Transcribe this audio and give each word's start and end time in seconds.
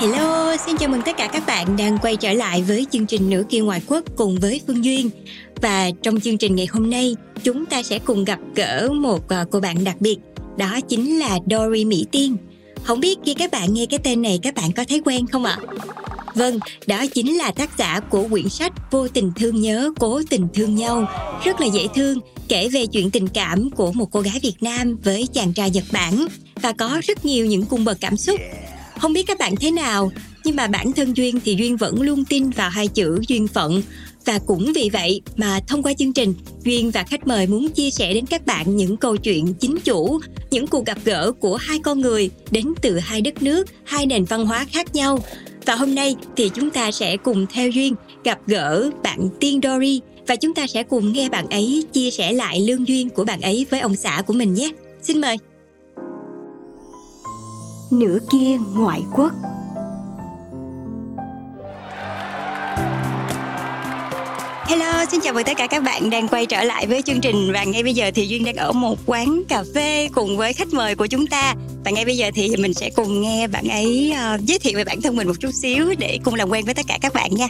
Hello, 0.00 0.56
xin 0.66 0.76
chào 0.76 0.88
mừng 0.88 1.02
tất 1.02 1.16
cả 1.16 1.28
các 1.32 1.46
bạn 1.46 1.76
đang 1.76 1.98
quay 1.98 2.16
trở 2.16 2.32
lại 2.32 2.62
với 2.62 2.86
chương 2.90 3.06
trình 3.06 3.30
Nửa 3.30 3.42
kia 3.48 3.60
ngoại 3.60 3.82
quốc 3.86 4.04
cùng 4.16 4.38
với 4.40 4.60
Phương 4.66 4.84
Duyên. 4.84 5.10
Và 5.62 5.90
trong 6.02 6.20
chương 6.20 6.38
trình 6.38 6.56
ngày 6.56 6.66
hôm 6.66 6.90
nay, 6.90 7.16
chúng 7.42 7.66
ta 7.66 7.82
sẽ 7.82 7.98
cùng 7.98 8.24
gặp 8.24 8.38
gỡ 8.54 8.88
một 8.92 9.28
ờ, 9.28 9.44
cô 9.50 9.60
bạn 9.60 9.84
đặc 9.84 9.96
biệt, 10.00 10.16
đó 10.56 10.80
chính 10.88 11.18
là 11.18 11.38
Dory 11.50 11.84
Mỹ 11.84 12.06
Tiên. 12.12 12.36
Không 12.84 13.00
biết 13.00 13.18
khi 13.24 13.34
các 13.34 13.50
bạn 13.50 13.74
nghe 13.74 13.86
cái 13.86 13.98
tên 13.98 14.22
này 14.22 14.38
các 14.42 14.54
bạn 14.54 14.72
có 14.72 14.84
thấy 14.88 15.00
quen 15.04 15.26
không 15.26 15.44
ạ? 15.44 15.58
Vâng, 16.34 16.58
đó 16.86 17.04
chính 17.14 17.38
là 17.38 17.50
tác 17.50 17.78
giả 17.78 18.00
của 18.00 18.28
quyển 18.30 18.48
sách 18.48 18.72
Vô 18.90 19.08
tình 19.08 19.32
thương 19.36 19.60
nhớ, 19.60 19.90
cố 19.98 20.20
tình 20.30 20.48
thương 20.54 20.74
nhau. 20.74 21.06
Rất 21.44 21.60
là 21.60 21.66
dễ 21.66 21.86
thương, 21.94 22.18
kể 22.48 22.68
về 22.68 22.86
chuyện 22.86 23.10
tình 23.10 23.28
cảm 23.28 23.70
của 23.70 23.92
một 23.92 24.08
cô 24.12 24.20
gái 24.20 24.40
Việt 24.42 24.56
Nam 24.62 24.96
với 25.04 25.28
chàng 25.32 25.52
trai 25.52 25.70
Nhật 25.70 25.84
Bản 25.92 26.26
và 26.62 26.72
có 26.72 27.00
rất 27.04 27.24
nhiều 27.24 27.46
những 27.46 27.64
cung 27.64 27.84
bậc 27.84 27.98
cảm 28.00 28.16
xúc. 28.16 28.40
Không 28.98 29.12
biết 29.12 29.26
các 29.26 29.38
bạn 29.38 29.54
thế 29.56 29.70
nào, 29.70 30.12
nhưng 30.44 30.56
mà 30.56 30.66
bản 30.66 30.92
thân 30.92 31.16
Duyên 31.16 31.40
thì 31.44 31.54
Duyên 31.58 31.76
vẫn 31.76 32.02
luôn 32.02 32.24
tin 32.24 32.50
vào 32.50 32.70
hai 32.70 32.88
chữ 32.88 33.20
duyên 33.28 33.48
phận. 33.48 33.82
Và 34.24 34.38
cũng 34.46 34.72
vì 34.74 34.90
vậy 34.92 35.20
mà 35.36 35.60
thông 35.66 35.82
qua 35.82 35.92
chương 35.94 36.12
trình, 36.12 36.34
Duyên 36.64 36.90
và 36.90 37.02
khách 37.02 37.26
mời 37.26 37.46
muốn 37.46 37.68
chia 37.68 37.90
sẻ 37.90 38.14
đến 38.14 38.26
các 38.26 38.46
bạn 38.46 38.76
những 38.76 38.96
câu 38.96 39.16
chuyện 39.16 39.54
chính 39.54 39.78
chủ, 39.84 40.20
những 40.50 40.66
cuộc 40.66 40.86
gặp 40.86 40.98
gỡ 41.04 41.32
của 41.32 41.56
hai 41.56 41.78
con 41.78 42.00
người 42.00 42.30
đến 42.50 42.72
từ 42.82 42.98
hai 42.98 43.20
đất 43.20 43.42
nước, 43.42 43.68
hai 43.84 44.06
nền 44.06 44.24
văn 44.24 44.46
hóa 44.46 44.66
khác 44.70 44.94
nhau. 44.94 45.18
Và 45.66 45.74
hôm 45.74 45.94
nay 45.94 46.16
thì 46.36 46.50
chúng 46.54 46.70
ta 46.70 46.90
sẽ 46.90 47.16
cùng 47.16 47.46
theo 47.46 47.70
Duyên 47.70 47.94
gặp 48.24 48.38
gỡ 48.46 48.90
bạn 49.02 49.28
Tiên 49.40 49.60
Dory 49.62 50.00
và 50.26 50.36
chúng 50.36 50.54
ta 50.54 50.66
sẽ 50.66 50.82
cùng 50.82 51.12
nghe 51.12 51.28
bạn 51.28 51.46
ấy 51.50 51.84
chia 51.92 52.10
sẻ 52.10 52.32
lại 52.32 52.60
lương 52.60 52.88
duyên 52.88 53.10
của 53.10 53.24
bạn 53.24 53.40
ấy 53.40 53.66
với 53.70 53.80
ông 53.80 53.96
xã 53.96 54.22
của 54.26 54.32
mình 54.32 54.54
nhé. 54.54 54.70
Xin 55.02 55.20
mời. 55.20 55.36
Nửa 57.90 58.18
kia 58.32 58.56
ngoại 58.74 59.02
quốc. 59.14 59.32
Hello, 64.66 65.04
xin 65.10 65.20
chào 65.20 65.34
mừng 65.34 65.44
tất 65.44 65.56
cả 65.56 65.66
các 65.66 65.82
bạn 65.82 66.10
đang 66.10 66.28
quay 66.28 66.46
trở 66.46 66.62
lại 66.62 66.86
với 66.86 67.02
chương 67.02 67.20
trình 67.20 67.52
và 67.52 67.64
ngay 67.64 67.82
bây 67.82 67.94
giờ 67.94 68.10
thì 68.14 68.26
Duyên 68.26 68.44
đang 68.44 68.56
ở 68.56 68.72
một 68.72 68.98
quán 69.06 69.42
cà 69.48 69.64
phê 69.74 70.08
cùng 70.14 70.36
với 70.36 70.52
khách 70.52 70.68
mời 70.72 70.94
của 70.94 71.06
chúng 71.06 71.26
ta. 71.26 71.54
Và 71.84 71.90
ngay 71.90 72.04
bây 72.04 72.16
giờ 72.16 72.30
thì 72.34 72.56
mình 72.56 72.74
sẽ 72.74 72.90
cùng 72.90 73.20
nghe 73.20 73.46
bạn 73.46 73.68
ấy 73.68 74.14
uh, 74.34 74.40
giới 74.40 74.58
thiệu 74.58 74.72
về 74.76 74.84
bản 74.84 75.00
thân 75.00 75.16
mình 75.16 75.28
một 75.28 75.36
chút 75.40 75.50
xíu 75.62 75.94
để 75.98 76.18
cùng 76.24 76.34
làm 76.34 76.50
quen 76.50 76.64
với 76.64 76.74
tất 76.74 76.86
cả 76.88 76.98
các 77.00 77.14
bạn 77.14 77.34
nha. 77.34 77.46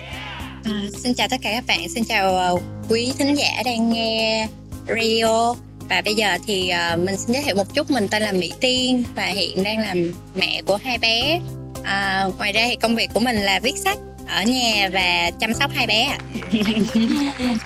À, 0.64 0.82
xin 0.96 1.14
chào 1.14 1.28
tất 1.30 1.36
cả 1.42 1.52
các 1.52 1.64
bạn, 1.66 1.88
xin 1.88 2.04
chào 2.04 2.54
uh, 2.54 2.62
quý 2.88 3.12
thính 3.18 3.34
giả 3.34 3.62
đang 3.64 3.92
nghe 3.92 4.48
radio 4.88 5.54
và 5.88 6.02
bây 6.04 6.14
giờ 6.14 6.38
thì 6.46 6.70
uh, 6.92 6.98
mình 6.98 7.16
xin 7.16 7.34
giới 7.34 7.42
thiệu 7.42 7.54
một 7.54 7.74
chút 7.74 7.90
mình 7.90 8.08
tên 8.08 8.22
là 8.22 8.32
Mỹ 8.32 8.52
Tiên 8.60 9.04
và 9.14 9.24
hiện 9.24 9.62
đang 9.62 9.78
làm 9.78 10.12
mẹ 10.34 10.62
của 10.66 10.78
hai 10.84 10.98
bé. 10.98 11.40
À, 11.82 12.26
ngoài 12.38 12.52
ra 12.52 12.64
thì 12.68 12.76
công 12.76 12.96
việc 12.96 13.10
của 13.14 13.20
mình 13.20 13.36
là 13.36 13.60
viết 13.62 13.76
sách 13.76 13.98
ở 14.28 14.42
nhà 14.42 14.90
và 14.92 15.30
chăm 15.40 15.54
sóc 15.54 15.70
hai 15.74 15.86
bé 15.86 16.02
ạ. 16.02 16.18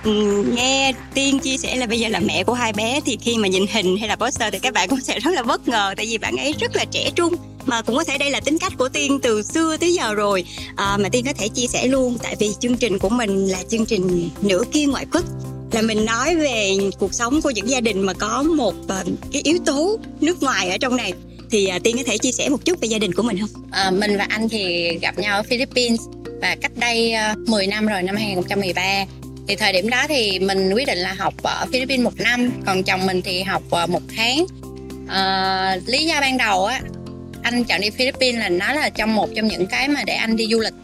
Ừ, 0.05 0.45
nghe 0.57 0.93
Tiên 1.15 1.39
chia 1.39 1.57
sẻ 1.57 1.77
là 1.77 1.87
bây 1.87 2.01
giờ 2.01 2.09
là 2.09 2.21
mẹ 2.21 2.45
của 2.45 2.55
hai 2.55 2.73
bé 2.73 3.01
thì 3.05 3.19
khi 3.21 3.37
mà 3.37 3.49
nhìn 3.49 3.67
hình 3.73 3.97
hay 3.97 4.09
là 4.09 4.17
poster 4.17 4.53
thì 4.53 4.59
các 4.59 4.75
bạn 4.75 4.89
cũng 4.89 5.01
sẽ 5.01 5.21
rất 5.21 5.31
là 5.35 5.43
bất 5.43 5.69
ngờ 5.69 5.95
tại 5.97 6.07
vì 6.07 6.19
bạn 6.19 6.37
ấy 6.37 6.55
rất 6.61 6.77
là 6.77 6.85
trẻ 6.85 7.11
trung 7.15 7.35
mà 7.67 7.83
cũng 7.83 7.97
có 7.97 8.05
thể 8.05 8.19
đây 8.19 8.31
là 8.31 8.41
tính 8.41 8.59
cách 8.59 8.73
của 8.79 8.89
Tiên 8.89 9.19
từ 9.23 9.43
xưa 9.43 9.77
tới 9.77 9.95
giờ 9.95 10.15
rồi 10.15 10.45
à, 10.77 10.97
mà 10.97 11.09
Tiên 11.09 11.25
có 11.25 11.33
thể 11.33 11.49
chia 11.49 11.67
sẻ 11.67 11.87
luôn 11.87 12.19
tại 12.23 12.37
vì 12.39 12.51
chương 12.61 12.77
trình 12.77 12.99
của 12.99 13.09
mình 13.09 13.47
là 13.47 13.59
chương 13.71 13.87
trình 13.87 14.31
nửa 14.43 14.63
kia 14.73 14.87
ngoại 14.87 15.07
quốc 15.13 15.25
là 15.73 15.83
mình 15.83 16.05
nói 16.05 16.37
về 16.37 16.77
cuộc 16.99 17.15
sống 17.15 17.43
của 17.43 17.51
những 17.51 17.71
gia 17.71 17.81
đình 17.81 18.03
mà 18.03 18.13
có 18.13 18.43
một 18.43 18.75
ờ, 18.89 19.05
cái 19.33 19.43
yếu 19.45 19.59
tố 19.67 19.99
nước 20.21 20.43
ngoài 20.43 20.71
ở 20.71 20.79
trong 20.79 20.97
này. 20.97 21.13
Thì 21.51 21.67
ờ, 21.67 21.79
Tiên 21.85 21.97
có 21.97 22.03
thể 22.07 22.19
chia 22.19 22.33
sẻ 22.33 22.49
một 22.49 22.65
chút 22.65 22.81
về 22.81 22.89
gia 22.89 22.99
đình 22.99 23.15
của 23.15 23.23
mình 23.23 23.39
không? 23.41 23.63
À, 23.71 23.91
mình 23.91 24.19
và 24.19 24.27
anh 24.29 24.49
thì 24.49 24.91
gặp 24.99 25.19
nhau 25.19 25.37
ở 25.37 25.43
Philippines 25.43 26.01
và 26.41 26.57
cách 26.61 26.73
đây 26.77 27.15
10 27.47 27.67
năm 27.67 27.87
rồi 27.87 28.03
năm 28.03 28.17
2013 28.17 29.05
thì 29.49 29.57
thời 29.57 29.73
điểm 29.73 29.91
đó 29.91 30.05
thì 30.09 30.39
mình 30.39 30.73
quyết 30.75 30.87
định 30.87 30.99
là 30.99 31.13
học 31.13 31.35
ở 31.43 31.67
Philippines 31.73 32.05
một 32.05 32.21
năm 32.21 32.51
còn 32.67 32.83
chồng 32.83 33.07
mình 33.07 33.23
thì 33.23 33.43
học 33.43 33.63
một 33.89 34.03
tháng. 34.17 34.47
À, 35.09 35.77
lý 35.87 36.05
do 36.05 36.21
ban 36.21 36.39
đầu 36.39 36.65
á 36.65 36.81
anh 37.43 37.65
chọn 37.65 37.81
đi 37.81 37.91
Philippines 37.91 38.41
là 38.41 38.49
nó 38.49 38.73
là 38.73 38.91
trong 38.91 39.15
một 39.15 39.29
trong 39.37 39.49
những 39.49 39.67
cái 39.67 39.89
mà 39.89 40.03
để 40.07 40.15
anh 40.15 40.37
đi 40.37 40.47
du 40.51 40.61
lịch 40.61 40.75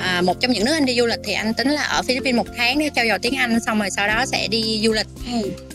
à, 0.00 0.22
một 0.22 0.40
trong 0.40 0.52
những 0.52 0.64
nước 0.64 0.72
anh 0.72 0.86
đi 0.86 0.96
du 0.98 1.06
lịch 1.06 1.20
thì 1.24 1.32
anh 1.32 1.54
tính 1.54 1.68
là 1.68 1.82
ở 1.82 2.02
Philippines 2.02 2.36
một 2.36 2.46
tháng 2.56 2.78
để 2.78 2.90
trau 2.94 3.04
dồi 3.08 3.18
tiếng 3.18 3.36
Anh 3.36 3.60
xong 3.66 3.78
rồi 3.78 3.90
sau 3.90 4.08
đó 4.08 4.26
sẽ 4.26 4.48
đi 4.48 4.80
du 4.84 4.92
lịch. 4.92 5.06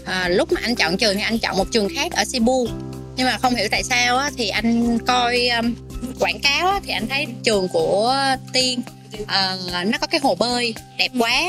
À, 0.05 0.27
lúc 0.27 0.51
mà 0.51 0.61
anh 0.63 0.75
chọn 0.75 0.97
trường 0.97 1.15
thì 1.15 1.21
anh 1.21 1.39
chọn 1.39 1.57
một 1.57 1.67
trường 1.71 1.89
khác 1.95 2.11
ở 2.11 2.23
Cebu. 2.33 2.67
Nhưng 3.15 3.27
mà 3.27 3.37
không 3.37 3.55
hiểu 3.55 3.67
tại 3.71 3.83
sao 3.83 4.17
á, 4.17 4.31
thì 4.37 4.49
anh 4.49 4.99
coi 4.99 5.47
um, 5.47 5.75
quảng 6.19 6.39
cáo 6.39 6.67
á, 6.67 6.79
thì 6.83 6.93
anh 6.93 7.07
thấy 7.07 7.27
trường 7.43 7.67
của 7.67 8.15
Tiên 8.53 8.81
à, 9.27 9.55
nó 9.85 9.97
có 9.97 10.07
cái 10.07 10.19
hồ 10.23 10.35
bơi 10.35 10.73
đẹp 10.97 11.09
quá. 11.19 11.41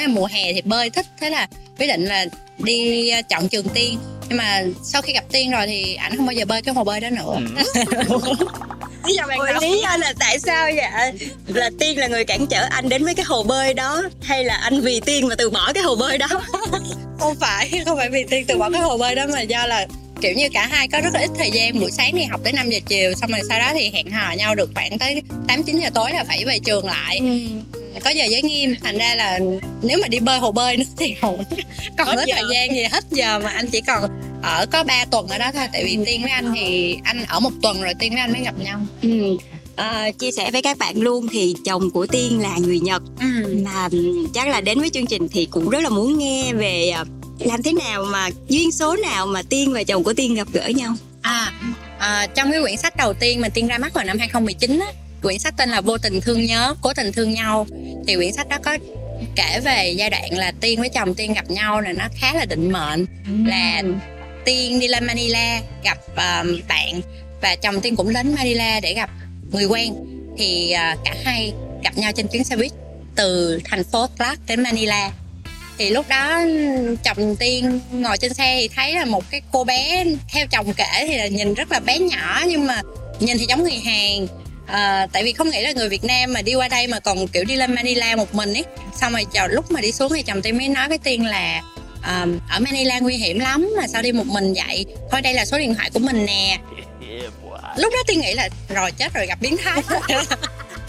Là 0.00 0.08
mùa 0.08 0.26
hè 0.26 0.52
thì 0.52 0.62
bơi 0.62 0.90
thích 0.90 1.06
thế 1.20 1.30
là 1.30 1.48
quyết 1.78 1.86
định 1.86 2.04
là 2.04 2.26
đi 2.58 3.10
uh, 3.18 3.28
chọn 3.28 3.48
trường 3.48 3.68
Tiên. 3.68 3.98
Nhưng 4.28 4.38
mà 4.38 4.64
sau 4.82 5.02
khi 5.02 5.12
gặp 5.12 5.24
Tiên 5.32 5.50
rồi 5.50 5.66
thì 5.66 5.94
ảnh 5.94 6.16
không 6.16 6.26
bao 6.26 6.32
giờ 6.32 6.44
bơi 6.44 6.62
cái 6.62 6.74
hồ 6.74 6.84
bơi 6.84 7.00
đó 7.00 7.10
nữa 7.10 7.38
lý 9.06 9.14
do 9.14 9.26
ban 9.28 9.38
đầu. 9.46 9.60
Lý 9.60 9.80
do 9.82 9.96
là 9.96 10.12
tại 10.18 10.38
sao 10.38 10.64
vậy? 10.76 11.12
Là 11.46 11.70
tiên 11.78 11.98
là 11.98 12.06
người 12.06 12.24
cản 12.24 12.46
trở 12.46 12.66
anh 12.70 12.88
đến 12.88 13.04
với 13.04 13.14
cái 13.14 13.24
hồ 13.24 13.42
bơi 13.42 13.74
đó 13.74 14.02
hay 14.22 14.44
là 14.44 14.54
anh 14.54 14.80
vì 14.80 15.00
tiên 15.00 15.28
mà 15.28 15.34
từ 15.34 15.50
bỏ 15.50 15.72
cái 15.72 15.82
hồ 15.82 15.96
bơi 15.96 16.18
đó? 16.18 16.26
Không 17.18 17.34
phải 17.40 17.82
không 17.86 17.96
phải 17.98 18.10
vì 18.10 18.24
tiên 18.24 18.44
từ 18.48 18.58
bỏ 18.58 18.70
cái 18.70 18.80
hồ 18.80 18.98
bơi 18.98 19.14
đó 19.14 19.24
mà 19.32 19.40
do 19.40 19.66
là 19.66 19.86
kiểu 20.20 20.32
như 20.32 20.48
cả 20.52 20.66
hai 20.66 20.88
có 20.88 21.00
rất 21.00 21.14
là 21.14 21.20
ít 21.20 21.30
thời 21.38 21.50
gian. 21.50 21.80
Buổi 21.80 21.90
sáng 21.90 22.12
thì 22.16 22.24
học 22.24 22.40
tới 22.44 22.52
5 22.52 22.70
giờ 22.70 22.78
chiều 22.86 23.14
xong 23.14 23.30
rồi 23.30 23.40
sau 23.48 23.58
đó 23.58 23.70
thì 23.74 23.90
hẹn 23.90 24.10
hò 24.10 24.32
nhau 24.32 24.54
được 24.54 24.70
khoảng 24.74 24.98
tới 24.98 25.22
8 25.48 25.62
9 25.62 25.80
giờ 25.80 25.90
tối 25.94 26.12
là 26.12 26.24
phải 26.24 26.44
về 26.44 26.58
trường 26.58 26.86
lại. 26.86 27.20
Có 28.04 28.10
giờ 28.10 28.24
giới 28.24 28.42
nghiêm 28.42 28.74
thành 28.82 28.98
ra 28.98 29.14
là 29.14 29.38
nếu 29.82 29.98
mà 30.02 30.08
đi 30.08 30.18
bơi 30.18 30.38
hồ 30.38 30.52
bơi 30.52 30.76
nữa 30.76 30.84
thì 30.98 31.14
không 31.20 31.44
còn 31.98 32.16
hết 32.16 32.26
thời 32.32 32.44
gian 32.52 32.74
gì 32.74 32.84
hết 32.84 33.04
giờ 33.10 33.38
mà 33.38 33.50
anh 33.50 33.66
chỉ 33.66 33.80
còn 33.80 34.10
ở 34.42 34.66
có 34.66 34.84
3 34.84 35.04
tuần 35.10 35.28
ở 35.28 35.38
đó 35.38 35.50
thôi 35.54 35.66
tại 35.72 35.84
vì 35.84 35.98
tiên 36.06 36.22
với 36.22 36.30
anh 36.30 36.52
thì 36.54 36.98
anh 37.04 37.24
ở 37.28 37.40
một 37.40 37.52
tuần 37.62 37.82
rồi 37.82 37.94
tiên 37.98 38.12
với 38.12 38.20
anh 38.20 38.32
mới 38.32 38.42
gặp 38.42 38.54
nhau 38.58 38.80
ừ. 39.02 39.36
à, 39.76 40.10
chia 40.18 40.30
sẻ 40.30 40.50
với 40.50 40.62
các 40.62 40.78
bạn 40.78 41.00
luôn 41.00 41.28
thì 41.32 41.54
chồng 41.64 41.90
của 41.90 42.06
tiên 42.06 42.40
là 42.40 42.58
người 42.58 42.80
nhật 42.80 43.02
ừ. 43.20 43.56
mà 43.64 43.88
chắc 44.34 44.48
là 44.48 44.60
đến 44.60 44.80
với 44.80 44.90
chương 44.90 45.06
trình 45.06 45.28
thì 45.28 45.48
cũng 45.50 45.68
rất 45.68 45.82
là 45.82 45.88
muốn 45.88 46.18
nghe 46.18 46.52
về 46.52 46.90
à, 46.90 47.04
làm 47.38 47.62
thế 47.62 47.72
nào 47.72 48.04
mà 48.04 48.28
duyên 48.48 48.72
số 48.72 48.96
nào 48.96 49.26
mà 49.26 49.42
tiên 49.42 49.72
và 49.72 49.82
chồng 49.82 50.04
của 50.04 50.12
tiên 50.12 50.34
gặp 50.34 50.48
gỡ 50.52 50.68
nhau 50.68 50.94
À, 51.22 51.52
à, 51.98 52.26
trong 52.34 52.52
cái 52.52 52.60
quyển 52.62 52.76
sách 52.76 52.96
đầu 52.96 53.14
tiên 53.14 53.40
mà 53.40 53.48
Tiên 53.48 53.66
ra 53.66 53.78
mắt 53.78 53.94
vào 53.94 54.04
năm 54.04 54.18
2019 54.18 54.80
á, 54.80 54.92
quyển 55.22 55.38
sách 55.38 55.54
tên 55.56 55.68
là 55.68 55.80
vô 55.80 55.98
tình 55.98 56.20
thương 56.20 56.44
nhớ 56.44 56.74
cố 56.82 56.92
tình 56.94 57.12
thương 57.12 57.32
nhau 57.32 57.66
thì 58.06 58.16
quyển 58.16 58.32
sách 58.32 58.48
đó 58.48 58.56
có 58.64 58.78
kể 59.36 59.60
về 59.64 59.94
giai 59.96 60.10
đoạn 60.10 60.38
là 60.38 60.52
tiên 60.60 60.80
với 60.80 60.88
chồng 60.88 61.14
tiên 61.14 61.32
gặp 61.32 61.50
nhau 61.50 61.80
là 61.80 61.92
nó 61.92 62.04
khá 62.14 62.34
là 62.34 62.44
định 62.44 62.72
mệnh 62.72 63.06
là 63.46 63.82
tiên 64.46 64.80
đi 64.80 64.88
lên 64.88 65.06
manila 65.06 65.60
gặp 65.84 65.98
um, 66.06 66.60
bạn 66.68 67.00
và 67.42 67.56
chồng 67.56 67.80
tiên 67.80 67.96
cũng 67.96 68.12
đến 68.12 68.34
manila 68.34 68.80
để 68.80 68.94
gặp 68.94 69.10
người 69.52 69.64
quen. 69.64 69.94
Thì 70.38 70.74
uh, 70.74 71.04
cả 71.04 71.14
hai 71.24 71.52
gặp 71.84 71.98
nhau 71.98 72.12
trên 72.12 72.28
chuyến 72.28 72.44
xe 72.44 72.56
buýt 72.56 72.72
từ 73.16 73.60
thành 73.64 73.84
phố 73.84 74.06
Clark 74.18 74.46
đến 74.46 74.62
Manila. 74.62 75.10
Thì 75.78 75.90
lúc 75.90 76.08
đó 76.08 76.40
chồng 77.04 77.36
tiên 77.36 77.80
ngồi 77.92 78.18
trên 78.18 78.34
xe 78.34 78.58
thì 78.60 78.68
thấy 78.68 78.94
là 78.94 79.04
một 79.04 79.24
cái 79.30 79.40
cô 79.52 79.64
bé 79.64 80.04
theo 80.32 80.46
chồng 80.46 80.72
kể 80.76 81.06
thì 81.08 81.16
là 81.16 81.26
nhìn 81.26 81.54
rất 81.54 81.72
là 81.72 81.80
bé 81.80 81.98
nhỏ 81.98 82.42
nhưng 82.46 82.66
mà 82.66 82.82
nhìn 83.20 83.38
thì 83.38 83.46
giống 83.48 83.62
người 83.62 83.80
Hàn. 83.84 84.26
À, 84.66 85.06
tại 85.12 85.24
vì 85.24 85.32
không 85.32 85.50
nghĩ 85.50 85.62
là 85.62 85.72
người 85.72 85.88
Việt 85.88 86.04
Nam 86.04 86.32
mà 86.32 86.42
đi 86.42 86.54
qua 86.54 86.68
đây 86.68 86.86
mà 86.86 87.00
còn 87.00 87.28
kiểu 87.28 87.44
đi 87.44 87.56
lên 87.56 87.74
Manila 87.74 88.16
một 88.16 88.34
mình 88.34 88.54
ấy. 88.54 88.64
Xong 88.96 89.12
rồi 89.12 89.26
chờ 89.32 89.46
lúc 89.46 89.70
mà 89.70 89.80
đi 89.80 89.92
xuống 89.92 90.12
thì 90.14 90.22
chồng 90.22 90.42
tiên 90.42 90.58
mới 90.58 90.68
nói 90.68 90.88
với 90.88 90.98
tiên 90.98 91.26
là 91.26 91.62
à, 92.06 92.26
ở 92.50 92.60
Manila 92.60 92.98
nguy 92.98 93.16
hiểm 93.16 93.38
lắm 93.38 93.70
mà 93.76 93.86
sao 93.86 94.02
đi 94.02 94.12
một 94.12 94.26
mình 94.26 94.54
vậy? 94.54 94.86
Thôi 95.10 95.20
đây 95.20 95.34
là 95.34 95.44
số 95.44 95.58
điện 95.58 95.74
thoại 95.74 95.90
của 95.90 95.98
mình 95.98 96.26
nè. 96.26 96.58
Lúc 97.76 97.92
đó 97.92 97.98
tiên 98.06 98.20
nghĩ 98.20 98.34
là 98.34 98.48
rồi 98.74 98.92
chết 98.92 99.14
rồi 99.14 99.26
gặp 99.26 99.38
biến 99.40 99.56
thái 99.56 99.82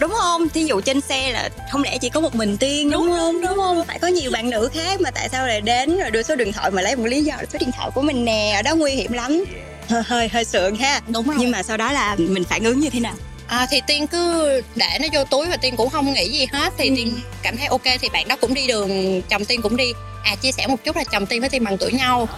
đúng 0.00 0.12
không? 0.20 0.48
Thí 0.48 0.64
dụ 0.64 0.80
trên 0.80 1.00
xe 1.00 1.32
là 1.32 1.48
không 1.72 1.82
lẽ 1.82 1.98
chỉ 2.00 2.08
có 2.08 2.20
một 2.20 2.34
mình 2.34 2.56
tiên 2.56 2.90
đúng, 2.90 3.08
không? 3.08 3.42
đúng 3.42 3.56
không 3.56 3.84
phải 3.86 3.98
có 3.98 4.08
nhiều 4.08 4.30
bạn 4.30 4.50
nữ 4.50 4.68
khác 4.74 5.00
mà 5.00 5.10
tại 5.10 5.28
sao 5.28 5.46
lại 5.46 5.60
đến 5.60 5.98
rồi 5.98 6.10
đưa 6.10 6.22
số 6.22 6.36
điện 6.36 6.52
thoại 6.52 6.70
mà 6.70 6.82
lấy 6.82 6.96
một 6.96 7.06
lý 7.06 7.22
do 7.22 7.34
là 7.36 7.44
số 7.52 7.58
điện 7.58 7.70
thoại 7.72 7.90
của 7.94 8.02
mình 8.02 8.24
nè? 8.24 8.52
Ở 8.56 8.62
đó 8.62 8.74
nguy 8.74 8.92
hiểm 8.92 9.12
lắm. 9.12 9.44
Hơi 9.88 10.02
hơi 10.02 10.28
hơi 10.28 10.44
sượng 10.44 10.76
ha. 10.76 11.00
Đúng 11.08 11.26
rồi. 11.26 11.36
Nhưng 11.38 11.50
mà 11.50 11.62
sau 11.62 11.76
đó 11.76 11.92
là 11.92 12.16
mình 12.18 12.44
phản 12.44 12.64
ứng 12.64 12.80
như 12.80 12.90
thế 12.90 13.00
nào 13.00 13.14
À, 13.48 13.66
thì 13.70 13.80
tiên 13.86 14.06
cứ 14.06 14.48
để 14.76 14.98
nó 15.00 15.08
vô 15.12 15.24
túi 15.24 15.46
và 15.46 15.56
tiên 15.56 15.76
cũng 15.76 15.90
không 15.90 16.12
nghĩ 16.12 16.28
gì 16.28 16.46
hết. 16.52 16.72
Thì 16.78 16.88
Ừ. 16.88 16.94
tiên 16.96 17.20
cảm 17.42 17.56
thấy 17.56 17.66
ok 17.66 17.82
thì 18.00 18.08
bạn 18.12 18.28
đó 18.28 18.36
cũng 18.40 18.54
đi 18.54 18.66
đường 18.66 19.22
chồng 19.28 19.44
tiên 19.44 19.62
cũng 19.62 19.76
đi. 19.76 19.92
À 20.24 20.34
chia 20.36 20.52
sẻ 20.52 20.66
một 20.66 20.84
chút 20.84 20.96
là 20.96 21.04
chồng 21.04 21.26
tiên 21.26 21.40
với 21.40 21.48
tiên 21.48 21.64
bằng 21.64 21.78
tuổi 21.78 21.92
nhau. 21.92 22.28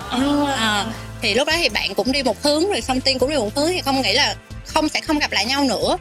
À, 0.57 0.85
thì 1.23 1.35
lúc 1.35 1.47
đó 1.49 1.55
thì 1.57 1.69
bạn 1.69 1.95
cũng 1.95 2.13
đi 2.13 2.23
một 2.23 2.43
hướng 2.43 2.71
rồi 2.71 2.81
xong 2.81 3.01
tiên 3.01 3.19
cũng 3.19 3.31
đi 3.31 3.37
một 3.37 3.55
hướng 3.57 3.69
thì 3.69 3.81
không 3.85 4.03
nghĩ 4.03 4.13
là 4.13 4.35
không 4.67 4.89
sẽ 4.89 5.01
không 5.01 5.19
gặp 5.19 5.33
lại 5.33 5.45
nhau 5.45 5.65
nữa. 5.65 5.97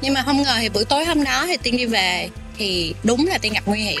Nhưng 0.00 0.14
mà 0.14 0.22
không 0.22 0.42
ngờ 0.42 0.56
thì 0.60 0.68
buổi 0.68 0.84
tối 0.84 1.04
hôm 1.04 1.24
đó 1.24 1.44
thì 1.46 1.56
tiên 1.62 1.76
đi 1.76 1.86
về 1.86 2.28
thì 2.58 2.94
đúng 3.02 3.26
là 3.26 3.38
tiên 3.38 3.52
gặp 3.52 3.62
nguy 3.66 3.80
hiểm. 3.80 4.00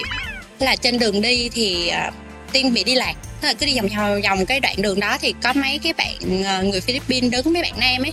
Là 0.58 0.76
trên 0.76 0.98
đường 0.98 1.22
đi 1.22 1.48
thì 1.48 1.88
à, 1.88 2.10
tiên 2.52 2.74
bị 2.74 2.84
đi 2.84 2.94
lạc. 2.94 3.14
Tức 3.40 3.48
là 3.48 3.54
cứ 3.54 3.66
đi 3.66 3.76
vòng 3.76 3.88
vòng 3.96 4.20
vòng 4.22 4.46
cái 4.46 4.60
đoạn 4.60 4.82
đường 4.82 5.00
đó 5.00 5.18
thì 5.20 5.34
có 5.42 5.52
mấy 5.52 5.78
cái 5.82 5.92
bạn 5.92 6.44
à, 6.44 6.60
người 6.62 6.80
Philippines 6.80 7.32
đứng 7.32 7.52
mấy 7.52 7.62
bạn 7.62 7.74
nam 7.80 8.02
ấy. 8.02 8.12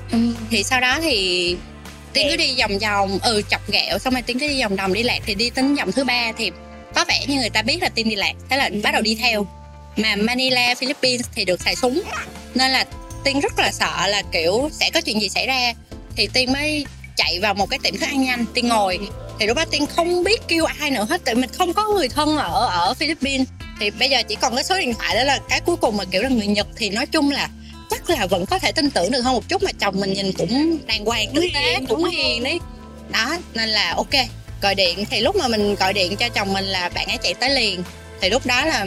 Thì 0.49 0.63
sau 0.63 0.79
đó 0.81 0.97
thì 1.01 1.55
tiên 2.13 2.27
cứ 2.29 2.35
đi 2.35 2.55
vòng 2.59 2.79
vòng 2.79 3.19
ừ 3.23 3.41
chọc 3.49 3.69
ghẹo 3.71 3.99
xong 3.99 4.13
rồi 4.13 4.21
tiên 4.21 4.39
cứ 4.39 4.47
đi 4.47 4.61
vòng 4.61 4.75
vòng 4.75 4.93
đi 4.93 5.03
lạc 5.03 5.19
thì 5.25 5.35
đi 5.35 5.51
đến 5.55 5.75
vòng 5.75 5.91
thứ 5.91 6.03
ba 6.03 6.31
thì 6.37 6.51
có 6.95 7.05
vẻ 7.07 7.25
như 7.27 7.35
người 7.35 7.49
ta 7.49 7.61
biết 7.61 7.77
là 7.81 7.89
tiên 7.89 8.09
đi 8.09 8.15
lạc 8.15 8.33
thế 8.49 8.57
là 8.57 8.69
bắt 8.83 8.91
đầu 8.91 9.01
đi 9.01 9.15
theo. 9.15 9.47
Mà 9.97 10.15
Manila 10.15 10.75
Philippines 10.75 11.25
thì 11.35 11.45
được 11.45 11.61
xài 11.61 11.75
súng 11.75 12.01
nên 12.55 12.71
là 12.71 12.85
tiên 13.23 13.39
rất 13.39 13.59
là 13.59 13.71
sợ 13.71 14.07
là 14.07 14.23
kiểu 14.31 14.69
sẽ 14.71 14.89
có 14.93 15.01
chuyện 15.01 15.21
gì 15.21 15.29
xảy 15.29 15.47
ra. 15.47 15.73
Thì 16.15 16.29
tiên 16.33 16.53
mới 16.53 16.85
chạy 17.15 17.39
vào 17.39 17.53
một 17.53 17.69
cái 17.69 17.79
tiệm 17.83 17.97
thức 17.97 18.05
ăn 18.05 18.23
nhanh 18.23 18.45
tiên 18.53 18.67
ngồi. 18.67 18.99
Thì 19.39 19.47
lúc 19.47 19.57
đó 19.57 19.65
tiên 19.71 19.85
không 19.85 20.23
biết 20.23 20.41
kêu 20.47 20.65
ai 20.65 20.91
nữa 20.91 21.05
hết 21.09 21.21
tại 21.25 21.35
mình 21.35 21.49
không 21.57 21.73
có 21.73 21.87
người 21.87 22.09
thân 22.09 22.37
ở 22.37 22.67
ở 22.67 22.93
Philippines. 22.93 23.47
Thì 23.79 23.91
bây 23.91 24.09
giờ 24.09 24.23
chỉ 24.23 24.35
còn 24.35 24.55
cái 24.55 24.63
số 24.63 24.77
điện 24.77 24.93
thoại 24.93 25.15
đó 25.15 25.23
là 25.23 25.39
cái 25.49 25.61
cuối 25.65 25.75
cùng 25.75 25.97
mà 25.97 26.03
kiểu 26.11 26.21
là 26.21 26.29
người 26.29 26.47
Nhật 26.47 26.67
thì 26.75 26.89
nói 26.89 27.05
chung 27.05 27.31
là 27.31 27.49
chắc 27.91 28.09
là 28.09 28.25
vẫn 28.25 28.45
có 28.45 28.59
thể 28.59 28.71
tin 28.71 28.89
tưởng 28.89 29.11
được 29.11 29.21
hơn 29.21 29.33
một 29.33 29.49
chút 29.49 29.63
mà 29.63 29.71
chồng 29.79 29.99
mình 29.99 30.13
nhìn 30.13 30.31
cũng 30.37 30.79
đàng 30.87 31.05
hoàng 31.05 31.25
tử 31.35 31.47
tế 31.53 31.79
cũng 31.89 32.05
hiền 32.05 32.43
đấy. 32.43 32.59
Đó 33.09 33.37
nên 33.53 33.69
là 33.69 33.93
ok. 33.97 34.09
Gọi 34.61 34.75
điện 34.75 35.05
thì 35.09 35.21
lúc 35.21 35.35
mà 35.35 35.47
mình 35.47 35.75
gọi 35.75 35.93
điện 35.93 36.15
cho 36.15 36.29
chồng 36.29 36.53
mình 36.53 36.65
là 36.65 36.89
bạn 36.89 37.07
ấy 37.07 37.17
chạy 37.23 37.33
tới 37.33 37.49
liền. 37.49 37.83
Thì 38.21 38.29
lúc 38.29 38.45
đó 38.45 38.65
là 38.65 38.85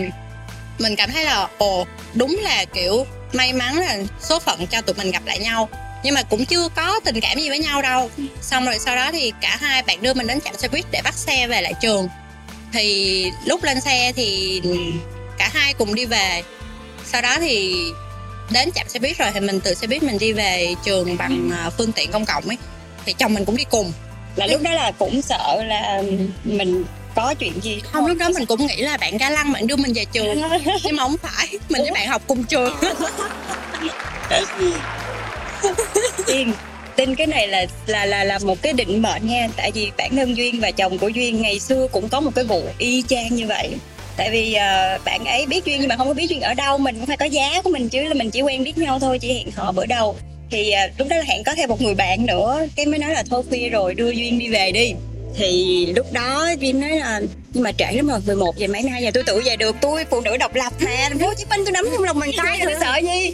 mình 0.78 0.96
cảm 0.96 1.10
thấy 1.12 1.24
là 1.24 1.48
ồ 1.58 1.86
đúng 2.14 2.40
là 2.42 2.64
kiểu 2.64 3.06
may 3.32 3.52
mắn 3.52 3.76
là 3.78 3.98
số 4.22 4.38
phận 4.38 4.66
cho 4.66 4.80
tụi 4.80 4.94
mình 4.94 5.10
gặp 5.10 5.22
lại 5.26 5.38
nhau. 5.38 5.68
Nhưng 6.04 6.14
mà 6.14 6.22
cũng 6.22 6.44
chưa 6.44 6.68
có 6.68 7.00
tình 7.04 7.20
cảm 7.20 7.38
gì 7.38 7.48
với 7.48 7.58
nhau 7.58 7.82
đâu. 7.82 8.10
Xong 8.42 8.64
rồi 8.64 8.78
sau 8.78 8.96
đó 8.96 9.12
thì 9.12 9.32
cả 9.40 9.58
hai 9.60 9.82
bạn 9.82 10.02
đưa 10.02 10.14
mình 10.14 10.26
đến 10.26 10.40
trạm 10.40 10.54
xe 10.58 10.68
buýt 10.68 10.84
để 10.90 11.00
bắt 11.04 11.14
xe 11.14 11.46
về 11.46 11.60
lại 11.60 11.72
trường. 11.82 12.08
Thì 12.72 13.30
lúc 13.44 13.64
lên 13.64 13.80
xe 13.80 14.12
thì 14.16 14.62
cả 15.38 15.50
hai 15.52 15.74
cùng 15.74 15.94
đi 15.94 16.04
về. 16.04 16.42
Sau 17.12 17.22
đó 17.22 17.36
thì 17.40 17.76
đến 18.50 18.70
trạm 18.74 18.88
xe 18.88 18.98
buýt 18.98 19.18
rồi 19.18 19.28
thì 19.34 19.40
mình 19.40 19.60
từ 19.60 19.74
xe 19.74 19.86
buýt 19.86 20.02
mình 20.02 20.18
đi 20.18 20.32
về 20.32 20.74
trường 20.84 21.16
bằng 21.16 21.50
à, 21.52 21.70
phương 21.70 21.92
tiện 21.92 22.10
công 22.12 22.24
cộng 22.24 22.44
ấy. 22.48 22.58
Thì 23.06 23.12
chồng 23.12 23.34
mình 23.34 23.44
cũng 23.44 23.56
đi 23.56 23.64
cùng. 23.70 23.92
Là 24.36 24.46
lúc 24.46 24.62
đó 24.62 24.72
là 24.72 24.92
cũng 24.98 25.22
sợ 25.22 25.62
là 25.64 26.02
mình 26.44 26.84
có 27.14 27.34
chuyện 27.34 27.60
gì 27.62 27.80
không? 27.92 28.06
Lúc 28.06 28.18
đó 28.18 28.28
mình 28.34 28.46
cũng 28.46 28.66
nghĩ 28.66 28.76
là 28.76 28.96
bạn 28.96 29.16
ga 29.16 29.30
lăng 29.30 29.52
bạn 29.52 29.66
đưa 29.66 29.76
mình 29.76 29.92
về 29.92 30.04
trường. 30.04 30.40
Nhưng 30.84 30.96
mà 30.96 31.02
không 31.02 31.16
phải 31.22 31.48
mình 31.68 31.82
với 31.82 31.90
bạn 31.90 32.08
học 32.08 32.22
cùng 32.26 32.44
trường. 32.44 32.76
Duyên 36.26 36.52
tin 36.96 37.14
cái 37.14 37.26
này 37.26 37.48
là 37.48 37.66
là 37.86 38.06
là 38.06 38.24
là 38.24 38.38
một 38.38 38.62
cái 38.62 38.72
định 38.72 39.02
mệnh 39.02 39.26
nha. 39.26 39.48
Tại 39.56 39.70
vì 39.74 39.90
bản 39.96 40.16
thân 40.16 40.36
duyên 40.36 40.60
và 40.60 40.70
chồng 40.70 40.98
của 40.98 41.08
duyên 41.08 41.42
ngày 41.42 41.60
xưa 41.60 41.88
cũng 41.92 42.08
có 42.08 42.20
một 42.20 42.30
cái 42.34 42.44
vụ 42.44 42.62
y 42.78 43.04
chang 43.08 43.34
như 43.34 43.46
vậy 43.46 43.76
tại 44.16 44.30
vì 44.30 44.56
uh, 44.56 45.04
bạn 45.04 45.24
ấy 45.24 45.46
biết 45.46 45.64
duyên 45.64 45.80
nhưng 45.80 45.88
mà 45.88 45.96
không 45.96 46.08
có 46.08 46.14
biết 46.14 46.30
duyên 46.30 46.40
ở 46.40 46.54
đâu 46.54 46.78
mình 46.78 46.96
cũng 46.96 47.06
phải 47.06 47.16
có 47.16 47.24
giá 47.24 47.62
của 47.64 47.70
mình 47.70 47.88
chứ 47.88 48.02
là 48.02 48.14
mình 48.14 48.30
chỉ 48.30 48.42
quen 48.42 48.64
biết 48.64 48.78
nhau 48.78 48.98
thôi 48.98 49.18
chỉ 49.18 49.34
hẹn 49.34 49.50
hò 49.50 49.72
bữa 49.72 49.86
đầu. 49.86 50.16
Thì 50.50 50.72
uh, 50.86 50.98
lúc 50.98 51.08
đó 51.08 51.16
là 51.16 51.24
hẹn 51.24 51.44
có 51.44 51.54
thêm 51.54 51.68
một 51.68 51.82
người 51.82 51.94
bạn 51.94 52.26
nữa 52.26 52.66
cái 52.76 52.86
mới 52.86 52.98
nói 52.98 53.12
là 53.12 53.22
thôi 53.30 53.42
khuya 53.48 53.68
rồi 53.68 53.94
đưa 53.94 54.10
duyên 54.10 54.38
đi 54.38 54.48
về 54.48 54.72
đi. 54.72 54.92
Thì 55.36 55.86
lúc 55.96 56.12
đó 56.12 56.50
duyên 56.60 56.80
nói 56.80 56.90
là 56.90 57.20
nhưng 57.54 57.62
mà 57.62 57.72
trễ 57.72 57.92
lắm 57.92 58.08
rồi 58.08 58.20
11 58.26 58.56
giờ 58.56 58.66
mấy 58.66 58.82
nay 58.82 59.02
giờ 59.02 59.10
tôi 59.14 59.22
tự 59.26 59.42
về 59.44 59.56
được 59.56 59.76
tôi 59.80 60.04
phụ 60.10 60.20
nữ 60.20 60.36
độc 60.36 60.54
lập 60.54 60.72
mà 60.80 61.08
thành 61.08 61.18
phố 61.18 61.26
hồ 61.26 61.34
chí 61.34 61.44
minh 61.50 61.60
tôi 61.64 61.72
nắm 61.72 61.88
trong 61.92 62.02
lòng 62.02 62.18
mình 62.18 62.30
tay 62.36 62.60
tôi 62.64 62.74
sợ 62.80 62.96
gì? 62.96 63.32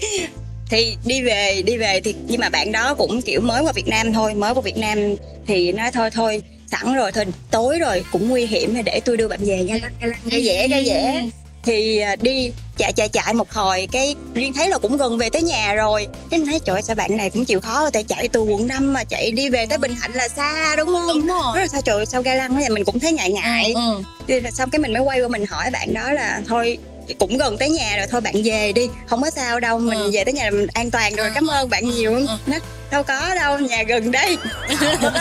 Thì 0.71 0.97
đi 1.05 1.23
về 1.23 1.63
đi 1.63 1.77
về 1.77 2.01
thì 2.05 2.15
nhưng 2.29 2.41
mà 2.41 2.49
bạn 2.49 2.73
đó 2.73 2.95
cũng 2.95 3.23
kiểu 3.23 3.41
mới 3.41 3.63
qua 3.63 3.73
Việt 3.73 3.89
Nam 3.89 4.13
thôi 4.13 4.35
mới 4.35 4.55
qua 4.55 4.61
Việt 4.61 4.77
Nam 4.77 4.99
thì 5.47 5.73
nói 5.73 5.91
thôi 5.93 6.11
thôi 6.11 6.43
sẵn 6.71 6.95
rồi 6.95 7.13
thôi 7.13 7.25
tối 7.51 7.79
rồi 7.79 8.05
cũng 8.13 8.29
nguy 8.29 8.47
hiểm 8.47 8.75
thì 8.75 8.83
để 8.83 9.01
tôi 9.05 9.17
đưa 9.17 9.29
bạn 9.29 9.41
về 9.43 9.57
nha. 9.65 9.77
Ra 10.01 10.39
dễ 10.39 10.69
ra 10.69 10.77
dễ 10.77 11.31
thì 11.63 11.99
à, 11.99 12.17
đi 12.17 12.53
chạy 12.79 12.93
chạy 12.93 13.09
chạy 13.09 13.35
một 13.35 13.53
hồi 13.53 13.89
cái 13.93 14.15
duyên 14.35 14.53
thấy 14.53 14.69
là 14.69 14.79
cũng 14.79 14.97
gần 14.97 15.19
về 15.19 15.31
tới 15.31 15.43
nhà 15.43 15.75
rồi. 15.75 16.07
Cái 16.31 16.41
mình 16.41 16.47
thấy 16.49 16.61
trời 16.65 16.77
ơi, 16.77 16.83
sao 16.83 16.97
bạn 16.97 17.17
này 17.17 17.31
cũng 17.31 17.45
chịu 17.45 17.61
khó 17.61 17.91
tại 17.93 18.05
chạy 18.09 18.29
từ 18.29 18.41
quận 18.43 18.67
5 18.67 18.93
mà 18.93 19.05
chạy 19.05 19.31
đi 19.31 19.49
về 19.51 19.67
tới 19.67 19.79
bình 19.79 19.95
thạnh 20.01 20.13
là 20.15 20.29
xa 20.29 20.77
đúng 20.77 20.87
không? 20.89 21.09
Đúng 21.09 21.27
rồi. 21.27 21.41
Nói 21.43 21.61
là 21.61 21.67
sao 21.69 21.81
trời 21.83 21.97
ơi, 21.97 22.07
sao 22.07 22.23
ga 22.23 22.35
lăng 22.35 22.55
thế 22.61 22.69
mình 22.69 22.85
cũng 22.85 22.99
thấy 22.99 23.13
ngại 23.13 23.31
ngại. 23.33 23.73
Ừ. 23.75 24.03
Thì 24.29 24.41
là 24.41 24.51
xong 24.51 24.71
cái 24.71 24.79
mình 24.79 24.93
mới 24.93 25.03
quay 25.03 25.21
qua 25.21 25.29
mình 25.29 25.47
hỏi 25.47 25.71
bạn 25.71 25.95
đó 25.95 26.13
là 26.13 26.41
thôi 26.49 26.79
cũng 27.19 27.39
gần 27.39 27.59
tới 27.59 27.71
nhà 27.71 27.97
rồi 27.97 28.07
thôi 28.11 28.21
bạn 28.21 28.35
về 28.45 28.73
đi 28.73 28.89
không 29.07 29.23
có 29.23 29.31
sao 29.31 29.61
đâu 29.61 29.79
mình 29.79 29.99
Ừ. 29.99 30.11
về 30.15 30.25
tới 30.25 30.33
nhà 30.33 30.45
là 30.45 30.51
mình 30.51 30.67
an 30.75 30.91
toàn 30.91 31.15
rồi 31.17 31.31
cảm 31.35 31.47
ơn 31.51 31.71
bạn 31.71 31.91
nhiều. 31.91 32.15
Ừ. 32.15 32.27
nó 32.47 32.57
đâu 32.91 33.03
có 33.03 33.35
đâu 33.35 33.59
nhà 33.59 33.83
gần 33.83 34.11
đây 34.11 34.37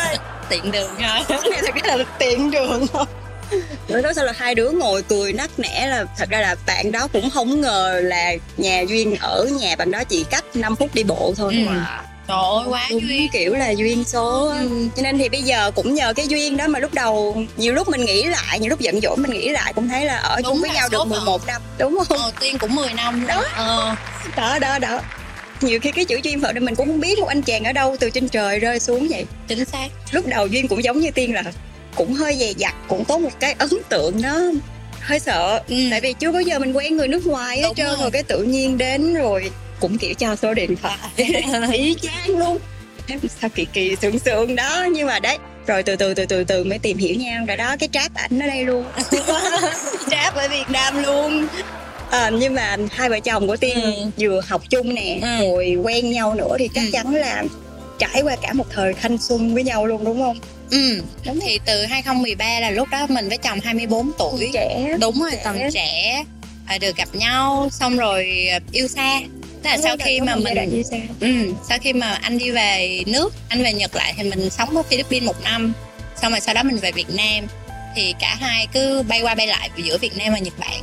tiện 0.49 0.71
đường 0.71 0.89
thôi 0.99 1.37
thật 1.65 1.75
ra 1.83 1.95
là 1.97 2.03
tiện 2.19 2.51
đường 2.51 2.87
thôi 2.93 3.05
Lúc 3.87 4.03
đó 4.03 4.13
sau 4.13 4.25
là 4.25 4.33
hai 4.37 4.55
đứa 4.55 4.69
ngồi 4.69 5.01
cười 5.01 5.33
nắc 5.33 5.49
nẻ 5.59 5.87
là 5.87 6.05
thật 6.17 6.29
ra 6.29 6.39
là 6.41 6.55
bạn 6.67 6.91
đó 6.91 7.07
cũng 7.13 7.29
không 7.29 7.61
ngờ 7.61 7.99
là 8.03 8.31
nhà 8.57 8.81
duyên 8.81 9.15
ở 9.21 9.45
nhà 9.59 9.75
bạn 9.75 9.91
đó 9.91 10.03
chỉ 10.03 10.25
cách 10.29 10.45
5 10.53 10.75
phút 10.75 10.95
đi 10.95 11.03
bộ 11.03 11.33
thôi 11.37 11.65
Ừ. 11.67 11.73
trời 12.27 12.37
ơi 12.37 12.65
quá 12.67 12.87
đúng 12.89 13.01
duyên 13.09 13.27
kiểu 13.33 13.53
là 13.53 13.69
duyên 13.69 14.03
số. 14.03 14.47
Ừ. 14.59 14.69
cho 14.95 15.01
nên 15.01 15.17
thì 15.17 15.29
bây 15.29 15.41
giờ 15.43 15.71
cũng 15.75 15.93
nhờ 15.93 16.13
cái 16.15 16.27
duyên 16.27 16.57
đó 16.57 16.67
mà 16.67 16.79
lúc 16.79 16.93
đầu 16.93 17.43
nhiều 17.57 17.73
lúc 17.73 17.89
mình 17.89 18.05
nghĩ 18.05 18.23
lại 18.23 18.59
nhiều 18.59 18.69
lúc 18.69 18.79
giận 18.79 18.99
dỗi 19.01 19.17
mình 19.17 19.31
nghĩ 19.31 19.49
lại 19.49 19.73
cũng 19.73 19.89
thấy 19.89 20.05
là 20.05 20.15
ở 20.17 20.35
Đúng 20.35 20.43
chung 20.53 20.61
với 20.61 20.69
nhau 20.69 20.89
được 20.91 20.97
phận. 20.99 21.09
11 21.09 21.47
năm 21.47 21.61
đúng 21.77 21.99
không 22.07 22.17
đầu 22.21 22.31
tiên 22.39 22.57
cũng 22.57 22.75
10 22.75 22.93
năm 22.93 23.27
Đó. 23.27 23.43
ờ 23.55 23.95
đó 24.35 24.59
đó 24.59 24.79
đó 24.79 24.99
nhiều 25.61 25.79
khi 25.79 25.91
cái 25.91 26.05
chữ 26.05 26.19
duyên 26.23 26.41
phận 26.41 26.55
này 26.55 26.61
mình 26.61 26.75
cũng 26.75 26.87
không 26.87 26.99
biết 26.99 27.19
một 27.19 27.27
anh 27.27 27.41
chàng 27.41 27.63
ở 27.63 27.71
đâu 27.73 27.95
từ 27.99 28.09
trên 28.09 28.27
trời 28.29 28.59
rơi 28.59 28.79
xuống 28.79 29.07
vậy. 29.09 29.25
Chính 29.47 29.65
xác. 29.65 29.87
Lúc 30.11 30.27
đầu 30.27 30.47
duyên 30.47 30.67
cũng 30.67 30.83
giống 30.83 30.99
như 30.99 31.11
tiên 31.11 31.33
là 31.33 31.43
cũng 31.95 32.13
hơi 32.13 32.35
dè 32.35 32.53
dặt 32.57 32.75
cũng 32.87 33.05
có 33.05 33.17
một 33.17 33.39
cái 33.39 33.55
ấn 33.59 33.69
tượng 33.89 34.21
nó 34.21 34.39
hơi 35.01 35.19
sợ. 35.19 35.63
Ừ. 35.67 35.75
tại 35.91 36.01
vì 36.01 36.13
chưa 36.13 36.31
bao 36.31 36.41
giờ 36.41 36.59
mình 36.59 36.73
quen 36.73 36.97
người 36.97 37.07
nước 37.07 37.27
ngoài 37.27 37.61
hết 37.61 37.69
trơn 37.75 37.87
rồi. 37.87 37.97
rồi 37.99 38.11
cái 38.11 38.23
tự 38.23 38.43
nhiên 38.43 38.77
đến 38.77 39.13
rồi 39.13 39.51
cũng 39.79 39.97
kiểu 39.97 40.13
cho 40.13 40.35
số 40.35 40.53
điện 40.53 40.75
thoại. 40.75 40.97
Y 41.73 41.95
chang 42.01 42.37
luôn. 42.39 42.57
Em 43.07 43.19
sao 43.41 43.49
kỳ 43.49 43.65
kỳ 43.73 43.95
sượng 44.01 44.19
sượng 44.19 44.55
đó 44.55 44.87
nhưng 44.91 45.07
mà 45.07 45.19
đấy 45.19 45.37
rồi 45.67 45.83
từ 45.83 45.95
từ 45.95 46.13
từ 46.13 46.25
từ 46.25 46.43
từ 46.43 46.63
mới 46.63 46.79
tìm 46.79 46.97
hiểu 46.97 47.15
nhau. 47.15 47.45
Rồi 47.47 47.57
đó 47.57 47.75
cái 47.79 47.89
trap 47.91 48.13
ảnh 48.13 48.39
ở 48.39 48.47
đây 48.47 48.65
luôn. 48.65 48.85
Trap 50.11 50.35
ở 50.35 50.47
Việt 50.47 50.69
Nam 50.69 51.03
luôn 51.03 51.47
à, 52.11 52.29
nhưng 52.29 52.53
mà 52.55 52.77
hai 52.91 53.09
vợ 53.09 53.19
chồng 53.19 53.47
của 53.47 53.57
tiên 53.57 53.79
Ừ. 53.81 53.91
vừa 54.17 54.41
học 54.47 54.61
chung 54.69 54.95
nè 54.95 55.19
Ừ. 55.21 55.37
rồi 55.39 55.75
quen 55.83 56.11
nhau 56.11 56.35
nữa 56.35 56.55
thì 56.59 56.69
chắc 56.75 56.81
Ừ. 56.83 56.89
chắn 56.93 57.13
là 57.15 57.43
trải 57.99 58.21
qua 58.21 58.35
cả 58.41 58.53
một 58.53 58.65
thời 58.73 58.93
thanh 58.93 59.17
xuân 59.17 59.53
với 59.53 59.63
nhau 59.63 59.85
luôn 59.85 60.03
đúng 60.05 60.19
không? 60.21 60.39
Ừ. 60.71 61.01
Đúng 61.25 61.39
thì 61.39 61.59
từ 61.65 61.85
2013 61.85 62.59
là 62.59 62.69
lúc 62.71 62.87
đó 62.91 63.05
mình 63.09 63.29
với 63.29 63.37
chồng 63.37 63.59
24 63.63 64.11
tuổi. 64.17 64.49
Trẻ. 64.53 64.95
Đúng 65.01 65.21
rồi 65.21 65.31
Trẻ. 65.31 65.41
còn 65.43 65.57
trẻ. 65.73 66.23
À, 66.65 66.77
được 66.77 66.95
gặp 66.95 67.09
nhau 67.13 67.69
xong 67.71 67.97
rồi 67.97 68.47
à, 68.51 68.59
yêu 68.71 68.87
xa. 68.87 69.19
Tức 69.63 69.69
là 69.69 69.77
sau 69.83 69.95
khi 70.05 70.21
mà 70.21 70.35
mình 70.35 70.69
như 70.71 70.83
sao 70.83 70.99
ừ, 71.19 71.27
sau 71.69 71.77
khi 71.81 71.93
mà 71.93 72.13
anh 72.21 72.37
đi 72.37 72.51
về 72.51 73.03
nước 73.07 73.33
anh 73.49 73.63
về 73.63 73.73
Nhật 73.73 73.95
lại 73.95 74.13
thì 74.17 74.23
mình 74.29 74.49
sống 74.49 74.77
ở 74.77 74.83
Philippines 74.83 75.27
một 75.27 75.43
năm. 75.43 75.73
Xong 76.21 76.31
rồi 76.31 76.39
sau 76.41 76.53
đó 76.55 76.63
mình 76.63 76.77
về 76.77 76.91
Việt 76.91 77.09
Nam. 77.13 77.45
Thì 77.95 78.13
cả 78.19 78.37
hai 78.39 78.67
cứ 78.73 79.03
bay 79.07 79.21
qua 79.21 79.35
bay 79.35 79.47
lại 79.47 79.69
giữa 79.77 79.97
Việt 79.97 80.17
Nam 80.17 80.33
và 80.33 80.39
Nhật 80.39 80.59
Bản 80.59 80.81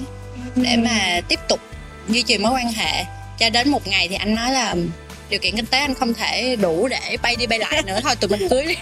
để 0.57 0.77
mà 0.77 1.21
tiếp 1.29 1.41
tục 1.49 1.61
duy 2.09 2.23
trì 2.23 2.39
mối 2.39 2.53
quan 2.53 2.73
hệ. 2.73 3.05
Cho 3.39 3.51
đến 3.51 3.69
một 3.69 3.87
ngày 3.87 4.09
thì 4.09 4.17
anh 4.17 4.35
nói 4.35 4.53
là 4.53 4.75
điều 5.31 5.41
kiện 5.41 5.57
kinh 5.57 5.67
tế 5.67 5.79
anh 5.79 5.95
không 5.95 6.15
thể 6.15 6.57
đủ 6.57 6.89
để 6.89 7.17
bay 7.23 7.37
đi 7.37 7.47
bay 7.47 7.59
lại 7.59 7.83
nữa. 7.87 8.01
Thôi 8.03 8.17
tụi 8.21 8.31
mình 8.31 8.49
cưới 8.49 8.67
đi. 8.67 8.75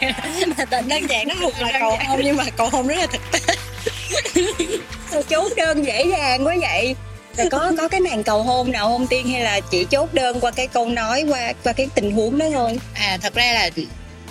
Đơn 0.86 1.06
giản 1.08 1.28
nó 1.28 1.34
một 1.34 1.52
là 1.58 1.78
cầu 1.80 1.98
hôn 2.06 2.20
nhưng 2.24 2.36
mà 2.36 2.44
cầu 2.56 2.68
hôn 2.68 2.86
rất 2.86 2.96
là 2.98 3.06
thực 3.06 3.22
tế. 3.32 3.54
Chốt 5.28 5.52
đơn 5.56 5.86
dễ 5.86 6.04
dàng 6.06 6.46
quá 6.46 6.56
vậy. 6.60 6.96
Rồi 7.36 7.50
có 7.50 7.72
có 7.78 7.88
cái 7.88 8.00
màn 8.00 8.22
cầu 8.22 8.42
hôn 8.42 8.72
nào 8.72 8.88
không 8.88 9.06
tiên 9.06 9.28
hay 9.28 9.40
là 9.40 9.60
chỉ 9.60 9.84
chốt 9.84 10.14
đơn 10.14 10.40
qua 10.40 10.50
cái 10.50 10.66
câu 10.66 10.88
nói 10.88 11.24
qua 11.28 11.52
qua 11.64 11.72
cái 11.72 11.88
tình 11.94 12.12
huống 12.12 12.38
đó 12.38 12.46
thôi? 12.52 12.78
À 12.94 13.18
thật 13.22 13.34
ra 13.34 13.52
là 13.52 13.70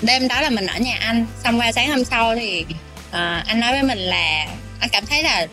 đêm 0.02 0.28
đó 0.28 0.42
là 0.42 0.50
mình 0.50 0.68
ở 0.68 0.80
nhà 0.80 0.98
anh. 1.00 1.26
Xong 1.44 1.60
qua 1.60 1.72
sáng 1.72 1.90
hôm 1.90 2.06
sau 2.06 2.36
thì 2.36 2.66
à, 3.12 3.44
anh 3.48 3.60
nói 3.60 3.72
với 3.72 3.84
mình 3.84 4.00
là 4.00 4.48
anh 4.80 4.90
cảm 4.92 5.06
thấy 5.06 5.24
là 5.24 5.48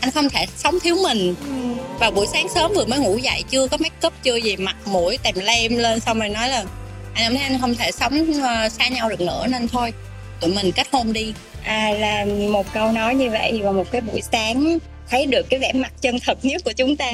anh 0.00 0.10
không 0.10 0.28
thể 0.28 0.46
sống 0.56 0.80
thiếu 0.80 0.96
mình. 1.02 1.34
Vào 2.00 2.10
buổi 2.10 2.26
sáng 2.32 2.46
sớm 2.54 2.72
vừa 2.74 2.84
mới 2.84 2.98
ngủ 2.98 3.18
dậy 3.18 3.44
chưa 3.50 3.66
có 3.66 3.76
make 3.76 4.06
up 4.06 4.12
chưa 4.22 4.36
gì 4.36 4.56
mặt 4.56 4.76
mũi 4.86 5.18
tèm 5.22 5.34
lem 5.34 5.76
lên 5.76 6.00
xong 6.00 6.18
rồi 6.18 6.28
nói 6.28 6.48
là 6.48 6.64
anh 7.14 7.24
cảm 7.24 7.34
thấy 7.34 7.42
anh 7.42 7.58
không 7.60 7.74
thể 7.74 7.90
sống 7.92 8.26
uh, 8.30 8.72
xa 8.72 8.88
nhau 8.88 9.08
được 9.08 9.20
nữa 9.20 9.46
nên 9.48 9.68
thôi 9.68 9.92
tụi 10.40 10.50
mình 10.50 10.72
kết 10.72 10.86
hôn 10.92 11.12
đi. 11.12 11.32
À 11.64 11.90
là 11.98 12.24
một 12.50 12.66
câu 12.72 12.92
nói 12.92 13.14
như 13.14 13.30
vậy 13.30 13.60
vào 13.62 13.72
một 13.72 13.90
cái 13.90 14.00
buổi 14.00 14.20
sáng 14.32 14.78
thấy 15.10 15.26
được 15.26 15.46
cái 15.50 15.60
vẻ 15.60 15.72
mặt 15.72 15.92
chân 16.00 16.18
thật 16.20 16.38
nhất 16.44 16.62
của 16.64 16.72
chúng 16.72 16.96
ta. 16.96 17.12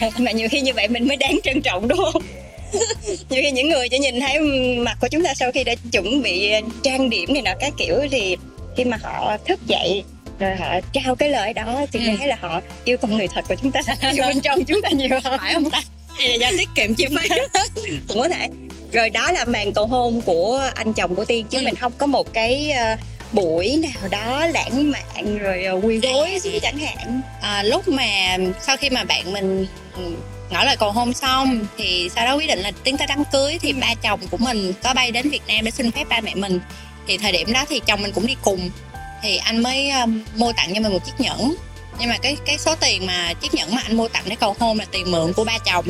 Mà 0.18 0.30
nhiều 0.30 0.48
khi 0.50 0.60
như 0.60 0.72
vậy 0.72 0.88
mình 0.88 1.08
mới 1.08 1.16
đáng 1.16 1.38
trân 1.44 1.62
trọng 1.62 1.88
đúng 1.88 1.98
không? 2.12 2.22
Nhiều 3.30 3.42
khi 3.42 3.50
những 3.50 3.68
người 3.68 3.88
chỉ 3.88 3.98
nhìn 3.98 4.20
thấy 4.20 4.40
mặt 4.78 4.98
của 5.00 5.08
chúng 5.10 5.24
ta 5.24 5.34
sau 5.34 5.52
khi 5.52 5.64
đã 5.64 5.74
chuẩn 5.92 6.22
bị 6.22 6.52
trang 6.82 7.10
điểm 7.10 7.32
này 7.32 7.42
nọ 7.42 7.50
các 7.60 7.72
kiểu 7.78 7.94
thì 8.10 8.36
khi 8.76 8.84
mà 8.84 8.98
họ 9.02 9.36
thức 9.48 9.60
dậy 9.66 10.04
rồi 10.38 10.56
họ 10.56 10.66
trao 10.92 11.14
cái 11.14 11.28
lời 11.28 11.52
đó 11.52 11.86
thì 11.92 12.00
Ừ. 12.06 12.16
thấy 12.18 12.26
là 12.28 12.36
họ 12.40 12.60
yêu 12.84 12.96
con 13.02 13.16
người 13.16 13.28
thật 13.28 13.44
của 13.48 13.54
chúng 13.62 13.72
ta 13.72 13.80
yêu 14.12 14.24
bên 14.26 14.40
trong 14.40 14.64
chúng 14.64 14.82
ta 14.82 14.88
nhiều 14.88 15.08
hơn. 15.24 15.38
Phải 15.40 15.54
không? 15.54 15.70
Ta 15.70 15.80
là 16.18 16.34
do 16.34 16.50
tiết 16.58 16.68
kiệm 16.74 16.94
chi 16.94 17.06
phí 17.06 17.28
cũng 18.08 18.18
có 18.18 18.28
thể. 18.28 18.48
Rồi 18.92 19.10
đó 19.10 19.32
là 19.32 19.44
màn 19.44 19.72
cầu 19.72 19.86
hôn 19.86 20.20
của 20.20 20.70
anh 20.74 20.92
chồng 20.92 21.14
của 21.14 21.24
tiên 21.24 21.46
chứ 21.50 21.58
Ừ. 21.58 21.64
mình 21.64 21.74
không 21.74 21.92
có 21.98 22.06
một 22.06 22.32
cái 22.32 22.70
ờ, 22.70 22.96
buổi 23.32 23.76
nào 23.82 24.08
đó 24.10 24.46
lãng 24.46 24.90
mạn 24.90 25.38
rồi 25.38 25.64
ờ, 25.64 25.74
quy 25.82 25.98
gối 25.98 26.38
gì 26.42 26.58
chẳng 26.62 26.78
hạn. 26.78 27.20
À, 27.42 27.62
lúc 27.62 27.88
mà 27.88 28.36
sau 28.60 28.76
khi 28.76 28.90
mà 28.90 29.04
bạn 29.04 29.32
mình 29.32 29.66
ừ, 29.96 30.02
ngỏ 30.50 30.64
lời 30.64 30.76
cầu 30.76 30.92
hôn 30.92 31.12
xong 31.14 31.66
thì 31.78 32.08
sau 32.16 32.26
đó 32.26 32.34
quyết 32.36 32.46
định 32.46 32.58
là 32.58 32.70
tiến 32.84 32.96
tới 32.96 33.06
đám 33.06 33.24
cưới 33.32 33.58
thì 33.62 33.72
ba 33.72 33.94
chồng 34.02 34.20
của 34.30 34.36
mình 34.36 34.72
có 34.82 34.94
bay 34.94 35.10
đến 35.10 35.30
Việt 35.30 35.42
Nam 35.48 35.64
để 35.64 35.70
xin 35.70 35.90
phép 35.90 36.04
ba 36.08 36.20
mẹ 36.20 36.34
mình. 36.34 36.60
Thì 37.06 37.18
thời 37.18 37.32
điểm 37.32 37.52
đó 37.52 37.64
thì 37.68 37.80
chồng 37.86 38.02
mình 38.02 38.12
cũng 38.12 38.26
đi 38.26 38.36
cùng 38.42 38.70
thì 39.22 39.36
anh 39.36 39.62
mới 39.62 39.90
um, 39.90 40.22
mua 40.36 40.52
tặng 40.52 40.74
cho 40.74 40.80
mình 40.80 40.92
một 40.92 41.04
chiếc 41.04 41.20
nhẫn. 41.20 41.54
Nhưng 41.98 42.08
mà 42.08 42.16
cái 42.22 42.36
cái 42.46 42.58
số 42.58 42.74
tiền 42.80 43.06
mà 43.06 43.32
chiếc 43.40 43.54
nhẫn 43.54 43.74
mà 43.74 43.82
anh 43.84 43.96
mua 43.96 44.08
tặng 44.08 44.24
để 44.26 44.36
cầu 44.40 44.56
hôn 44.58 44.78
là 44.78 44.84
tiền 44.90 45.10
mượn 45.10 45.32
của 45.32 45.44
ba 45.44 45.58
chồng. 45.58 45.84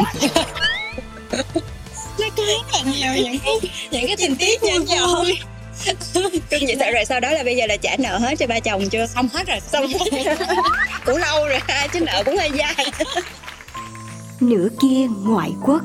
Nó 2.18 2.26
có 2.36 2.42
rất 2.42 2.72
là 2.72 2.80
nhiều 2.92 3.12
những 3.14 3.38
cái 3.38 3.54
những 3.90 4.06
cái 4.06 4.16
tình 4.16 4.36
tiết 4.36 4.62
nhân 4.62 4.84
vui. 4.84 5.38
cưng 6.50 6.66
vậy 6.66 6.76
sao 6.78 6.92
rồi 6.92 7.04
sau 7.04 7.20
đó 7.20 7.30
là 7.30 7.42
bây 7.42 7.56
giờ 7.56 7.66
là 7.66 7.76
trả 7.76 7.96
nợ 7.98 8.18
hết 8.18 8.38
cho 8.38 8.46
ba 8.46 8.60
chồng 8.60 8.88
chưa? 8.88 9.06
Xong 9.06 9.28
hết 9.32 9.46
rồi. 9.46 9.60
Xong 9.60 9.86
cũng 11.04 11.16
lâu 11.16 11.48
rồi 11.48 11.60
ha 11.68 11.86
chứ 11.92 12.00
nợ 12.00 12.22
cũng 12.24 12.36
hơi 12.36 12.50
dài. 12.54 12.92
Nửa 14.40 14.68
kia 14.82 15.06
ngoại 15.24 15.50
quốc 15.64 15.82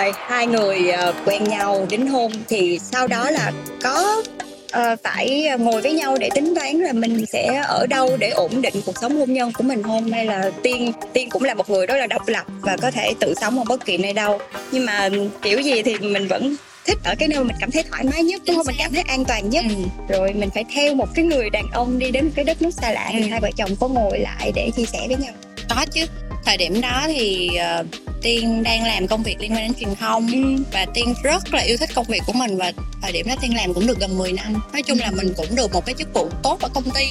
rồi 0.00 0.12
hai 0.26 0.46
người 0.46 0.88
ờ, 0.90 1.14
quen 1.24 1.44
nhau 1.44 1.86
đính 1.90 2.08
hôn 2.08 2.32
thì 2.48 2.78
sau 2.82 3.06
đó 3.06 3.30
là 3.30 3.52
có 3.82 4.22
ờ, 4.70 4.96
phải 5.04 5.48
ngồi 5.58 5.80
với 5.82 5.92
nhau 5.92 6.16
để 6.20 6.30
tính 6.34 6.54
toán 6.54 6.78
là 6.80 6.92
mình 6.92 7.24
sẽ 7.32 7.62
ở 7.68 7.86
đâu 7.86 8.16
để 8.20 8.30
ổn 8.30 8.62
định 8.62 8.74
cuộc 8.86 8.98
sống 9.00 9.16
hôn 9.18 9.32
nhân 9.32 9.52
của 9.52 9.62
mình 9.64 9.82
không? 9.82 10.10
Hay 10.12 10.26
là 10.26 10.50
tiên 10.62 10.92
tiên 11.12 11.30
cũng 11.30 11.44
là 11.44 11.54
một 11.54 11.70
người 11.70 11.86
rất 11.86 11.96
là 11.96 12.06
độc 12.06 12.28
lập 12.28 12.44
và 12.60 12.76
có 12.82 12.90
thể 12.90 13.14
tự 13.20 13.34
sống 13.40 13.58
ở 13.58 13.64
bất 13.68 13.84
kỳ 13.84 13.96
nơi 13.96 14.12
đâu. 14.12 14.38
Nhưng 14.72 14.86
mà 14.86 15.08
kiểu 15.42 15.60
gì 15.60 15.82
thì 15.82 15.98
mình 15.98 16.28
vẫn 16.28 16.56
thích 16.86 16.98
ở 17.04 17.14
cái 17.18 17.28
nơi 17.28 17.38
mà 17.38 17.44
mình 17.44 17.56
cảm 17.60 17.70
thấy 17.70 17.82
thoải 17.90 18.04
mái 18.12 18.22
nhất 18.22 18.42
đúng 18.46 18.56
không? 18.56 18.66
Mình 18.66 18.76
cảm 18.78 18.92
thấy 18.94 19.02
an 19.02 19.24
toàn 19.24 19.50
nhất. 19.50 19.64
Ừ. 19.68 19.74
rồi 20.14 20.32
mình 20.32 20.50
phải 20.54 20.64
theo 20.74 20.94
một 20.94 21.08
cái 21.14 21.24
người 21.24 21.50
đàn 21.50 21.64
ông 21.72 21.98
đi 21.98 22.10
đến 22.10 22.24
một 22.24 22.30
cái 22.36 22.44
đất 22.44 22.62
nước 22.62 22.70
xa 22.74 22.92
lạ 22.92 23.08
thì 23.12 23.20
Ừ. 23.20 23.26
hai 23.30 23.40
vợ 23.40 23.50
chồng 23.56 23.70
có 23.80 23.88
ngồi 23.88 24.18
lại 24.18 24.52
để 24.54 24.70
chia 24.76 24.84
sẻ 24.84 24.98
với 25.08 25.16
nhau. 25.16 25.32
Có 25.68 25.84
chứ 25.92 26.06
thời 26.44 26.56
điểm 26.56 26.80
đó 26.80 27.04
thì 27.06 27.50
ờ, 27.56 27.84
tiên 28.22 28.62
đang 28.62 28.84
làm 28.84 29.06
công 29.06 29.22
việc 29.22 29.40
liên 29.40 29.52
quan 29.52 29.66
đến 29.66 29.74
truyền 29.80 29.94
thông 29.94 30.56
và 30.72 30.86
tiên 30.94 31.14
rất 31.22 31.54
là 31.54 31.62
yêu 31.62 31.76
thích 31.76 31.90
công 31.94 32.06
việc 32.06 32.22
của 32.26 32.32
mình 32.32 32.56
và 32.56 32.72
thời 33.02 33.12
điểm 33.12 33.26
đó 33.28 33.34
tiên 33.40 33.56
làm 33.56 33.74
cũng 33.74 33.86
được 33.86 34.00
gần 34.00 34.18
10 34.18 34.32
năm. 34.32 34.54
Nói 34.72 34.82
chung 34.82 34.98
là 34.98 35.10
mình 35.10 35.32
cũng 35.36 35.56
được 35.56 35.72
một 35.72 35.86
cái 35.86 35.94
chức 35.98 36.14
vụ 36.14 36.28
tốt 36.42 36.60
ở 36.60 36.68
công 36.74 36.90
ty 36.90 37.04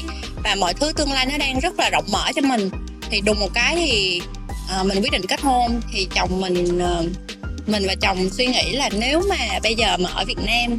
và 0.43 0.55
mọi 0.55 0.73
thứ 0.73 0.91
tương 0.93 1.11
lai 1.11 1.25
nó 1.25 1.37
đang 1.37 1.59
rất 1.59 1.79
là 1.79 1.89
rộng 1.89 2.05
mở 2.11 2.31
cho 2.35 2.41
mình. 2.41 2.69
Thì 3.09 3.21
đùng 3.21 3.39
một 3.39 3.49
cái 3.53 3.75
thì 3.75 4.21
ờ, 4.69 4.83
mình 4.83 5.01
quyết 5.01 5.11
định 5.11 5.25
kết 5.27 5.41
hôn. 5.41 5.81
Thì 5.93 6.07
chồng 6.15 6.41
mình 6.41 6.79
ờ, 6.79 7.03
mình 7.67 7.83
và 7.87 7.95
chồng 8.01 8.29
suy 8.29 8.45
nghĩ 8.45 8.71
là 8.71 8.89
nếu 8.99 9.21
mà 9.29 9.59
bây 9.63 9.75
giờ 9.75 9.97
mà 9.97 10.09
ở 10.09 10.25
Việt 10.25 10.39
Nam 10.45 10.77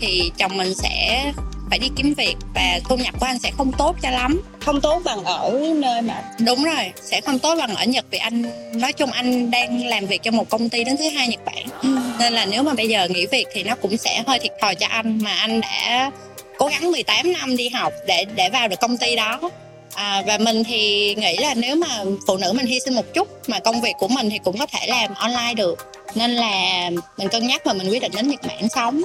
thì 0.00 0.30
chồng 0.38 0.56
mình 0.56 0.74
sẽ 0.74 1.24
phải 1.70 1.78
đi 1.78 1.88
kiếm 1.96 2.14
việc 2.14 2.36
và 2.54 2.80
thu 2.88 2.96
nhập 2.96 3.14
của 3.20 3.26
anh 3.26 3.38
sẽ 3.38 3.50
không 3.50 3.72
tốt 3.72 3.96
cho 4.02 4.10
lắm. 4.10 4.42
Không 4.64 4.80
tốt 4.80 5.02
bằng 5.04 5.24
ở 5.24 5.72
nơi 5.76 6.02
mà 6.02 6.22
đúng 6.46 6.64
rồi 6.64 6.92
sẽ 7.02 7.20
không 7.20 7.38
tốt 7.38 7.54
bằng 7.58 7.74
ở 7.74 7.84
nhật 7.84 8.04
vì 8.10 8.18
anh 8.18 8.42
nói 8.72 8.92
chung 8.92 9.10
anh 9.10 9.50
đang 9.50 9.86
làm 9.86 10.06
việc 10.06 10.22
cho 10.22 10.30
một 10.30 10.48
công 10.48 10.68
ty 10.68 10.84
đứng 10.84 10.96
thứ 10.96 11.08
hai 11.08 11.28
nhật 11.28 11.40
bản. 11.44 11.94
Nên 12.18 12.32
là 12.32 12.46
nếu 12.46 12.62
mà 12.62 12.74
bây 12.74 12.88
giờ 12.88 13.08
nghỉ 13.08 13.26
việc 13.26 13.46
thì 13.52 13.62
nó 13.62 13.74
cũng 13.74 13.96
sẽ 13.96 14.22
hơi 14.26 14.38
thiệt 14.38 14.52
thòi 14.60 14.74
cho 14.74 14.86
anh 14.86 15.18
mà 15.22 15.34
anh 15.34 15.60
đã 15.60 16.10
cố 16.58 16.66
gắng 16.66 16.92
18 16.92 17.32
năm 17.32 17.56
đi 17.56 17.68
học 17.68 17.92
để 18.06 18.24
để 18.34 18.48
vào 18.48 18.68
được 18.68 18.80
công 18.80 18.96
ty 18.96 19.16
đó. 19.16 19.40
À, 19.94 20.22
và 20.26 20.38
mình 20.38 20.64
thì 20.64 21.14
nghĩ 21.14 21.36
là 21.36 21.54
nếu 21.54 21.76
mà 21.76 22.04
phụ 22.26 22.36
nữ 22.36 22.52
mình 22.52 22.66
hy 22.66 22.80
sinh 22.80 22.94
một 22.94 23.14
chút 23.14 23.28
mà 23.46 23.58
công 23.58 23.80
việc 23.80 23.92
của 23.98 24.08
mình 24.08 24.30
thì 24.30 24.38
cũng 24.44 24.58
có 24.58 24.66
thể 24.66 24.86
làm 24.86 25.14
online 25.14 25.54
được. 25.54 25.92
Nên 26.14 26.30
là 26.30 26.90
mình 27.16 27.28
cân 27.28 27.46
nhắc 27.46 27.62
và 27.64 27.72
mình 27.72 27.88
quyết 27.88 28.02
định 28.02 28.12
đến 28.16 28.28
nhật 28.28 28.40
bản 28.48 28.68
sống. 28.68 29.02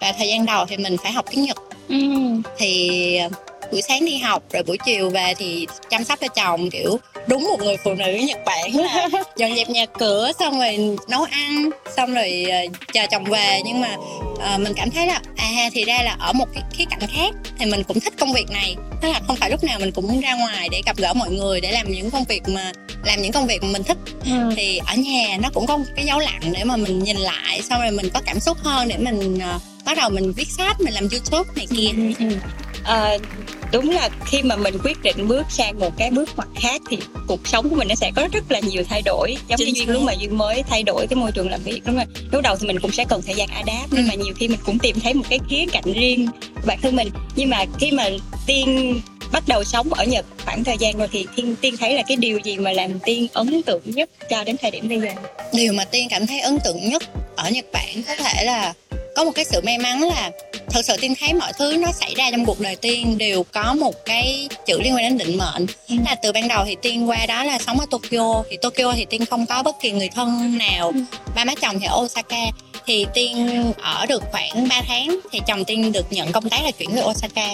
Và 0.00 0.12
thời 0.12 0.28
gian 0.28 0.46
đầu 0.46 0.66
thì 0.66 0.76
mình 0.76 0.96
phải 1.02 1.12
học 1.12 1.24
tiếng 1.30 1.44
nhật 1.44 1.56
thì 2.58 3.16
ờ, 3.16 3.28
buổi 3.72 3.82
sáng 3.82 4.04
đi 4.04 4.18
học 4.18 4.42
rồi 4.52 4.62
buổi 4.62 4.78
chiều 4.84 5.10
về 5.10 5.34
thì 5.38 5.66
chăm 5.90 6.04
sóc 6.04 6.18
cho 6.20 6.28
chồng 6.28 6.70
kiểu 6.70 6.98
đúng 7.26 7.44
một 7.44 7.58
người 7.60 7.76
phụ 7.84 7.94
nữ 7.94 8.12
Nhật 8.12 8.38
Bản 8.46 8.76
là 8.76 9.08
dọn 9.36 9.56
dẹp 9.56 9.68
nhà 9.70 9.86
cửa 9.86 10.30
xong 10.38 10.58
rồi 10.58 10.96
nấu 11.08 11.22
ăn 11.22 11.70
xong 11.96 12.14
rồi 12.14 12.46
ờ, 12.50 12.58
chờ 12.92 13.06
chồng 13.10 13.24
về. 13.24 13.60
Nhưng 13.64 13.80
mà 13.80 13.96
ờ, 14.38 14.58
mình 14.58 14.72
cảm 14.76 14.90
thấy 14.90 15.06
là 15.06 15.20
à 15.36 15.68
thì 15.72 15.84
ra 15.84 16.02
là 16.02 16.16
ở 16.18 16.32
một 16.32 16.46
cái 16.54 16.62
khía 16.72 16.84
cạnh 16.90 17.08
khác 17.08 17.34
thì 17.58 17.66
mình 17.66 17.82
cũng 17.84 18.00
thích 18.00 18.14
công 18.18 18.32
việc 18.32 18.50
này. 18.50 18.76
Tức 19.02 19.08
là 19.08 19.20
không 19.26 19.36
phải 19.36 19.50
lúc 19.50 19.64
nào 19.64 19.78
mình 19.78 19.92
cũng 19.92 20.20
ra 20.20 20.34
ngoài 20.34 20.68
để 20.72 20.82
gặp 20.86 20.96
gỡ 20.96 21.14
mọi 21.14 21.30
người 21.30 21.60
để 21.60 21.72
làm 21.72 21.90
những 21.92 22.10
công 22.10 22.24
việc 22.24 22.42
mà 22.48 22.72
làm 23.04 23.22
những 23.22 23.32
công 23.32 23.46
việc 23.46 23.62
mà 23.62 23.68
mình 23.72 23.82
thích. 23.82 23.98
Thì 24.56 24.78
ở 24.86 24.94
nhà 24.96 25.36
nó 25.42 25.48
cũng 25.54 25.66
có 25.66 25.76
một 25.76 25.84
cái 25.96 26.04
dấu 26.04 26.18
lặng 26.18 26.40
để 26.52 26.64
mà 26.64 26.76
mình 26.76 26.98
nhìn 26.98 27.16
lại 27.16 27.62
xong 27.62 27.80
rồi 27.80 27.90
mình 27.90 28.08
có 28.14 28.20
cảm 28.26 28.40
xúc 28.40 28.58
hơn 28.60 28.88
để 28.88 28.96
mình 28.98 29.38
ờ, 29.42 29.58
bắt 29.86 29.96
đầu 29.96 30.10
mình 30.10 30.32
viết 30.32 30.48
sách 30.48 30.80
mình 30.80 30.94
làm 30.94 31.08
youtube 31.12 31.50
này 31.56 31.66
kia. 31.76 31.88
Ờ, 32.84 33.18
đúng 33.72 33.90
là 33.90 34.08
khi 34.26 34.42
mà 34.42 34.56
mình 34.56 34.78
quyết 34.84 35.02
định 35.02 35.28
bước 35.28 35.46
sang 35.50 35.78
một 35.78 35.92
cái 35.98 36.10
bước 36.10 36.28
ngoặt 36.36 36.48
khác 36.60 36.80
thì 36.90 36.98
cuộc 37.28 37.48
sống 37.48 37.70
của 37.70 37.76
mình 37.76 37.88
nó 37.88 37.94
sẽ 37.94 38.10
có 38.16 38.28
rất 38.32 38.52
là 38.52 38.60
nhiều 38.60 38.84
thay 38.88 39.02
đổi. 39.04 39.36
Giống 39.48 39.60
như 39.60 39.72
duyên 39.74 39.90
lúc 39.90 40.02
mà 40.02 40.12
duyên 40.12 40.38
mới 40.38 40.62
thay 40.70 40.82
đổi 40.82 41.06
cái 41.06 41.16
môi 41.16 41.32
trường 41.32 41.50
làm 41.50 41.60
việc 41.62 41.80
đúng 41.86 41.96
không 41.98 42.08
lúc 42.32 42.42
đầu 42.42 42.56
thì 42.56 42.66
mình 42.66 42.80
cũng 42.80 42.92
sẽ 42.92 43.04
cần 43.08 43.22
thời 43.26 43.34
gian 43.34 43.48
adapt 43.48 43.88
nhưng 43.90 44.04
Ừ. 44.04 44.08
mà 44.08 44.14
nhiều 44.14 44.34
khi 44.38 44.48
mình 44.48 44.60
cũng 44.66 44.78
tìm 44.78 45.00
thấy 45.00 45.14
một 45.14 45.24
cái 45.30 45.38
khía 45.50 45.64
cạnh 45.72 45.92
riêng 45.92 46.26
của 46.54 46.60
bản 46.66 46.78
thân 46.82 46.96
mình. 46.96 47.08
Nhưng 47.36 47.50
mà 47.50 47.64
khi 47.80 47.90
mà 47.90 48.08
tiên 48.46 49.00
bắt 49.32 49.42
đầu 49.48 49.64
sống 49.64 49.92
ở 49.94 50.04
nhật 50.04 50.24
khoảng 50.44 50.64
thời 50.64 50.76
gian 50.78 50.98
rồi 50.98 51.08
thì 51.12 51.26
tiên 51.36 51.54
tiên 51.60 51.76
thấy 51.76 51.94
là 51.94 52.02
cái 52.08 52.16
điều 52.16 52.38
gì 52.38 52.56
mà 52.56 52.72
làm 52.72 52.98
tiên 53.00 53.26
ấn 53.32 53.62
tượng 53.62 53.82
nhất 53.84 54.10
cho 54.30 54.44
đến 54.44 54.56
thời 54.62 54.70
điểm 54.70 54.88
bây 54.88 55.00
giờ? 55.00 55.08
Điều 55.52 55.72
mà 55.72 55.84
tiên 55.84 56.06
cảm 56.10 56.26
thấy 56.26 56.40
ấn 56.40 56.58
tượng 56.64 56.88
nhất 56.88 57.02
ở 57.36 57.50
nhật 57.50 57.64
bản 57.72 58.02
có 58.06 58.14
thể 58.16 58.44
là 58.44 58.72
có 59.16 59.24
một 59.24 59.32
cái 59.34 59.44
sự 59.44 59.60
may 59.60 59.78
mắn 59.78 60.02
là 60.02 60.30
thật 60.70 60.80
sự 60.84 60.96
tiên 61.00 61.14
thấy 61.20 61.34
mọi 61.34 61.52
thứ 61.58 61.76
nó 61.76 61.92
xảy 61.92 62.14
ra 62.14 62.30
trong 62.30 62.44
cuộc 62.44 62.60
đời 62.60 62.76
tiên 62.76 63.18
đều 63.18 63.42
có 63.42 63.74
một 63.74 64.04
cái 64.04 64.48
chữ 64.66 64.80
liên 64.80 64.94
quan 64.94 65.02
đến 65.02 65.18
định 65.18 65.38
mệnh. 65.38 65.66
Là 66.04 66.14
từ 66.22 66.32
ban 66.32 66.48
đầu 66.48 66.64
thì 66.66 66.76
tiên 66.82 67.08
qua 67.08 67.26
đó 67.26 67.44
là 67.44 67.58
sống 67.58 67.80
ở 67.80 67.86
tokyo 67.90 68.42
thì 68.50 68.56
tokyo 68.62 68.92
thì 68.96 69.06
tiên 69.10 69.26
không 69.26 69.46
có 69.46 69.62
bất 69.62 69.76
kỳ 69.80 69.90
người 69.90 70.08
thân 70.08 70.58
nào. 70.58 70.92
Ba 71.34 71.44
má 71.44 71.54
chồng 71.60 71.80
thì 71.80 71.86
ở 71.86 71.96
osaka 71.96 72.46
thì 72.86 73.06
tiên 73.14 73.64
ở 73.82 74.06
được 74.06 74.22
khoảng 74.32 74.68
3 74.68 74.82
tháng 74.88 75.20
thì 75.32 75.40
chồng 75.46 75.64
tiên 75.64 75.92
được 75.92 76.12
nhận 76.12 76.32
công 76.32 76.48
tác 76.48 76.64
là 76.64 76.70
chuyển 76.70 76.90
về 76.90 77.02
osaka. 77.02 77.48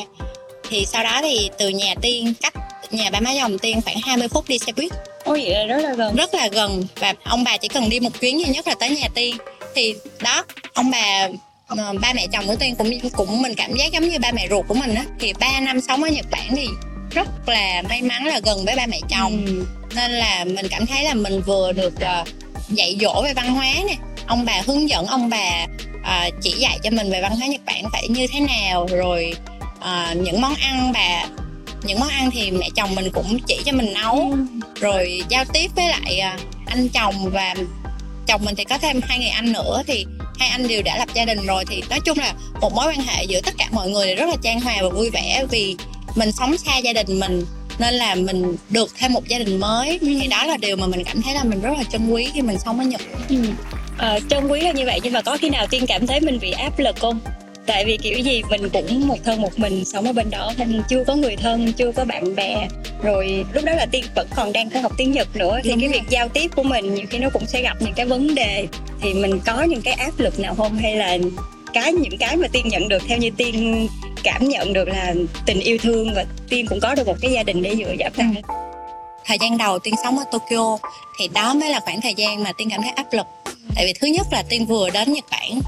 Thì 0.71 0.85
sau 0.87 1.05
đó 1.05 1.21
thì 1.23 1.51
từ 1.59 1.69
nhà 1.69 1.95
tiên 2.03 2.35
cách 2.43 2.55
nhà 2.91 3.11
ba 3.11 3.21
má 3.21 3.31
chồng 3.41 3.59
tiên 3.59 3.81
khoảng 3.85 4.01
20 4.03 4.29
phút 4.29 4.49
đi 4.49 4.59
xe 4.59 4.73
buýt. 4.73 4.93
Ôi 5.25 5.43
vậy 5.45 5.55
là 5.55 5.65
rất 5.65 5.83
là 5.83 5.95
gần. 5.95 6.17
Rất 6.17 6.35
là 6.35 6.49
gần 6.49 6.85
và 6.97 7.15
ông 7.25 7.45
bà 7.45 7.57
chỉ 7.57 7.69
cần 7.69 7.89
đi 7.89 8.01
một 8.01 8.21
chuyến 8.21 8.41
duy 8.41 8.47
nhất 8.47 8.69
là 8.69 8.75
tới 8.75 8.91
nhà 8.91 9.09
tiên. 9.15 9.37
Thì 9.75 9.95
đó 10.21 10.45
ông 10.75 10.91
bà 10.91 11.29
ờ, 11.67 11.95
ba 12.01 12.13
mẹ 12.15 12.27
chồng 12.33 12.47
của 12.47 12.57
tiên 12.57 12.75
cũng 12.75 13.11
cũng 13.11 13.43
mình 13.43 13.55
cảm 13.57 13.75
giác 13.75 13.93
giống 13.93 14.09
như 14.09 14.19
ba 14.19 14.33
mẹ 14.33 14.49
ruột 14.51 14.69
của 14.69 14.75
mình 14.75 14.95
á. 14.95 15.05
Thì 15.21 15.33
ba 15.41 15.61
năm 15.61 15.81
sống 15.81 16.03
ở 16.03 16.09
nhật 16.09 16.27
bản 16.31 16.49
thì 16.57 16.67
rất 17.11 17.29
là 17.49 17.83
may 17.89 18.03
mắn 18.03 18.27
là 18.27 18.41
gần 18.45 18.65
với 18.65 18.77
ba 18.77 18.87
mẹ 18.87 19.01
chồng. 19.09 19.45
Ừ. 19.47 19.65
nên 19.95 20.11
là 20.11 20.45
mình 20.45 20.67
cảm 20.71 20.87
thấy 20.87 21.05
là 21.05 21.15
mình 21.15 21.41
vừa 21.41 21.73
được 21.73 22.01
ờ, 22.01 22.25
dạy 22.69 22.97
dỗ 23.01 23.23
về 23.23 23.35
văn 23.35 23.55
hóa 23.55 23.75
nè. 23.87 23.97
Ông 24.27 24.45
bà 24.45 24.63
hướng 24.67 24.89
dẫn 24.89 25.07
ông 25.07 25.31
bà 25.31 25.67
à, 26.05 26.29
chỉ 26.41 26.51
dạy 26.51 26.79
cho 26.83 26.91
mình 26.91 27.11
về 27.11 27.23
văn 27.23 27.37
hóa 27.37 27.47
Nhật 27.47 27.61
Bản 27.67 27.85
phải 27.93 28.09
như 28.09 28.27
thế 28.27 28.41
nào 28.41 28.87
rồi 28.91 29.35
à, 29.81 30.15
những 30.15 30.41
món 30.41 30.55
ăn 30.55 30.93
bà 30.93 31.25
những 31.85 32.01
món 32.01 32.09
ăn 32.09 32.31
thì 32.31 32.51
mẹ 32.51 32.69
chồng 32.77 32.95
mình 32.95 33.11
cũng 33.13 33.39
chỉ 33.47 33.61
cho 33.65 33.73
mình 33.73 33.93
nấu. 33.93 34.37
Rồi 34.81 35.23
giao 35.29 35.45
tiếp 35.53 35.71
với 35.77 35.89
lại 35.89 36.19
à, 36.19 36.39
anh 36.67 36.89
chồng 36.89 37.31
và 37.31 37.55
chồng 38.27 38.45
mình 38.45 38.55
thì 38.55 38.65
có 38.65 38.79
thêm 38.79 39.01
hai 39.03 39.19
người 39.19 39.29
anh 39.29 39.53
nữa 39.53 39.83
thì 39.87 40.07
hai 40.39 40.49
anh 40.49 40.69
đều 40.69 40.83
đã 40.83 40.99
lập 40.99 41.09
gia 41.15 41.25
đình 41.25 41.47
rồi. 41.47 41.65
Thì 41.69 41.83
nói 41.91 42.01
chung 42.05 42.19
là 42.19 42.33
một 42.61 42.75
mối 42.75 42.87
quan 42.87 43.01
hệ 43.01 43.25
giữa 43.25 43.41
tất 43.41 43.55
cả 43.59 43.69
mọi 43.73 43.91
người 43.91 44.07
thì 44.07 44.15
rất 44.15 44.29
là 44.29 44.37
chan 44.43 44.61
hòa 44.61 44.77
và 44.83 44.89
vui 44.89 45.11
vẻ 45.11 45.45
vì 45.51 45.77
mình 46.17 46.33
sống 46.33 46.57
xa 46.57 46.79
gia 46.79 46.93
đình 46.93 47.21
mình 47.21 47.45
nên 47.79 47.95
là 47.95 48.15
mình 48.15 48.57
được 48.71 48.93
thêm 48.99 49.13
một 49.13 49.29
gia 49.29 49.39
đình 49.39 49.61
mới. 49.61 49.99
Thì 50.01 50.27
đó 50.27 50.45
là 50.45 50.57
điều 50.57 50.77
mà 50.77 50.87
mình 50.87 51.05
cảm 51.05 51.23
thấy 51.23 51.35
là 51.35 51.45
mình 51.45 51.61
rất 51.61 51.73
là 51.79 51.85
trân 51.93 52.11
quý 52.11 52.29
khi 52.35 52.43
mình 52.43 52.57
sống 52.65 52.79
ở 52.79 52.85
Nhật. 52.85 53.01
Ờ, 53.99 54.21
trân 54.31 54.49
quý 54.49 54.61
là 54.61 54.73
như 54.73 54.85
vậy 54.87 55.01
nhưng 55.03 55.13
mà 55.13 55.23
có 55.23 55.37
khi 55.37 55.51
nào 55.51 55.67
tiên 55.67 55.87
cảm 55.87 56.07
thấy 56.07 56.21
mình 56.21 56.39
bị 56.41 56.51
áp 56.51 56.79
lực 56.79 56.97
không 57.01 57.21
tại 57.67 57.85
vì 57.85 57.97
kiểu 57.97 58.19
gì 58.19 58.43
mình 58.51 58.69
cũng 58.73 59.09
một 59.09 59.19
thân 59.25 59.43
một 59.43 59.59
mình 59.59 59.85
sống 59.85 60.07
ở 60.07 60.13
bên 60.13 60.31
đó 60.31 60.53
mình 60.57 60.83
chưa 60.89 61.05
có 61.05 61.15
người 61.15 61.37
thân 61.37 61.73
chưa 61.73 61.93
có 61.93 62.05
bạn 62.05 62.37
bè. 62.37 62.69
Rồi 63.03 63.45
lúc 63.53 63.65
đó 63.65 63.73
là 63.73 63.87
tiên 63.87 64.05
vẫn 64.17 64.29
còn 64.37 64.53
đang 64.53 64.71
phải 64.71 64.83
học 64.83 64.93
tiếng 64.97 65.13
nhật 65.13 65.37
nữa 65.37 65.61
thì 65.65 65.71
Đúng 65.71 65.81
cái 65.81 65.89
rồi. 65.89 65.99
việc 65.99 66.09
giao 66.11 66.29
tiếp 66.29 66.51
của 66.57 66.63
mình 66.63 66.95
nhiều 66.95 67.07
khi 67.11 67.19
nó 67.19 67.29
cũng 67.33 67.47
sẽ 67.47 67.63
gặp 67.63 67.77
những 67.81 67.95
cái 67.97 68.07
vấn 68.07 68.35
đề. 68.35 68.67
Thì 69.01 69.15
mình 69.15 69.41
có 69.47 69.63
những 69.63 69.83
cái 69.83 69.95
áp 69.95 70.21
lực 70.21 70.41
nào 70.41 70.55
không? 70.55 70.77
Hay 70.79 70.97
là 70.97 71.19
cái 71.75 71.93
những 71.93 72.19
cái 72.19 72.37
mà 72.37 72.49
tiên 72.53 72.69
nhận 72.69 72.89
được 72.89 73.03
theo 73.07 73.19
như 73.19 73.31
tiên 73.37 73.89
cảm 74.23 74.49
nhận 74.49 74.73
được 74.73 74.89
là 74.89 75.15
tình 75.47 75.61
yêu 75.61 75.79
thương 75.79 76.15
và 76.15 76.25
tiên 76.49 76.67
cũng 76.67 76.81
có 76.81 76.95
được 76.95 77.07
một 77.07 77.17
cái 77.21 77.33
gia 77.33 77.43
đình 77.43 77.63
để 77.63 77.77
dựa 77.77 77.95
dẫm 77.99 78.13
vào 78.17 78.27
thời 79.27 79.39
gian 79.41 79.59
đầu 79.59 79.79
tiên 79.79 79.95
sống 80.05 80.19
ở 80.19 80.25
Tokyo 80.33 80.79
thì 81.19 81.29
đó 81.29 81.55
mới 81.55 81.71
là 81.71 81.81
khoảng 81.81 82.01
thời 82.01 82.15
gian 82.15 82.43
mà 82.43 82.53
tiên 82.53 82.69
cảm 82.71 82.83
thấy 82.83 82.91
áp 82.91 83.07
lực 83.13 83.27
tại 83.75 83.85
vì 83.87 83.93
thứ 84.01 84.07
nhất 84.07 84.27
là 84.31 84.43
tiên 84.49 84.67
vừa 84.67 84.91
đến 84.91 85.13
Nhật 85.13 85.25
Bản. 85.31 85.61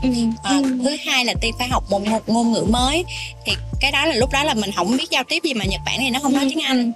Ờ, 0.42 0.62
thứ 0.84 0.96
hai 1.06 1.24
là 1.24 1.34
tiên 1.40 1.54
phải 1.58 1.68
học 1.68 1.84
một, 1.90 2.06
một 2.06 2.28
ngôn 2.28 2.52
ngữ 2.52 2.64
mới. 2.70 3.04
Thì 3.46 3.52
cái 3.80 3.92
đó 3.92 4.04
là 4.04 4.14
lúc 4.14 4.30
đó 4.32 4.44
là 4.44 4.54
mình 4.54 4.72
không 4.72 4.96
biết 4.96 5.10
giao 5.10 5.24
tiếp 5.28 5.42
gì 5.44 5.54
mà 5.54 5.64
Nhật 5.64 5.80
Bản 5.86 5.96
thì 5.98 6.10
nó 6.10 6.20
không 6.20 6.32
nói 6.32 6.46
tiếng 6.48 6.60
Anh. 6.64 6.92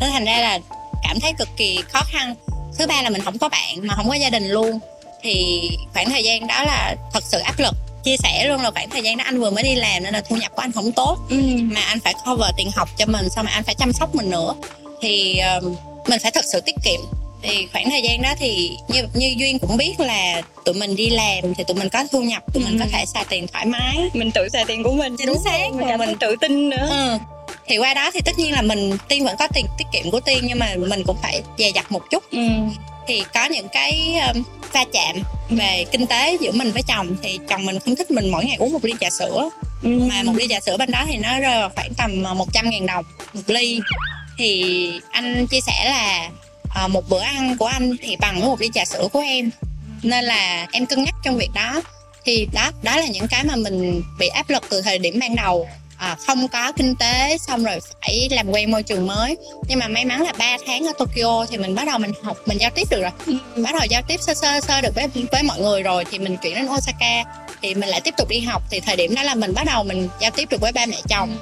Nên 0.00 0.10
thành 0.10 0.24
ra 0.24 0.38
là 0.38 0.58
cảm 1.02 1.20
thấy 1.20 1.32
cực 1.38 1.48
kỳ 1.56 1.78
khó 1.88 2.00
khăn. 2.06 2.34
Thứ 2.78 2.86
ba 2.86 3.02
là 3.02 3.10
mình 3.10 3.22
không 3.22 3.38
có 3.38 3.48
bạn 3.48 3.86
mà 3.86 3.94
không 3.94 4.08
có 4.08 4.14
gia 4.14 4.30
đình 4.30 4.48
luôn. 4.48 4.78
Thì 5.22 5.60
khoảng 5.94 6.10
thời 6.10 6.24
gian 6.24 6.46
đó 6.46 6.64
là 6.64 6.96
thật 7.12 7.24
sự 7.24 7.38
áp 7.38 7.58
lực. 7.58 7.74
Chia 8.04 8.16
sẻ 8.16 8.48
luôn 8.48 8.60
là 8.60 8.70
khoảng 8.70 8.90
thời 8.90 9.02
gian 9.02 9.16
đó 9.16 9.24
anh 9.24 9.40
vừa 9.40 9.50
mới 9.50 9.62
đi 9.62 9.74
làm 9.74 10.02
nên 10.02 10.14
là 10.14 10.22
thu 10.28 10.36
nhập 10.36 10.52
của 10.54 10.60
anh 10.60 10.72
không 10.72 10.92
tốt. 10.92 11.18
Mà 11.62 11.80
anh 11.80 12.00
phải 12.00 12.14
cover 12.26 12.50
tiền 12.56 12.70
học 12.74 12.88
cho 12.98 13.06
mình 13.06 13.28
xong 13.30 13.46
rồi 13.46 13.52
anh 13.52 13.64
phải 13.64 13.74
chăm 13.74 13.92
sóc 13.92 14.14
mình 14.14 14.30
nữa. 14.30 14.54
Thì 15.02 15.38
ờ, 15.38 15.60
mình 16.08 16.18
phải 16.22 16.30
thật 16.30 16.44
sự 16.52 16.60
tiết 16.60 16.74
kiệm 16.84 17.00
thì 17.42 17.68
khoảng 17.72 17.90
thời 17.90 18.02
gian 18.02 18.22
đó 18.22 18.34
thì 18.38 18.76
như 18.88 19.02
như 19.14 19.34
duyên 19.38 19.58
cũng 19.58 19.76
biết 19.76 20.00
là 20.00 20.42
tụi 20.64 20.74
mình 20.74 20.96
đi 20.96 21.10
làm 21.10 21.54
thì 21.54 21.64
tụi 21.64 21.76
mình 21.76 21.88
có 21.88 22.04
thu 22.12 22.22
nhập 22.22 22.42
tụi 22.54 22.64
mình 22.64 22.78
có 22.78 22.84
thể 22.92 23.04
xài 23.14 23.24
tiền 23.28 23.46
thoải 23.52 23.66
mái. 23.66 23.96
Mình 24.12 24.30
tự 24.34 24.48
xài 24.52 24.64
tiền 24.64 24.82
của 24.82 24.92
mình 24.92 25.16
Chính 25.16 25.26
đúng 25.26 25.38
xác, 25.44 25.68
mình 25.74 25.98
mình- 25.98 26.16
tự 26.20 26.36
tin 26.40 26.68
nữa. 26.70 26.86
Ừ. 26.90 27.18
thì 27.66 27.78
qua 27.78 27.94
đó 27.94 28.10
thì 28.14 28.20
tất 28.24 28.38
nhiên 28.38 28.52
là 28.52 28.62
mình 28.62 28.96
tiên 29.08 29.24
vẫn 29.24 29.36
có 29.38 29.48
tiền 29.54 29.66
tiết 29.78 29.84
kiệm 29.92 30.10
của 30.10 30.20
tiên 30.20 30.38
nhưng 30.42 30.58
mà 30.58 30.74
mình 30.78 31.02
cũng 31.06 31.16
phải 31.22 31.42
dè 31.58 31.70
dặt 31.74 31.92
một 31.92 32.02
chút. 32.10 32.24
Ừ. 32.30 32.48
thì 33.08 33.24
có 33.34 33.44
những 33.44 33.68
cái 33.68 34.14
um, 34.34 34.42
va 34.72 34.84
chạm 34.92 35.16
về 35.50 35.84
kinh 35.92 36.06
tế 36.06 36.36
giữa 36.40 36.52
mình 36.52 36.70
với 36.72 36.82
chồng 36.88 37.16
thì 37.22 37.38
chồng 37.48 37.66
mình 37.66 37.78
không 37.78 37.96
thích 37.96 38.10
mình 38.10 38.28
mỗi 38.30 38.44
ngày 38.44 38.56
uống 38.58 38.72
một 38.72 38.84
ly 38.84 38.92
trà 39.00 39.10
sữa. 39.10 39.48
Mà 39.82 40.22
một 40.22 40.32
ly 40.36 40.46
trà 40.48 40.60
sữa 40.60 40.76
bên 40.76 40.90
đó 40.90 41.04
thì 41.08 41.16
nó 41.16 41.38
rơi 41.40 41.58
vào 41.60 41.70
khoảng 41.76 41.94
tầm 41.98 42.22
ờ, 42.24 42.34
100 42.34 42.70
ngàn 42.70 42.86
đồng 42.86 43.04
một 43.34 43.42
ly. 43.46 43.80
Thì 44.38 44.90
anh 45.10 45.46
chia 45.46 45.60
sẻ 45.60 45.84
là 45.84 46.30
ờ, 46.74 46.88
một 46.88 47.08
bữa 47.08 47.20
ăn 47.20 47.56
của 47.58 47.66
anh 47.66 47.96
thì 48.02 48.16
bằng 48.16 48.40
với 48.40 48.48
một 48.48 48.60
ly 48.60 48.70
trà 48.74 48.84
sữa 48.84 49.08
của 49.12 49.20
em. 49.20 49.50
Nên 50.02 50.24
là 50.24 50.66
em 50.72 50.86
cân 50.86 51.04
nhắc 51.04 51.14
trong 51.24 51.36
việc 51.36 51.50
đó. 51.54 51.82
Thì 52.24 52.48
đó 52.52 52.70
đó 52.82 52.96
là 52.96 53.06
những 53.06 53.26
cái 53.30 53.44
mà 53.44 53.56
mình 53.56 54.02
bị 54.18 54.28
áp 54.28 54.50
lực 54.50 54.62
từ 54.70 54.82
thời 54.82 54.98
điểm 54.98 55.18
ban 55.20 55.36
đầu. 55.36 55.68
À, 55.96 56.16
không 56.26 56.48
có 56.48 56.72
kinh 56.72 56.94
tế 56.96 57.38
xong 57.38 57.64
rồi 57.64 57.78
phải 58.02 58.28
làm 58.30 58.50
quen 58.50 58.70
môi 58.70 58.82
trường 58.82 59.06
mới. 59.06 59.36
Nhưng 59.68 59.78
mà 59.78 59.88
may 59.88 60.04
mắn 60.04 60.22
là 60.22 60.32
3 60.38 60.56
tháng 60.66 60.86
ở 60.86 60.92
Tokyo 60.98 61.46
thì 61.50 61.58
mình 61.58 61.74
bắt 61.74 61.84
đầu 61.86 61.98
mình 61.98 62.12
học 62.22 62.36
mình 62.46 62.58
giao 62.58 62.70
tiếp 62.70 62.88
được 62.90 63.00
rồi. 63.02 63.10
Mình 63.26 63.64
bắt 63.64 63.74
đầu 63.74 63.86
giao 63.90 64.02
tiếp 64.08 64.20
sơ 64.20 64.34
sơ 64.34 64.60
sơ 64.60 64.80
được 64.80 64.94
với 64.94 65.06
với 65.32 65.42
mọi 65.42 65.60
người 65.60 65.82
rồi 65.82 66.04
thì 66.10 66.18
mình 66.18 66.36
chuyển 66.36 66.54
đến 66.54 66.66
Osaka. 66.66 67.24
Thì 67.62 67.74
mình 67.74 67.88
lại 67.88 68.00
tiếp 68.00 68.14
tục 68.16 68.28
đi 68.28 68.40
học. 68.40 68.62
Thì 68.70 68.80
thời 68.80 68.96
điểm 68.96 69.14
đó 69.14 69.22
là 69.22 69.34
mình 69.34 69.54
bắt 69.54 69.66
đầu 69.66 69.84
mình 69.84 70.08
giao 70.20 70.30
tiếp 70.30 70.48
được 70.50 70.60
với 70.60 70.72
ba 70.72 70.86
mẹ 70.86 70.96
chồng. 71.08 71.38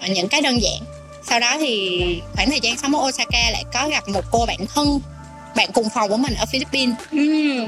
À, 0.00 0.08
những 0.08 0.28
cái 0.28 0.40
đơn 0.40 0.62
giản 0.62 0.97
sau 1.22 1.40
đó 1.40 1.56
thì 1.58 2.22
khoảng 2.34 2.50
thời 2.50 2.60
gian 2.60 2.78
sống 2.78 2.94
ở 2.94 3.08
Osaka 3.08 3.50
lại 3.50 3.64
có 3.72 3.88
gặp 3.88 4.08
một 4.08 4.24
cô 4.30 4.46
bạn 4.46 4.58
thân, 4.74 5.00
bạn 5.56 5.70
cùng 5.74 5.88
phòng 5.94 6.08
của 6.08 6.16
mình 6.16 6.34
ở 6.34 6.46
Philippines. 6.52 6.96
Ừ 7.10 7.66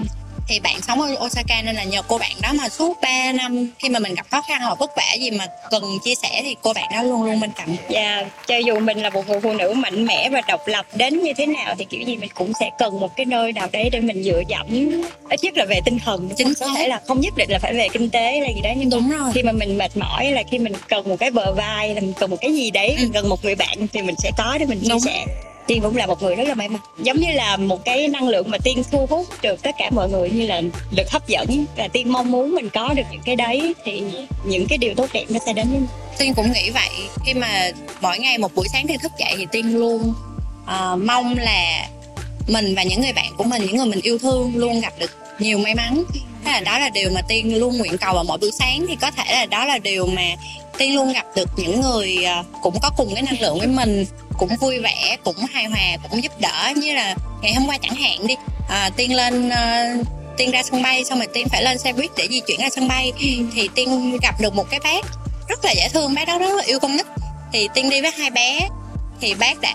thì 0.50 0.60
bạn 0.60 0.82
sống 0.82 1.00
ở 1.00 1.16
Osaka 1.26 1.62
nên 1.62 1.74
là 1.76 1.84
nhờ 1.84 2.02
cô 2.08 2.18
bạn 2.18 2.32
đó 2.42 2.52
mà 2.52 2.68
suốt 2.68 3.00
3 3.02 3.32
năm 3.32 3.70
khi 3.78 3.88
mà 3.88 3.98
mình 3.98 4.14
gặp 4.14 4.26
khó 4.30 4.40
khăn 4.48 4.60
hoặc 4.62 4.78
vất 4.78 4.90
vả 4.96 5.14
gì 5.20 5.30
mà 5.30 5.46
cần 5.70 5.82
chia 6.04 6.14
sẻ 6.14 6.40
thì 6.42 6.56
cô 6.62 6.72
bạn 6.72 6.84
đó 6.92 7.02
luôn 7.02 7.22
luôn 7.24 7.40
bên 7.40 7.50
cạnh. 7.56 7.76
Dạ, 7.90 8.22
cho 8.46 8.56
dù 8.56 8.80
mình 8.80 9.02
là 9.02 9.10
một 9.10 9.28
người 9.28 9.40
phụ 9.40 9.52
nữ 9.52 9.72
mạnh 9.76 10.04
mẽ 10.04 10.28
và 10.30 10.40
độc 10.48 10.60
lập 10.68 10.86
đến 10.94 11.22
như 11.22 11.32
thế 11.36 11.46
nào 11.46 11.74
thì 11.78 11.84
kiểu 11.90 12.00
gì 12.06 12.16
mình 12.16 12.30
cũng 12.34 12.52
sẽ 12.60 12.70
cần 12.78 13.00
một 13.00 13.16
cái 13.16 13.26
nơi 13.26 13.52
nào 13.52 13.68
đấy 13.72 13.88
để 13.92 14.00
mình 14.00 14.22
dựa 14.22 14.42
dẫm. 14.48 14.66
Ít 15.30 15.40
nhất 15.42 15.56
là 15.56 15.64
về 15.64 15.80
tinh 15.84 15.98
thần 16.04 16.28
Chính 16.36 16.52
có 16.60 16.66
thể 16.76 16.88
là 16.88 17.00
không 17.08 17.20
nhất 17.20 17.32
định 17.36 17.50
là 17.50 17.58
phải 17.58 17.74
về 17.74 17.88
kinh 17.92 18.10
tế 18.10 18.40
hay 18.40 18.52
gì 18.54 18.60
đấy 18.62 18.74
nhưng 18.78 18.90
đúng 18.90 19.10
rồi. 19.10 19.30
khi 19.34 19.42
mà 19.42 19.52
mình 19.52 19.78
mệt 19.78 19.96
mỏi 19.96 20.30
là 20.30 20.42
khi 20.50 20.58
mình 20.58 20.72
cần 20.88 21.08
một 21.08 21.16
cái 21.20 21.30
bờ 21.30 21.52
vai 21.52 21.94
là 21.94 22.00
mình 22.00 22.12
cần 22.18 22.30
một 22.30 22.36
cái 22.40 22.52
gì 22.52 22.70
đấy 22.70 22.96
Ừ. 22.98 23.04
cần 23.14 23.28
một 23.28 23.44
người 23.44 23.54
bạn 23.54 23.78
thì 23.92 24.02
mình 24.02 24.14
sẽ 24.18 24.30
có 24.38 24.56
để 24.60 24.66
mình 24.66 24.80
chia 24.80 24.98
sẻ 25.04 25.24
tiên 25.70 25.82
cũng 25.82 25.96
là 25.96 26.06
một 26.06 26.22
người 26.22 26.34
rất 26.34 26.48
là 26.48 26.54
may 26.54 26.68
mắn. 26.68 26.80
Giống 26.98 27.16
như 27.16 27.32
là 27.32 27.56
một 27.56 27.84
cái 27.84 28.08
năng 28.08 28.28
lượng 28.28 28.50
mà 28.50 28.58
tiên 28.64 28.82
thu 28.90 29.06
hút 29.10 29.26
được 29.42 29.62
tất 29.62 29.70
cả 29.78 29.90
mọi 29.90 30.10
người 30.10 30.30
như 30.30 30.46
là 30.46 30.62
lực 30.96 31.10
hấp 31.10 31.28
dẫn. 31.28 31.64
Và 31.76 31.88
tiên 31.88 32.12
mong 32.12 32.30
muốn 32.30 32.54
mình 32.54 32.68
có 32.70 32.94
được 32.94 33.02
những 33.10 33.20
cái 33.24 33.36
đấy 33.36 33.74
thì 33.84 34.02
những 34.44 34.66
cái 34.68 34.78
điều 34.78 34.94
tốt 34.94 35.06
đẹp 35.12 35.24
nó 35.28 35.38
sẽ 35.46 35.52
đến 35.52 35.68
với 35.70 35.78
mình. 35.78 35.88
Tiên 36.18 36.34
cũng 36.34 36.52
nghĩ 36.52 36.70
vậy. 36.70 36.90
Khi 37.24 37.34
mà 37.34 37.70
mỗi 38.00 38.18
ngày 38.18 38.38
một 38.38 38.54
buổi 38.54 38.66
sáng 38.72 38.86
tiên 38.86 38.98
thức 39.02 39.12
dậy 39.18 39.34
thì 39.36 39.46
tiên 39.52 39.78
luôn 39.78 40.14
uh, 40.62 40.98
mong 40.98 41.34
là 41.38 41.88
mình 42.48 42.74
và 42.74 42.82
những 42.82 43.00
người 43.00 43.12
bạn 43.12 43.32
của 43.36 43.44
mình 43.44 43.62
những 43.66 43.76
người 43.76 43.86
mình 43.86 44.00
yêu 44.02 44.18
thương 44.18 44.52
luôn 44.56 44.80
gặp 44.80 44.92
được 44.98 45.10
nhiều 45.38 45.58
may 45.58 45.74
mắn. 45.74 46.04
Thế 46.44 46.52
là 46.52 46.60
đó 46.60 46.78
là 46.78 46.88
điều 46.88 47.10
mà 47.14 47.20
tiên 47.28 47.58
luôn 47.58 47.78
nguyện 47.78 47.98
cầu 47.98 48.14
vào 48.14 48.24
mỗi 48.24 48.38
buổi 48.38 48.50
sáng. 48.58 48.86
Thì 48.88 48.96
có 49.00 49.10
thể 49.10 49.24
là 49.34 49.46
đó 49.46 49.64
là 49.64 49.78
điều 49.78 50.06
mà 50.06 50.22
tiên 50.80 50.94
luôn 50.94 51.12
gặp 51.12 51.26
được 51.36 51.48
những 51.56 51.80
người 51.80 52.24
ờ, 52.24 52.44
cũng 52.62 52.80
có 52.82 52.90
cùng 52.96 53.14
cái 53.14 53.22
năng 53.22 53.40
lượng 53.40 53.58
với 53.58 53.66
mình 53.66 54.04
cũng 54.38 54.56
vui 54.60 54.78
vẻ 54.78 55.16
cũng 55.24 55.36
hài 55.52 55.64
hòa 55.64 55.96
cũng 56.10 56.22
giúp 56.22 56.32
đỡ. 56.40 56.72
Như 56.76 56.94
là 56.94 57.14
ngày 57.42 57.54
hôm 57.54 57.68
qua 57.68 57.78
chẳng 57.82 57.94
hạn 57.94 58.26
đi 58.26 58.34
à, 58.68 58.90
tiên 58.96 59.14
lên 59.14 59.50
ờ, 59.50 59.84
tiên 60.36 60.50
ra 60.50 60.62
sân 60.62 60.82
bay 60.82 61.04
xong 61.04 61.18
rồi 61.18 61.28
tiên 61.32 61.48
phải 61.48 61.62
lên 61.62 61.78
xe 61.78 61.92
buýt 61.92 62.10
để 62.16 62.26
di 62.30 62.40
chuyển 62.40 62.60
ra 62.60 62.68
sân 62.70 62.88
bay. 62.88 63.12
Thì 63.54 63.68
tiên 63.74 64.18
gặp 64.22 64.40
được 64.40 64.54
một 64.54 64.70
cái 64.70 64.80
bác 64.80 65.04
rất 65.48 65.64
là 65.64 65.72
dễ 65.72 65.88
thương 65.88 66.14
bác 66.14 66.28
đó 66.28 66.38
rất 66.38 66.54
là 66.56 66.62
yêu 66.66 66.78
con 66.78 66.96
nít 66.96 67.06
thì 67.52 67.68
tiên 67.74 67.90
đi 67.90 68.00
với 68.00 68.10
hai 68.18 68.30
bé 68.30 68.68
thì 69.20 69.34
bác 69.34 69.60
đã 69.60 69.74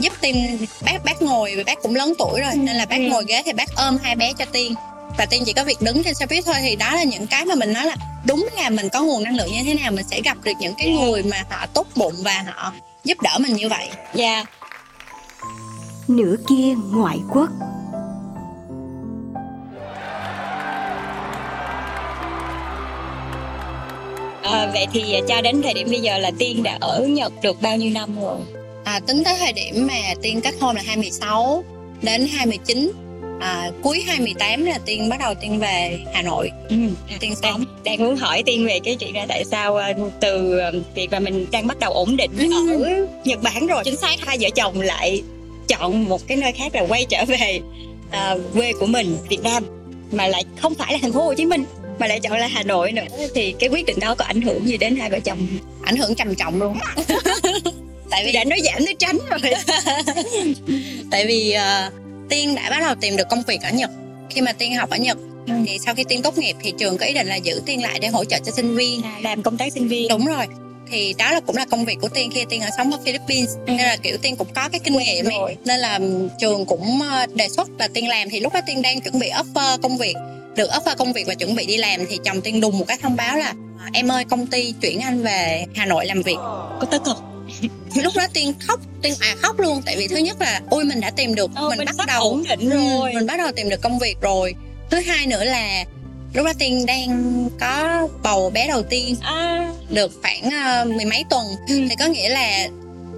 giúp 0.00 0.12
tiên 0.20 0.58
bác 0.84 1.04
bác 1.04 1.22
ngồi 1.22 1.56
vì 1.56 1.64
bác 1.64 1.82
cũng 1.82 1.94
lớn 1.94 2.12
tuổi 2.18 2.40
rồi 2.40 2.54
nên 2.56 2.76
là 2.76 2.86
bác 2.86 3.00
ngồi 3.00 3.24
ghế 3.28 3.42
thì 3.46 3.52
bác 3.52 3.76
ôm 3.76 3.98
hai 4.02 4.16
bé 4.16 4.32
cho 4.38 4.44
tiên 4.52 4.74
và 5.18 5.26
tiên 5.26 5.42
chỉ 5.46 5.52
có 5.52 5.64
việc 5.64 5.82
đứng 5.82 6.02
trên 6.04 6.14
xe 6.14 6.26
buýt 6.26 6.44
thôi 6.44 6.54
thì 6.60 6.76
đó 6.76 6.94
là 6.94 7.02
những 7.04 7.26
cái 7.26 7.44
mà 7.44 7.54
mình 7.54 7.72
nói 7.72 7.86
là 7.86 7.96
đúng 8.26 8.48
là 8.56 8.70
mình 8.70 8.88
có 8.88 9.02
nguồn 9.02 9.22
năng 9.22 9.36
lượng 9.36 9.52
như 9.52 9.62
thế 9.64 9.74
nào 9.74 9.92
mình 9.92 10.04
sẽ 10.10 10.20
gặp 10.24 10.36
được 10.44 10.52
những 10.60 10.74
cái 10.78 10.90
người 10.90 11.22
mà 11.22 11.42
họ 11.50 11.66
tốt 11.66 11.86
bụng 11.96 12.14
và 12.24 12.44
họ 12.46 12.72
giúp 13.04 13.20
đỡ 13.22 13.38
mình 13.40 13.54
như 13.54 13.68
vậy. 13.68 13.88
Dạ. 14.14 14.44
Nửa 16.08 16.36
kia 16.48 16.74
ngoại 16.92 17.18
quốc. 17.32 17.48
À, 24.42 24.70
vậy 24.72 24.86
thì 24.92 25.20
cho 25.28 25.40
đến 25.40 25.62
thời 25.62 25.74
điểm 25.74 25.90
bây 25.90 26.00
giờ 26.00 26.18
là 26.18 26.30
Tiên 26.38 26.62
đã 26.62 26.78
ở 26.80 27.06
Nhật 27.08 27.32
được 27.42 27.62
bao 27.62 27.76
nhiêu 27.76 27.90
năm 27.90 28.20
rồi? 28.20 28.38
à, 28.86 29.00
tính 29.06 29.24
tới 29.24 29.36
thời 29.38 29.52
điểm 29.52 29.86
mà 29.86 30.14
tiên 30.22 30.40
kết 30.40 30.54
hôn 30.60 30.76
là 30.76 30.82
26 30.86 31.64
đến 32.02 32.26
29 32.32 32.92
à, 33.40 33.70
cuối 33.82 34.02
2018 34.06 34.64
là 34.64 34.78
tiên 34.86 35.08
bắt 35.08 35.20
đầu 35.20 35.34
tiên 35.40 35.58
về 35.58 35.98
Hà 36.14 36.22
Nội. 36.22 36.50
Ừ. 36.68 36.76
tiên 37.20 37.34
sống. 37.42 37.64
Đang, 37.84 37.98
đang 37.98 37.98
muốn 38.08 38.16
hỏi 38.16 38.42
Tiên 38.46 38.66
về 38.66 38.80
cái 38.84 38.96
chuyện 38.96 39.14
là 39.16 39.26
tại 39.28 39.44
sao 39.44 39.76
ờ, 39.76 39.92
từ 40.20 40.58
ờ, 40.58 40.72
việc 40.94 41.10
mà 41.12 41.18
mình 41.20 41.46
đang 41.50 41.66
bắt 41.66 41.78
đầu 41.78 41.92
ổn 41.92 42.16
định 42.16 42.30
Ừ. 42.38 42.82
ở 42.84 43.06
Nhật 43.24 43.42
Bản 43.42 43.66
rồi 43.66 43.82
chính 43.84 43.96
xác 43.96 44.20
hai 44.26 44.38
vợ 44.40 44.48
chồng 44.54 44.80
lại 44.80 45.22
chọn 45.68 46.04
một 46.04 46.26
cái 46.28 46.36
nơi 46.36 46.52
khác 46.52 46.74
là 46.74 46.82
quay 46.88 47.04
trở 47.04 47.24
về 47.24 47.60
ờ, 48.12 48.40
quê 48.54 48.72
của 48.80 48.86
mình 48.86 49.16
Việt 49.28 49.42
Nam 49.42 49.62
mà 50.12 50.26
lại 50.26 50.44
không 50.60 50.74
phải 50.74 50.92
là 50.92 50.98
thành 51.02 51.12
phố 51.12 51.22
Hồ 51.22 51.34
Chí 51.34 51.44
Minh 51.44 51.64
mà 51.98 52.06
lại 52.06 52.20
chọn 52.20 52.38
là 52.38 52.46
Hà 52.46 52.62
Nội 52.62 52.92
nữa. 52.92 53.02
Thì 53.34 53.54
cái 53.58 53.68
quyết 53.68 53.86
định 53.86 53.98
đó 54.00 54.14
có 54.14 54.24
ảnh 54.24 54.40
hưởng 54.40 54.68
gì 54.68 54.76
đến 54.76 54.96
hai 54.96 55.10
vợ 55.10 55.18
chồng? 55.20 55.38
Ảnh 55.82 55.96
hưởng 55.96 56.14
trầm 56.14 56.34
trọng 56.34 56.60
luôn. 56.62 56.78
Tại 58.10 58.24
vì 58.26 58.32
đã 58.32 58.44
nói 58.44 58.60
giảm 58.64 58.84
nói 58.84 58.94
tránh 58.98 59.18
rồi. 59.30 59.40
Tại 61.10 61.26
vì 61.26 61.52
ờ, 61.52 61.90
tiên 62.28 62.54
đã 62.54 62.70
bắt 62.70 62.80
đầu 62.80 62.94
tìm 63.00 63.16
được 63.16 63.28
công 63.30 63.42
việc 63.46 63.62
ở 63.62 63.70
nhật. 63.70 63.90
Khi 64.30 64.40
mà 64.40 64.52
tiên 64.52 64.74
học 64.74 64.90
ở 64.90 64.96
nhật 64.96 65.18
Ừ. 65.46 65.52
thì 65.66 65.78
sau 65.84 65.94
khi 65.94 66.04
tiên 66.08 66.22
tốt 66.22 66.38
nghiệp 66.38 66.56
thì 66.62 66.72
trường 66.78 66.98
có 66.98 67.06
ý 67.06 67.14
định 67.14 67.26
là 67.26 67.36
giữ 67.36 67.62
tiên 67.66 67.82
lại 67.82 67.98
để 67.98 68.08
hỗ 68.08 68.24
trợ 68.24 68.38
cho 68.46 68.52
sinh 68.52 68.76
viên. 68.76 69.02
À, 69.02 69.18
làm 69.22 69.42
công 69.42 69.56
tác 69.56 69.72
sinh 69.72 69.88
viên. 69.88 70.08
Đúng 70.08 70.26
rồi. 70.26 70.46
Thì 70.90 71.14
đó 71.18 71.30
là 71.32 71.40
cũng 71.40 71.56
là 71.56 71.64
công 71.70 71.84
việc 71.84 71.98
của 72.00 72.08
tiên 72.08 72.30
khi 72.34 72.44
tiên 72.48 72.60
ở 72.60 72.68
sống 72.76 72.92
ở 72.92 72.98
Philippines. 73.04 73.50
Ừ. 73.56 73.60
nên 73.66 73.76
là 73.76 73.96
kiểu 73.96 74.16
tiên 74.22 74.36
cũng 74.36 74.48
có 74.54 74.68
cái 74.68 74.80
kinh 74.84 74.96
nghiệm 74.98 75.24
rồi. 75.24 75.56
nên 75.64 75.80
là 75.80 75.98
trường 76.40 76.66
cũng 76.66 77.00
ờ, 77.10 77.26
đề 77.34 77.48
xuất 77.48 77.68
là 77.78 77.88
tiên 77.88 78.08
làm. 78.08 78.30
Thì 78.30 78.40
lúc 78.40 78.52
đó 78.54 78.60
tiên 78.66 78.82
đang 78.82 79.00
chuẩn 79.00 79.18
bị 79.18 79.30
offer 79.30 79.78
công 79.78 79.96
việc. 79.98 80.14
Được 80.56 80.70
offer 80.70 80.96
công 80.96 81.12
việc 81.12 81.26
và 81.26 81.34
chuẩn 81.34 81.54
bị 81.54 81.66
đi 81.66 81.76
làm 81.76 82.00
thì 82.08 82.18
chồng 82.24 82.40
tiên 82.40 82.60
đùng 82.60 82.78
một 82.78 82.84
cái 82.88 82.98
thông 83.02 83.16
báo 83.16 83.36
là 83.36 83.52
"À, 83.80 83.90
em 83.92 84.08
ơi 84.12 84.24
công 84.24 84.46
ty 84.46 84.72
chuyển 84.80 85.00
anh 85.00 85.22
về 85.22 85.64
hà 85.74 85.86
nội 85.86 86.06
làm 86.06 86.22
việc. 86.22 86.36
Có 86.80 86.86
tức 86.90 87.02
không 87.04 87.16
lúc 88.02 88.12
đó 88.16 88.26
tiên 88.34 88.54
khóc 88.66 88.80
tiên 89.02 89.14
à 89.20 89.34
khóc 89.42 89.60
luôn. 89.60 89.82
Tại 89.86 89.96
vì 89.96 90.08
thứ 90.08 90.16
nhất 90.16 90.36
là 90.40 90.60
ôi 90.70 90.84
mình 90.84 91.00
đã 91.00 91.10
tìm 91.10 91.34
được 91.34 91.50
Ờ, 91.54 91.68
mình, 91.68 91.78
mình 91.78 91.88
bắt 91.98 92.06
đầu 92.06 92.22
ổn 92.22 92.44
định 92.48 92.70
Ừ, 92.70 92.76
rồi. 93.00 93.12
mình 93.14 93.26
bắt 93.26 93.36
đầu 93.38 93.48
tìm 93.56 93.68
được 93.68 93.80
công 93.82 93.98
việc 93.98 94.16
rồi. 94.20 94.54
Thứ 94.90 95.00
hai 95.00 95.26
nữa 95.26 95.44
là 95.44 95.84
lúc 96.34 96.46
đó 96.46 96.52
tiên 96.58 96.86
đang 96.86 97.48
có 97.60 98.08
bầu 98.22 98.50
bé 98.50 98.68
đầu 98.68 98.82
tiên 98.82 99.16
à. 99.22 99.72
được 99.90 100.12
khoảng 100.22 100.50
ờ, 100.64 100.84
mười 100.84 101.04
mấy 101.04 101.24
tuần. 101.30 101.44
Ừ. 101.68 101.80
thì 101.88 101.94
có 101.98 102.06
nghĩa 102.06 102.28
là 102.28 102.68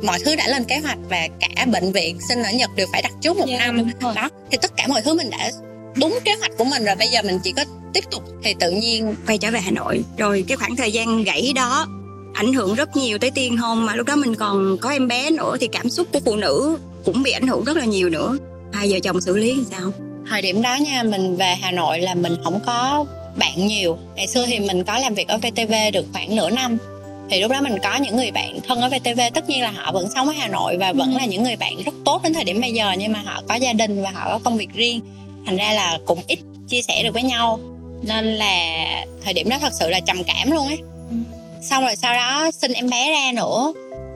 mọi 0.02 0.18
thứ 0.24 0.36
đã 0.36 0.48
lên 0.48 0.64
kế 0.64 0.78
hoạch 0.78 0.98
và 1.08 1.28
cả 1.40 1.64
bệnh 1.64 1.92
viện 1.92 2.18
sinh 2.28 2.42
ở 2.42 2.50
Nhật 2.52 2.70
đều 2.76 2.86
phải 2.92 3.02
đặt 3.02 3.12
trước 3.22 3.36
một 3.36 3.44
Dạ, 3.48 3.58
năm. 3.58 3.90
đó 4.14 4.28
thì 4.50 4.58
tất 4.62 4.76
cả 4.76 4.86
mọi 4.86 5.02
thứ 5.02 5.14
mình 5.14 5.30
đã 5.30 5.50
đúng 5.96 6.18
kế 6.24 6.34
hoạch 6.34 6.52
của 6.58 6.64
mình 6.64 6.84
rồi. 6.84 6.94
Bây 6.96 7.08
giờ 7.08 7.22
mình 7.22 7.38
chỉ 7.44 7.52
có 7.52 7.64
tiếp 7.94 8.04
tục 8.10 8.22
thì 8.44 8.54
tự 8.60 8.70
nhiên 8.70 9.14
quay 9.26 9.38
trở 9.38 9.50
về 9.50 9.60
Hà 9.60 9.70
Nội. 9.70 10.04
Rồi 10.18 10.44
cái 10.48 10.56
khoảng 10.56 10.76
thời 10.76 10.92
gian 10.92 11.24
gãy 11.24 11.52
đó 11.54 11.86
ảnh 12.38 12.52
hưởng 12.52 12.74
rất 12.74 12.96
nhiều 12.96 13.18
tới 13.18 13.30
Tiên 13.30 13.56
hôn 13.56 13.86
mà 13.86 13.94
lúc 13.94 14.06
đó 14.06 14.16
mình 14.16 14.34
còn 14.34 14.76
có 14.80 14.90
em 14.90 15.08
bé 15.08 15.30
nữa 15.30 15.56
thì 15.60 15.68
cảm 15.72 15.90
xúc 15.90 16.06
của 16.12 16.20
phụ 16.24 16.36
nữ 16.36 16.78
cũng 17.04 17.22
bị 17.22 17.30
ảnh 17.30 17.46
hưởng 17.46 17.64
rất 17.64 17.76
là 17.76 17.84
nhiều 17.84 18.08
nữa. 18.10 18.38
Hai 18.72 18.92
vợ 18.92 18.98
chồng 19.02 19.20
xử 19.20 19.36
lý 19.36 19.54
làm 19.54 19.64
sao? 19.64 19.92
Thời 20.30 20.42
điểm 20.42 20.62
đó 20.62 20.76
nha, 20.80 21.02
mình 21.02 21.36
về 21.36 21.54
Hà 21.60 21.70
Nội 21.70 22.00
là 22.00 22.14
mình 22.14 22.36
không 22.44 22.60
có 22.66 23.04
bạn 23.36 23.66
nhiều. 23.66 23.98
Ngày 24.16 24.26
xưa 24.26 24.46
thì 24.46 24.58
mình 24.58 24.84
có 24.84 24.98
làm 24.98 25.14
việc 25.14 25.28
ở 25.28 25.38
VTV 25.38 25.72
được 25.92 26.06
khoảng 26.12 26.36
nửa 26.36 26.50
năm. 26.50 26.78
Thì 27.30 27.40
lúc 27.40 27.50
đó 27.50 27.60
mình 27.60 27.76
có 27.82 27.96
những 27.96 28.16
người 28.16 28.30
bạn 28.30 28.58
thân 28.68 28.80
ở 28.80 28.88
VTV 28.88 29.20
tất 29.34 29.48
nhiên 29.48 29.62
là 29.62 29.70
họ 29.70 29.92
vẫn 29.92 30.08
sống 30.14 30.26
ở 30.26 30.34
Hà 30.38 30.48
Nội 30.48 30.76
và 30.76 30.92
vẫn 30.92 31.16
là 31.16 31.24
những 31.24 31.42
người 31.42 31.56
bạn 31.56 31.72
rất 31.84 31.94
tốt 32.04 32.22
đến 32.22 32.34
thời 32.34 32.44
điểm 32.44 32.60
bây 32.60 32.72
giờ, 32.72 32.92
nhưng 32.98 33.12
mà 33.12 33.22
họ 33.24 33.42
có 33.48 33.54
gia 33.54 33.72
đình 33.72 34.02
và 34.02 34.10
họ 34.10 34.28
có 34.30 34.40
công 34.44 34.56
việc 34.56 34.70
riêng. 34.74 35.00
Thành 35.46 35.56
ra 35.56 35.72
là 35.72 35.98
cũng 36.06 36.18
ít 36.26 36.38
chia 36.68 36.82
sẻ 36.82 37.02
được 37.02 37.14
với 37.14 37.22
nhau. 37.22 37.60
Nên 38.02 38.24
là 38.24 38.84
thời 39.24 39.34
điểm 39.34 39.48
đó 39.48 39.56
thật 39.60 39.72
sự 39.80 39.88
là 39.88 40.00
trầm 40.00 40.24
cảm 40.24 40.50
luôn 40.50 40.66
ấy 40.66 40.78
xong 41.62 41.84
rồi 41.84 41.96
sau 41.96 42.14
đó 42.14 42.50
sinh 42.50 42.72
em 42.72 42.90
bé 42.90 43.10
ra 43.10 43.32
nữa 43.32 43.72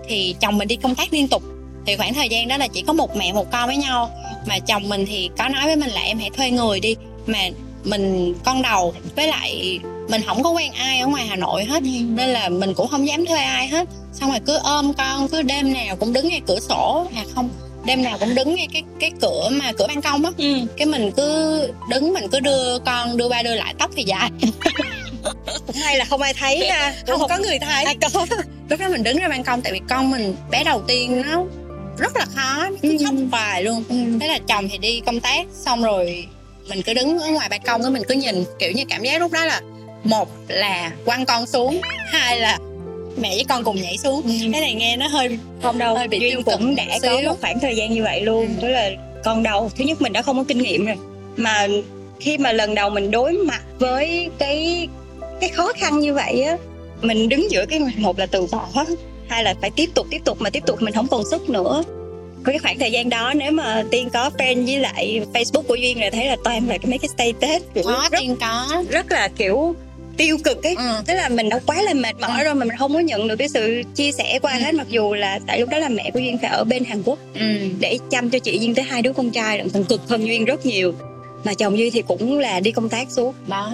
thì 0.09 0.35
chồng 0.41 0.59
mình 0.59 0.69
đi 0.69 0.77
công 0.77 0.95
tác 0.95 1.13
liên 1.13 1.29
tục. 1.29 1.43
Thì 1.87 1.97
khoảng 1.97 2.15
thời 2.15 2.29
gian 2.29 2.49
đó 2.49 2.57
là 2.57 2.69
chỉ 2.69 2.83
có 2.87 2.93
một 2.93 3.17
mẹ 3.17 3.33
một 3.33 3.51
con 3.53 3.67
với 3.67 3.77
nhau. 3.77 4.11
Mà 4.47 4.59
chồng 4.59 4.89
mình 4.89 5.07
thì 5.07 5.31
có 5.39 5.49
nói 5.49 5.67
với 5.67 5.77
mình 5.77 5.91
là 5.91 6.01
em 6.01 6.19
hãy 6.19 6.31
thuê 6.31 6.51
người 6.51 6.81
đi. 6.81 6.97
Mà 7.27 7.39
mình 7.85 8.35
con 8.45 8.63
đầu 8.63 8.95
với 9.17 9.27
lại 9.27 9.81
mình 10.09 10.23
không 10.27 10.43
có 10.43 10.51
quen 10.51 10.73
ai 10.73 10.99
ở 10.99 11.07
ngoài 11.07 11.27
Hà 11.27 11.37
Nội 11.37 11.65
hết. 11.65 11.83
Nên 12.09 12.29
là 12.29 12.49
mình 12.49 12.75
cũng 12.75 12.89
không 12.89 13.07
dám 13.07 13.27
thuê 13.27 13.39
ai 13.39 13.69
hết. 13.69 13.89
Xong 14.13 14.31
rồi 14.31 14.41
cứ 14.47 14.59
ôm 14.65 14.93
con 14.95 15.29
cứ 15.29 15.43
đêm 15.43 15.73
nào 15.73 15.97
cũng 15.97 16.13
đứng 16.13 16.29
ngay 16.29 16.41
cửa 16.47 16.61
sổ. 16.61 17.07
À 17.15 17.25
không 17.35 17.49
đêm 17.85 18.03
nào 18.03 18.19
cũng 18.19 18.35
đứng 18.35 18.55
ngay 18.55 18.69
cái 18.73 18.83
cái 19.01 19.11
cửa 19.21 19.49
mà 19.53 19.73
cửa 19.73 19.87
ban 19.89 20.03
công 20.03 20.25
á. 20.25 20.31
Cái 20.77 20.87
mình 20.87 21.11
cứ 21.17 21.59
đứng 21.89 22.15
mình 22.15 22.29
cứ 22.33 22.41
đưa 22.41 22.79
con 22.79 23.17
đưa 23.17 23.29
ba 23.29 23.43
đưa 23.43 23.55
lại 23.55 23.75
tóc 23.79 23.91
thì 23.97 24.03
dài 24.03 24.31
cũng 25.67 25.77
hay 25.77 25.99
là 25.99 26.05
không 26.05 26.23
ai 26.23 26.35
thấy 26.35 26.69
ha. 26.71 26.95
Không 27.07 27.29
có 27.29 27.39
người 27.39 27.59
thấy. 27.59 27.85
Ai 27.85 27.97
có. 28.01 28.27
Lúc 28.69 28.81
đó 28.81 28.89
mình 28.89 29.03
đứng 29.03 29.17
ra 29.17 29.29
ban 29.29 29.45
công 29.45 29.63
tại 29.63 29.73
vì 29.73 29.81
con 29.89 30.11
mình 30.11 30.37
bé 30.51 30.65
đầu 30.65 30.83
tiên 30.89 31.23
nó 31.27 31.45
rất 31.99 32.17
là 32.17 32.27
khó 32.35 32.69
nó 32.71 32.77
cứ 32.83 32.97
khóc 33.05 33.15
hoài 33.31 33.63
luôn. 33.63 33.85
Thế 34.21 34.29
là 34.29 34.39
chồng 34.49 34.69
thì 34.69 34.79
đi 34.79 35.01
công 35.07 35.21
tác 35.21 35.47
xong 35.53 35.83
rồi 35.83 36.27
mình 36.69 36.83
cứ 36.83 36.95
đứng 36.95 37.19
ở 37.19 37.31
ngoài 37.31 37.49
ban 37.49 37.63
công 37.63 37.83
cái 37.83 37.91
mình 37.91 38.03
cứ 38.09 38.15
nhìn 38.15 38.45
kiểu 38.59 38.73
như 38.73 38.85
cảm 38.89 39.03
giác 39.03 39.19
lúc 39.21 39.33
đó 39.33 39.45
là 39.45 39.61
một 40.05 40.29
là 40.49 40.93
quăng 41.05 41.25
con 41.25 41.47
xuống 41.47 41.81
hai 42.07 42.41
là 42.41 42.59
mẹ 43.17 43.35
với 43.35 43.45
con 43.49 43.65
cùng 43.65 43.83
nhảy 43.83 43.99
xuống. 43.99 44.23
Cái 44.53 44.61
này 44.61 44.75
nghe 44.75 44.97
nó 44.97 45.09
hơi 45.09 45.39
không 45.63 45.79
đâu 45.79 45.97
Hơi 45.97 46.09
bị 46.09 46.19
duyên 46.19 46.43
cũng 46.43 46.77
đã 46.77 46.85
xíu. 47.03 47.11
có 47.11 47.29
một 47.29 47.37
khoảng 47.41 47.61
thời 47.61 47.77
gian 47.77 47.93
như 47.93 48.03
vậy 48.03 48.21
luôn. 48.21 48.55
Tức 48.61 48.69
là 48.69 48.91
con 49.25 49.43
đầu 49.43 49.71
thứ 49.79 49.85
nhất 49.85 50.03
mình 50.03 50.13
đã 50.13 50.23
không 50.23 50.37
có 50.37 50.45
kinh 50.49 50.59
nghiệm 50.59 50.87
rồi. 50.87 50.97
Mà 51.37 51.67
khi 52.21 52.39
mà 52.39 52.53
lần 52.53 52.75
đầu 52.75 52.91
mình 52.91 53.11
đối 53.11 53.33
mặt 53.33 53.63
với 53.79 54.31
cái 54.39 54.89
cái 55.41 55.51
khó 55.51 55.73
khăn 55.77 56.01
như 56.01 56.15
vậy 56.15 56.43
á 56.43 56.57
mình 57.03 57.29
đứng 57.29 57.51
giữa 57.51 57.67
cái 57.67 57.81
một 57.97 58.19
là 58.19 58.27
từ 58.27 58.47
bỏ 58.53 58.69
hai 59.29 59.45
là 59.45 59.55
phải 59.61 59.71
tiếp 59.77 59.91
tục 59.95 60.07
tiếp 60.11 60.21
tục 60.25 60.41
mà 60.41 60.51
tiếp 60.51 60.63
tục 60.67 60.83
mình 60.83 60.95
không 60.95 61.09
còn 61.09 61.23
sức 61.31 61.51
nữa. 61.51 61.83
Có 62.43 62.53
cái 62.53 62.59
khoảng 62.59 62.79
thời 62.79 62.93
gian 62.93 63.09
đó 63.09 63.33
nếu 63.37 63.53
mà 63.53 63.85
tiên 63.91 64.09
có 64.13 64.31
friend 64.39 64.67
với 64.67 64.79
lại 64.79 65.21
facebook 65.35 65.63
của 65.63 65.75
duyên 65.75 66.01
là 66.01 66.11
thấy 66.13 66.27
là 66.27 66.37
toàn 66.45 66.69
là 66.69 66.79
cái 66.79 66.91
mấy 66.91 66.99
cái 66.99 67.09
status 67.09 67.63
kiểu 67.75 67.85
có 67.85 68.09
rất, 68.13 68.19
tiên 68.21 68.37
có. 68.41 68.85
rất 68.91 69.13
là 69.13 69.29
kiểu 69.37 69.75
tiêu 70.17 70.39
cực 70.45 70.63
ấy. 70.63 70.75
Ừ. 70.79 70.85
tức 71.07 71.15
là 71.15 71.29
mình 71.29 71.49
đã 71.49 71.59
quá 71.67 71.83
là 71.83 71.95
mệt 71.95 72.13
mỏi 72.21 72.45
rồi 72.45 72.55
mà 72.55 72.65
mình 72.65 72.77
không 72.79 72.95
có 72.95 73.01
nhận 73.01 73.29
được 73.29 73.37
cái 73.37 73.49
sự 73.49 73.83
chia 73.95 74.13
sẻ 74.13 74.39
qua 74.43 74.53
hết 74.53 74.75
mặc 74.75 74.87
dù 74.91 75.15
là 75.15 75.39
tại 75.47 75.61
lúc 75.61 75.69
đó 75.69 75.79
là 75.79 75.89
mẹ 75.89 76.11
của 76.15 76.19
duyên 76.21 76.39
phải 76.39 76.51
ở 76.51 76.65
bên 76.65 76.85
hàn 76.85 77.03
quốc 77.05 77.19
Ừ. 77.35 77.47
để 77.81 77.99
chăm 78.11 78.31
cho 78.31 78.39
chị 78.39 78.59
duyên 78.59 78.75
tới 78.75 78.85
hai 78.85 79.03
đứa 79.03 79.13
con 79.13 79.31
trai 79.31 79.59
lận 79.59 79.69
còn 79.71 79.85
cực 79.85 80.01
hơn 80.09 80.27
duyên 80.27 80.45
rất 80.45 80.67
nhiều. 80.67 80.93
Mà 81.45 81.55
chồng 81.55 81.79
duy 81.79 81.91
thì 81.91 82.03
cũng 82.03 82.39
là 82.39 82.61
đi 82.61 82.71
công 82.71 82.89
tác 82.89 83.11
suốt. 83.11 83.35
Đó 83.49 83.73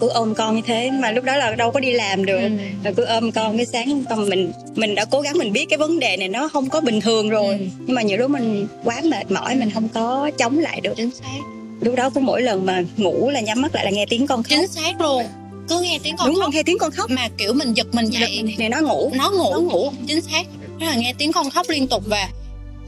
cứ 0.00 0.08
ôm 0.08 0.34
con 0.34 0.56
như 0.56 0.62
thế 0.66 0.90
mà 0.90 1.10
lúc 1.10 1.24
đó 1.24 1.36
là 1.36 1.54
đâu 1.54 1.70
có 1.70 1.80
đi 1.80 1.92
làm 1.92 2.24
được. 2.24 2.40
Ừ. 2.40 2.48
rồi 2.84 2.94
cứ 2.96 3.04
ôm 3.04 3.32
con 3.32 3.56
cái 3.56 3.66
sáng 3.66 4.04
con 4.10 4.28
mình 4.28 4.52
mình 4.74 4.94
đã 4.94 5.04
cố 5.04 5.20
gắng 5.20 5.38
mình 5.38 5.52
biết 5.52 5.66
cái 5.70 5.78
vấn 5.78 5.98
đề 5.98 6.16
này 6.16 6.28
nó 6.28 6.48
không 6.48 6.68
có 6.68 6.80
bình 6.80 7.00
thường 7.00 7.28
rồi. 7.28 7.58
Ừ. 7.58 7.64
nhưng 7.86 7.94
mà 7.94 8.02
nhiều 8.02 8.18
lúc 8.18 8.30
mình 8.30 8.66
quá 8.84 9.00
mệt 9.04 9.30
mỏi 9.30 9.54
mình 9.54 9.70
không 9.70 9.88
có 9.88 10.30
chống 10.38 10.58
lại 10.58 10.80
được. 10.80 10.94
Chính 10.96 11.10
xác. 11.10 11.40
Lúc 11.80 11.94
đó 11.94 12.10
cứ 12.10 12.20
mỗi 12.20 12.42
lần 12.42 12.66
mà 12.66 12.82
ngủ 12.96 13.30
là 13.30 13.40
nhắm 13.40 13.62
mắt 13.62 13.74
lại 13.74 13.84
là 13.84 13.90
nghe 13.90 14.06
tiếng 14.10 14.26
con 14.26 14.42
khóc. 14.42 14.50
Chính 14.60 14.68
xác 14.68 15.00
luôn. 15.00 15.24
Cứ 15.68 15.80
nghe 15.80 15.98
tiếng 16.02 16.16
con 16.16 16.26
đúng 16.28 16.36
khóc. 16.36 16.44
không 16.44 16.54
nghe 16.54 16.62
tiếng 16.62 16.78
con 16.78 16.90
khóc. 16.90 17.10
Mà 17.10 17.28
kiểu 17.38 17.52
mình 17.52 17.74
giật 17.74 17.86
mình 17.92 18.06
dậy 18.06 18.42
này 18.58 18.68
nó 18.68 18.80
ngủ. 18.80 19.12
nó 19.14 19.30
ngủ. 19.30 19.52
Nó 19.52 19.60
ngủ. 19.60 19.92
chính 20.06 20.20
xác. 20.20 20.46
Là 20.80 20.94
nghe 20.94 21.14
tiếng 21.18 21.32
con 21.32 21.50
khóc 21.50 21.66
liên 21.68 21.88
tục 21.88 22.02
và 22.06 22.28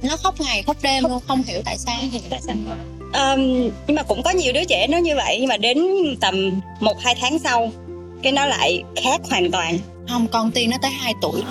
nó 0.03 0.17
khóc 0.17 0.41
ngày 0.41 0.63
khóc 0.63 0.77
đêm 0.83 1.05
luôn 1.05 1.21
không 1.29 1.43
hiểu 1.47 1.61
tại 1.65 1.79
sao 1.79 1.97
Um, 3.15 3.71
nhưng 3.87 3.97
mà 3.97 4.03
cũng 4.03 4.23
có 4.23 4.31
nhiều 4.31 4.53
đứa 4.53 4.65
trẻ 4.65 4.87
nó 4.87 4.99
như 4.99 5.17
vậy 5.17 5.37
nhưng 5.41 5.49
mà 5.49 5.57
đến 5.57 5.79
tầm 6.21 6.61
một 6.81 7.01
hai 7.01 7.15
tháng 7.21 7.39
sau 7.39 7.73
cái 8.23 8.33
nó 8.33 8.47
lại 8.47 8.83
khác 9.03 9.21
hoàn 9.31 9.51
toàn. 9.51 9.79
Không 10.09 10.27
con 10.33 10.51
tiên 10.51 10.71
nó 10.71 10.77
tới 10.83 10.91
2 10.91 11.15
tuổi. 11.23 11.43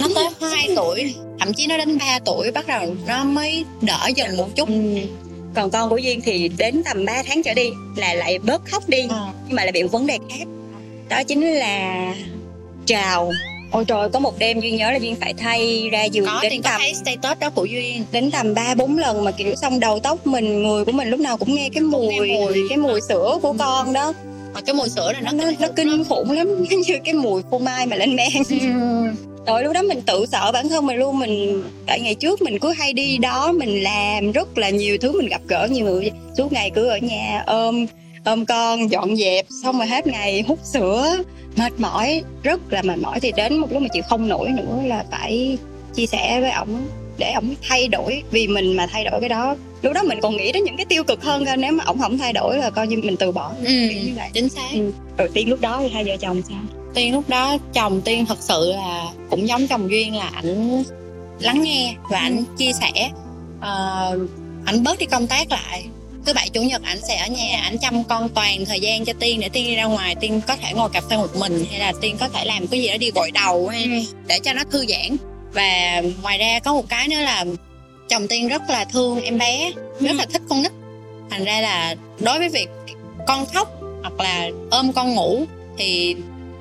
Nó 0.00 0.08
tới 0.14 0.28
2 0.54 0.68
tuổi 0.76 1.14
thậm 1.40 1.52
chí 1.54 1.66
nó 1.66 1.76
đến 1.76 1.98
3 1.98 2.18
tuổi 2.24 2.50
bắt 2.50 2.66
đầu 2.66 2.94
nó 3.06 3.24
mới 3.24 3.64
đỡ 3.80 4.08
dần 4.16 4.36
một 4.36 4.48
chút. 4.56 4.68
Còn 5.54 5.70
con 5.70 5.90
của 5.90 5.96
duyên 5.96 6.20
thì 6.20 6.48
đến 6.58 6.82
tầm 6.84 7.04
3 7.04 7.22
tháng 7.26 7.42
trở 7.42 7.54
đi 7.54 7.70
là 7.96 8.14
lại 8.14 8.38
bớt 8.38 8.64
khóc 8.64 8.88
đi 8.88 9.06
Ờ. 9.10 9.26
nhưng 9.48 9.56
mà 9.56 9.62
lại 9.64 9.72
bị 9.72 9.82
một 9.82 9.92
vấn 9.92 10.06
đề 10.06 10.18
khác. 10.30 10.44
Đó 11.08 11.22
chính 11.24 11.52
là 11.52 12.14
trào 12.86 13.32
ôi 13.70 13.84
trời 13.84 14.08
có 14.08 14.18
một 14.18 14.38
đêm 14.38 14.60
duyên 14.60 14.76
nhớ 14.76 14.90
là 14.90 14.96
duyên 14.96 15.16
phải 15.20 15.34
thay 15.34 15.88
ra 15.92 16.04
giường 16.04 16.26
có 16.26 16.38
đến 16.42 16.50
tiên 16.50 16.62
có 16.62 16.70
tầm 16.70 16.80
thấy 16.80 16.94
status 16.94 17.38
đó 17.40 17.50
của 17.50 17.64
duyên. 17.64 18.04
đến 18.12 18.30
tầm 18.30 18.54
ba 18.54 18.74
bốn 18.74 18.98
lần 18.98 19.24
mà 19.24 19.30
kiểu 19.30 19.54
xong 19.54 19.80
đầu 19.80 20.00
tóc 20.00 20.26
mình 20.26 20.62
người 20.62 20.84
của 20.84 20.92
mình 20.92 21.08
lúc 21.08 21.20
nào 21.20 21.36
cũng 21.36 21.54
nghe 21.54 21.68
cái 21.74 21.82
mùi, 21.82 22.06
nghe 22.06 22.36
mùi. 22.36 22.68
cái 22.68 22.78
mùi 22.78 23.00
sữa 23.00 23.38
của 23.42 23.54
con 23.58 23.92
đó. 23.92 24.12
Mà 24.54 24.60
cái 24.60 24.74
mùi 24.74 24.88
sữa 24.88 25.12
này 25.12 25.22
nó 25.22 25.32
nó 25.32 25.50
nó 25.60 25.68
kinh 25.76 26.04
khủng 26.04 26.30
lắm 26.30 26.64
như 26.86 26.98
cái 27.04 27.14
mùi 27.14 27.42
phô 27.50 27.58
mai 27.58 27.86
mà 27.86 27.96
lên 27.96 28.16
men. 28.16 28.42
Rồi 29.46 29.64
lúc 29.64 29.72
đó 29.72 29.82
mình 29.82 30.00
tự 30.06 30.26
sợ 30.32 30.52
bản 30.52 30.68
thân 30.68 30.86
mình 30.86 30.96
luôn 30.96 31.18
mình 31.18 31.64
tại 31.86 32.00
ngày 32.00 32.14
trước 32.14 32.42
mình 32.42 32.58
cứ 32.58 32.72
hay 32.72 32.92
đi 32.92 33.18
đó 33.18 33.52
mình 33.52 33.82
làm 33.82 34.32
rất 34.32 34.58
là 34.58 34.70
nhiều 34.70 34.98
thứ 35.00 35.12
mình 35.12 35.28
gặp 35.28 35.40
gỡ 35.48 35.68
nhiều 35.70 35.84
người. 35.84 36.10
Suốt 36.38 36.52
ngày 36.52 36.70
cứ 36.74 36.88
ở 36.88 36.98
nhà 36.98 37.42
ôm 37.46 37.86
ôm 38.24 38.46
con 38.46 38.90
dọn 38.90 39.16
dẹp 39.16 39.46
xong 39.62 39.78
rồi 39.78 39.86
hết 39.86 40.06
ngày 40.06 40.44
hút 40.48 40.58
sữa. 40.64 41.16
Mệt 41.56 41.72
mỏi 41.78 42.22
rất 42.42 42.72
là 42.72 42.82
mệt 42.82 42.98
mỏi. 42.98 43.20
Thì 43.20 43.32
đến 43.36 43.58
một 43.58 43.72
lúc 43.72 43.82
mà 43.82 43.88
chịu 43.92 44.02
không 44.08 44.28
nổi 44.28 44.48
nữa 44.48 44.82
là 44.86 45.04
phải 45.10 45.58
chia 45.94 46.06
sẻ 46.06 46.40
với 46.40 46.50
ổng 46.50 46.86
để 47.18 47.32
ổng 47.32 47.54
thay 47.68 47.88
đổi. 47.88 48.22
Vì 48.30 48.46
mình 48.48 48.76
mà 48.76 48.86
thay 48.86 49.04
đổi 49.04 49.20
cái 49.20 49.28
đó 49.28 49.56
lúc 49.82 49.92
đó 49.92 50.02
mình 50.02 50.18
còn 50.22 50.36
nghĩ 50.36 50.52
đến 50.52 50.64
những 50.64 50.76
cái 50.76 50.86
tiêu 50.86 51.04
cực 51.04 51.22
hơn 51.22 51.44
cơ. 51.44 51.56
Nếu 51.56 51.72
mà 51.72 51.84
ổng 51.84 51.98
không 51.98 52.18
thay 52.18 52.32
đổi 52.32 52.58
là 52.58 52.70
coi 52.70 52.86
như 52.86 52.96
mình 52.96 53.16
từ 53.16 53.32
bỏ. 53.32 53.52
Ừ, 53.64 53.72
như 53.72 54.12
vậy. 54.16 54.28
chính 54.32 54.48
xác. 54.48 54.68
Ừ. 54.74 54.92
đầu 55.16 55.28
tiên 55.34 55.48
lúc 55.48 55.60
đó 55.60 55.78
thì 55.82 55.88
hai 55.88 56.04
vợ 56.04 56.16
chồng 56.20 56.42
sao? 56.48 56.58
Tiên 56.94 57.14
lúc 57.14 57.28
đó 57.28 57.56
chồng 57.72 58.00
tiên 58.00 58.26
thật 58.26 58.38
sự 58.40 58.72
là 58.72 59.06
cũng 59.30 59.48
giống 59.48 59.66
chồng 59.66 59.90
duyên 59.90 60.16
là 60.16 60.30
ảnh 60.34 60.84
lắng 61.40 61.62
nghe 61.62 61.94
và 62.10 62.18
ảnh 62.18 62.44
chia 62.58 62.72
sẻ. 62.72 63.10
Ờ, 63.60 64.18
ảnh 64.64 64.84
bớt 64.84 64.98
đi 64.98 65.06
công 65.06 65.26
tác 65.26 65.50
lại 65.50 65.84
thứ 66.26 66.32
bảy 66.32 66.48
chủ 66.48 66.62
nhật 66.62 66.82
ảnh 66.82 66.98
sẽ 67.08 67.16
ở 67.16 67.26
nhà 67.26 67.60
ảnh 67.62 67.78
chăm 67.78 68.04
con 68.04 68.28
toàn 68.28 68.64
thời 68.64 68.80
gian 68.80 69.04
cho 69.04 69.12
tiên 69.20 69.40
để 69.40 69.48
tiên 69.48 69.66
đi 69.66 69.76
ra 69.76 69.84
ngoài. 69.84 70.14
Tiên 70.20 70.40
có 70.46 70.56
thể 70.56 70.72
ngồi 70.72 70.90
cà 70.92 71.00
phê 71.10 71.16
một 71.16 71.36
mình 71.36 71.64
hay 71.70 71.80
là 71.80 71.92
tiên 72.00 72.16
có 72.20 72.28
thể 72.28 72.44
làm 72.44 72.66
cái 72.66 72.80
gì 72.80 72.88
đó 72.88 72.96
đi 72.96 73.10
gội 73.14 73.30
đầu 73.30 73.68
hay 73.68 74.06
để 74.26 74.38
cho 74.38 74.52
nó 74.52 74.62
thư 74.70 74.86
giãn. 74.86 75.16
Và 75.52 76.02
ngoài 76.22 76.38
ra 76.38 76.60
có 76.64 76.74
một 76.74 76.88
cái 76.88 77.08
nữa 77.08 77.20
là 77.20 77.44
chồng 78.08 78.28
tiên 78.28 78.48
rất 78.48 78.62
là 78.68 78.84
thương 78.84 79.22
em 79.22 79.38
bé 79.38 79.72
rất 80.00 80.16
là 80.16 80.26
thích 80.32 80.42
con 80.48 80.62
nít. 80.62 80.72
Thành 81.30 81.44
ra 81.44 81.60
là 81.60 81.94
đối 82.18 82.38
với 82.38 82.48
việc 82.48 82.68
con 83.26 83.46
khóc 83.46 83.80
hoặc 84.00 84.20
là 84.20 84.50
ôm 84.70 84.92
con 84.92 85.14
ngủ 85.14 85.44
thì 85.78 86.16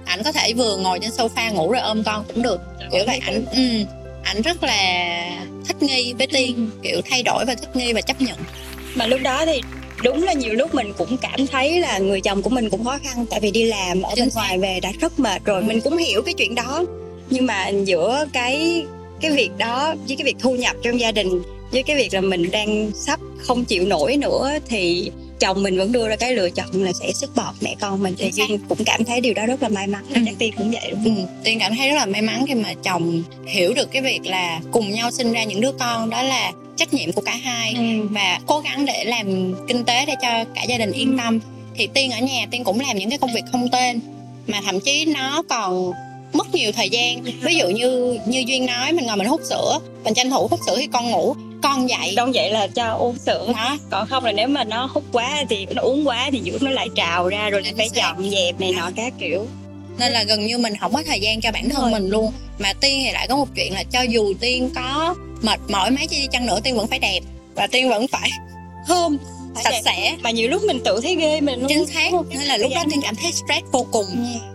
ảnh 0.05 0.23
có 0.23 0.31
thể 0.31 0.53
vừa 0.53 0.77
ngồi 0.77 0.99
trên 0.99 1.11
sofa 1.11 1.53
ngủ 1.53 1.71
rồi 1.71 1.81
ôm 1.81 2.03
con 2.03 2.23
cũng 2.27 2.43
được. 2.43 2.61
Kiểu 2.91 3.03
vậy 3.05 3.19
ảnh 3.25 3.45
ừ, 3.51 3.85
ảnh 4.23 4.41
rất 4.41 4.63
là 4.63 5.15
thích 5.67 5.83
nghi 5.83 6.13
với 6.13 6.27
tiên 6.27 6.69
kiểu 6.83 7.01
thay 7.09 7.23
đổi 7.23 7.45
và 7.45 7.55
thích 7.55 7.75
nghi 7.75 7.93
và 7.93 8.01
chấp 8.01 8.21
nhận 8.21 8.37
mà 8.95 9.07
lúc 9.07 9.19
đó 9.23 9.45
thì 9.45 9.61
đúng 10.03 10.23
là 10.23 10.33
nhiều 10.33 10.53
lúc 10.53 10.75
mình 10.75 10.93
cũng 10.97 11.17
cảm 11.17 11.47
thấy 11.47 11.79
là 11.79 11.97
người 11.97 12.21
chồng 12.21 12.41
của 12.41 12.49
mình 12.49 12.69
cũng 12.69 12.83
khó 12.83 12.97
khăn 13.03 13.25
tại 13.29 13.39
vì 13.39 13.51
đi 13.51 13.63
làm 13.63 14.01
ở 14.01 14.13
bên 14.17 14.29
ngoài 14.35 14.57
về 14.57 14.79
đã 14.79 14.91
rất 15.01 15.19
mệt 15.19 15.45
rồi 15.45 15.61
mình 15.63 15.81
cũng 15.81 15.97
hiểu 15.97 16.21
cái 16.21 16.33
chuyện 16.33 16.55
đó. 16.55 16.85
Nhưng 17.29 17.45
mà 17.45 17.67
giữa 17.69 18.25
cái 18.33 18.85
cái 19.21 19.31
việc 19.31 19.49
đó 19.57 19.95
với 20.07 20.15
cái 20.17 20.25
việc 20.25 20.35
thu 20.39 20.55
nhập 20.55 20.75
trong 20.83 20.99
gia 20.99 21.11
đình 21.11 21.41
với 21.71 21.83
cái 21.83 21.95
việc 21.95 22.13
là 22.13 22.21
mình 22.21 22.51
đang 22.51 22.91
sắp 22.95 23.19
không 23.37 23.65
chịu 23.65 23.85
nổi 23.85 24.17
nữa 24.17 24.51
thì 24.69 25.11
chồng 25.39 25.63
mình 25.63 25.77
vẫn 25.77 25.91
đưa 25.91 26.09
ra 26.09 26.15
cái 26.15 26.33
lựa 26.33 26.49
chọn 26.49 26.83
là 26.83 26.91
sẽ 26.93 27.11
sức 27.11 27.35
bọt 27.35 27.55
mẹ 27.61 27.75
con 27.81 28.03
mình. 28.03 28.15
Thì 28.17 28.31
duyên 28.33 28.59
cũng 28.69 28.83
cảm 28.85 29.03
thấy 29.05 29.21
điều 29.21 29.33
đó 29.33 29.45
rất 29.45 29.61
là 29.63 29.69
may 29.69 29.87
mắn 29.87 30.03
Ừ. 30.15 30.21
chắc 30.25 30.35
tiên 30.39 30.53
cũng 30.57 30.71
vậy 30.71 30.91
đúng 30.91 31.03
Ừ, 31.05 31.11
không? 31.15 31.27
Tiên 31.43 31.59
cảm 31.59 31.75
thấy 31.75 31.89
rất 31.89 31.95
là 31.95 32.05
may 32.05 32.21
mắn 32.21 32.45
khi 32.47 32.53
mà 32.55 32.73
chồng 32.83 33.23
hiểu 33.47 33.73
được 33.73 33.91
cái 33.91 34.01
việc 34.01 34.19
là 34.23 34.59
cùng 34.71 34.91
nhau 34.91 35.11
sinh 35.11 35.31
ra 35.33 35.43
những 35.43 35.61
đứa 35.61 35.71
con 35.79 36.09
đó 36.09 36.23
là 36.23 36.51
trách 36.79 36.93
nhiệm 36.93 37.11
của 37.11 37.21
cả 37.21 37.35
hai. 37.43 37.73
Ừ. 37.77 38.07
và 38.09 38.39
cố 38.47 38.59
gắng 38.59 38.85
để 38.85 39.03
làm 39.03 39.53
kinh 39.67 39.83
tế 39.83 40.05
để 40.05 40.13
cho 40.21 40.43
cả 40.55 40.63
gia 40.67 40.77
đình 40.77 40.91
yên 40.91 41.17
tâm. 41.17 41.39
Thì 41.75 41.87
tiên 41.93 42.11
ở 42.11 42.19
nhà 42.19 42.45
tiên 42.51 42.63
cũng 42.63 42.79
làm 42.79 42.97
những 42.97 43.09
cái 43.09 43.17
công 43.17 43.33
việc 43.33 43.43
không 43.51 43.69
tên 43.71 43.99
mà 44.47 44.61
thậm 44.65 44.79
chí 44.79 45.05
nó 45.05 45.43
còn 45.49 45.91
mất 46.33 46.55
nhiều 46.55 46.71
thời 46.71 46.89
gian. 46.89 47.23
Ví 47.41 47.55
dụ 47.55 47.69
như 47.69 48.19
như 48.25 48.43
duyên 48.47 48.65
nói 48.65 48.93
mình 48.93 49.05
ngồi 49.05 49.17
mình 49.17 49.27
hút 49.27 49.41
sữa 49.49 49.79
mình 50.03 50.13
tranh 50.13 50.29
thủ 50.29 50.47
hút 50.47 50.59
sữa 50.65 50.75
khi 50.77 50.87
con 50.87 51.11
ngủ 51.11 51.35
con 51.63 51.89
dậy. 51.89 52.13
Đông 52.15 52.31
vậy 52.33 52.51
là 52.51 52.67
cho 52.67 52.93
uống 52.93 53.17
sữa. 53.17 53.53
Đó 53.55 53.77
còn 53.89 54.07
không 54.07 54.25
là 54.25 54.31
nếu 54.31 54.47
mà 54.47 54.63
nó 54.63 54.89
hút 54.91 55.03
quá 55.11 55.43
thì 55.49 55.65
nó 55.75 55.81
uống 55.81 56.07
quá 56.07 56.29
thì 56.31 56.41
dưỡng 56.45 56.63
nó 56.65 56.71
lại 56.71 56.87
trào 56.95 57.27
ra 57.27 57.49
rồi 57.49 57.61
lại 57.61 57.73
phải 57.77 57.89
dọn 57.93 58.29
dẹp 58.29 58.59
này 58.59 58.71
nọ 58.71 58.91
các 58.95 59.13
kiểu. 59.19 59.47
Nên 59.99 60.11
là 60.11 60.23
gần 60.23 60.45
như 60.45 60.57
mình 60.57 60.73
không 60.79 60.93
có 60.93 61.03
thời 61.07 61.19
gian 61.19 61.41
cho 61.41 61.51
bản 61.51 61.69
thân 61.69 61.81
rồi. 61.81 61.91
mình 61.91 62.09
luôn. 62.09 62.31
Mà 62.59 62.73
tiên 62.73 63.01
thì 63.05 63.11
lại 63.11 63.27
có 63.29 63.35
một 63.35 63.47
chuyện 63.55 63.73
là 63.73 63.83
cho 63.83 64.01
dù 64.01 64.33
tiên 64.39 64.69
có 64.75 65.15
mệt 65.41 65.59
mỏi 65.69 65.91
mấy 65.91 66.07
chi 66.07 66.27
chăng 66.31 66.45
nữa 66.45 66.59
tiên 66.63 66.77
vẫn 66.77 66.87
phải 66.87 66.99
đẹp. 66.99 67.19
Và 67.55 67.67
tiên 67.67 67.89
vẫn 67.89 68.07
phải 68.07 68.29
thơm 68.87 69.17
Phải 69.55 69.63
sạch 69.63 69.69
đẹp. 69.71 69.81
sẽ. 69.85 70.15
Mà 70.21 70.31
nhiều 70.31 70.49
lúc 70.49 70.61
mình 70.67 70.79
tự 70.85 70.99
thấy 71.03 71.15
ghê 71.15 71.41
mình 71.41 71.59
luôn. 71.59 71.69
Chính 71.69 71.85
xác. 71.85 72.09
Nên 72.29 72.41
là 72.41 72.57
lúc 72.57 72.71
đó 72.75 72.83
tiên 72.91 72.99
cảm 73.03 73.15
thấy 73.15 73.31
stress 73.31 73.61
vô 73.71 73.85
cùng. 73.91 74.05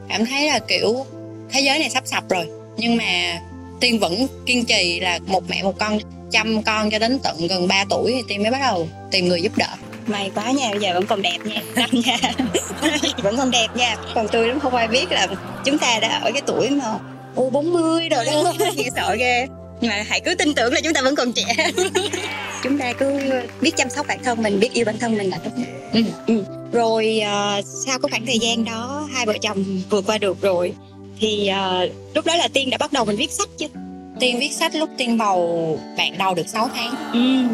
Cảm 0.09 0.27
thấy 0.27 0.47
là 0.49 0.59
kiểu 0.59 1.07
thế 1.53 1.61
giới 1.61 1.79
này 1.79 1.91
sắp 1.91 2.03
sập 2.07 2.29
rồi. 2.29 2.47
Nhưng 2.77 2.97
mà 2.97 3.41
tiên 3.81 3.99
vẫn 3.99 4.27
kiên 4.47 4.65
trì 4.65 5.01
là 5.01 5.19
một 5.27 5.43
mẹ 5.49 5.63
một 5.63 5.79
con 5.79 5.99
chăm 6.31 6.63
con 6.63 6.91
cho 6.91 6.99
đến 6.99 7.19
tận 7.23 7.47
gần 7.47 7.69
3 7.69 7.85
tuổi 7.91 8.13
thì 8.13 8.23
tiên 8.29 8.43
mới 8.43 8.51
bắt 8.51 8.61
đầu 8.63 8.89
tìm 9.11 9.29
người 9.29 9.43
giúp 9.43 9.53
đỡ. 9.57 9.69
May 10.07 10.31
quá 10.35 10.51
nha 10.51 10.69
bây 10.71 10.81
giờ 10.81 10.91
vẫn 10.95 11.07
còn 11.07 11.23
đẹp 11.23 11.39
nha. 11.45 11.61
Năm 11.75 11.91
nha. 11.93 12.17
Vẫn 13.23 13.37
còn 13.37 13.51
đẹp 13.51 13.67
nha. 13.77 13.97
Còn 14.15 14.29
tươi 14.29 14.49
lắm 14.49 14.61
không 14.61 14.75
ai 14.75 14.89
biết 14.89 15.11
là 15.13 15.27
chúng 15.65 15.79
ta 15.79 15.99
đã 16.01 16.09
ở 16.25 16.31
cái 16.33 16.43
tuổi 16.47 16.71
mà 16.71 16.99
u 17.35 17.51
40 17.51 18.09
rồi 18.09 18.25
đó. 18.25 18.53
Nghe 18.77 18.89
sợ 18.97 19.15
ghê 19.19 19.47
nhưng 19.85 19.91
mà 19.91 20.05
hãy 20.09 20.21
cứ 20.21 20.35
tin 20.35 20.55
tưởng 20.55 20.73
là 20.73 20.81
chúng 20.81 20.93
ta 20.93 21.03
vẫn 21.03 21.15
còn 21.15 21.33
trẻ 21.33 21.45
chúng 22.63 22.79
ta 22.79 22.93
cứ 22.93 23.21
biết 23.61 23.77
chăm 23.77 23.91
sóc 23.91 24.07
bản 24.07 24.19
thân 24.25 24.43
mình 24.43 24.61
biết 24.61 24.73
yêu 24.73 24.85
bản 24.85 24.99
thân 24.99 25.19
mình 25.19 25.31
là 25.31 25.39
tốt 25.39 25.51
nhất 25.57 25.69
Ừ. 25.93 26.03
Ừ. 26.27 26.45
rồi 26.73 27.21
ờ, 27.21 27.63
sau 27.87 27.99
cái 27.99 28.11
khoảng 28.11 28.27
thời 28.27 28.39
gian 28.39 28.65
đó 28.65 29.09
hai 29.15 29.27
vợ 29.27 29.35
chồng 29.43 29.65
vượt 29.91 30.05
qua 30.07 30.19
được 30.19 30.41
rồi 30.41 30.73
thì 31.21 31.49
ờ, 31.49 31.89
lúc 32.15 32.27
đó 32.27 32.37
là 32.37 32.49
tiên 32.49 32.71
đã 32.71 32.79
bắt 32.79 32.93
đầu 32.93 33.05
mình 33.05 33.17
viết 33.17 33.31
sách 33.33 33.49
chứ 33.59 33.67
tiên 34.21 34.39
viết 34.41 34.53
sách 34.53 34.75
lúc 34.75 34.89
tiên 34.99 35.19
bầu 35.19 35.79
bạn 35.97 36.19
đầu 36.19 36.35
được 36.35 36.49
6 36.49 36.71
tháng 36.75 36.95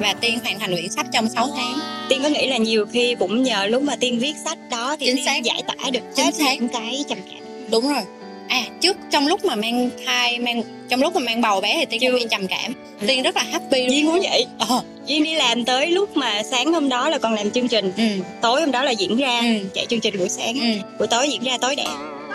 và 0.01 0.13
tiên 0.21 0.39
hoàn 0.45 0.59
thành 0.59 0.73
quyển 0.73 0.89
sách 0.91 1.07
trong 1.13 1.29
6 1.29 1.49
tháng 1.57 1.79
tiên 2.09 2.21
có 2.23 2.29
nghĩ 2.29 2.47
là 2.47 2.57
nhiều 2.57 2.87
khi 2.93 3.15
cũng 3.19 3.43
nhờ 3.43 3.67
lúc 3.67 3.83
mà 3.83 3.97
tiên 3.97 4.19
viết 4.19 4.35
sách 4.45 4.59
đó 4.71 4.97
thì 5.01 5.07
Chính 5.07 5.17
tiên 5.17 5.25
xác. 5.25 5.43
giải 5.45 5.63
tỏa 5.67 5.91
được 5.91 6.01
Chính 6.17 6.25
hết 6.25 6.35
xác. 6.35 6.55
những 6.61 6.69
cái 6.69 7.05
trầm 7.09 7.19
cảm 7.31 7.71
đúng 7.71 7.89
rồi 7.93 8.03
à 8.51 8.63
trước 8.81 8.97
trong 9.11 9.27
lúc 9.29 9.45
mà 9.45 9.55
mang 9.55 9.91
thai 10.07 10.39
mang 10.39 10.63
trong 10.89 11.01
lúc 11.03 11.15
mà 11.15 11.21
mang 11.21 11.41
bầu 11.41 11.61
bé 11.61 11.77
thì 11.79 11.85
tiên 11.87 12.01
Chưa. 12.01 12.11
không 12.11 12.21
bị 12.21 12.27
trầm 12.31 12.47
cảm. 12.47 12.73
Tiên 13.07 13.23
rất 13.23 13.37
là 13.37 13.43
happy 13.53 13.87
luôn 14.03 14.13
cũng 14.13 14.21
vậy. 14.31 14.47
Ờ. 14.59 14.81
Duyên 15.07 15.25
đi 15.25 15.35
làm 15.35 15.65
tới 15.65 15.87
lúc 15.87 16.17
mà 16.17 16.43
sáng 16.43 16.73
hôm 16.73 16.89
đó 16.89 17.09
là 17.09 17.19
còn 17.19 17.35
làm 17.35 17.51
chương 17.51 17.69
trình. 17.69 17.93
Ừ. 17.97 18.03
Tối 18.43 18.61
hôm 18.61 18.71
đó 18.71 18.83
là 18.85 18.91
diễn 18.91 19.17
ra 19.17 19.41
Ừ. 19.41 19.69
Chạy 19.75 19.87
chương 19.87 20.01
trình 20.01 20.19
buổi 20.19 20.29
sáng. 20.29 20.55
Ừ. 20.61 20.67
Buổi 20.99 21.09
tối 21.09 21.29
diễn 21.31 21.43
ra 21.45 21.59
tối 21.61 21.77
đẻ. 21.77 21.87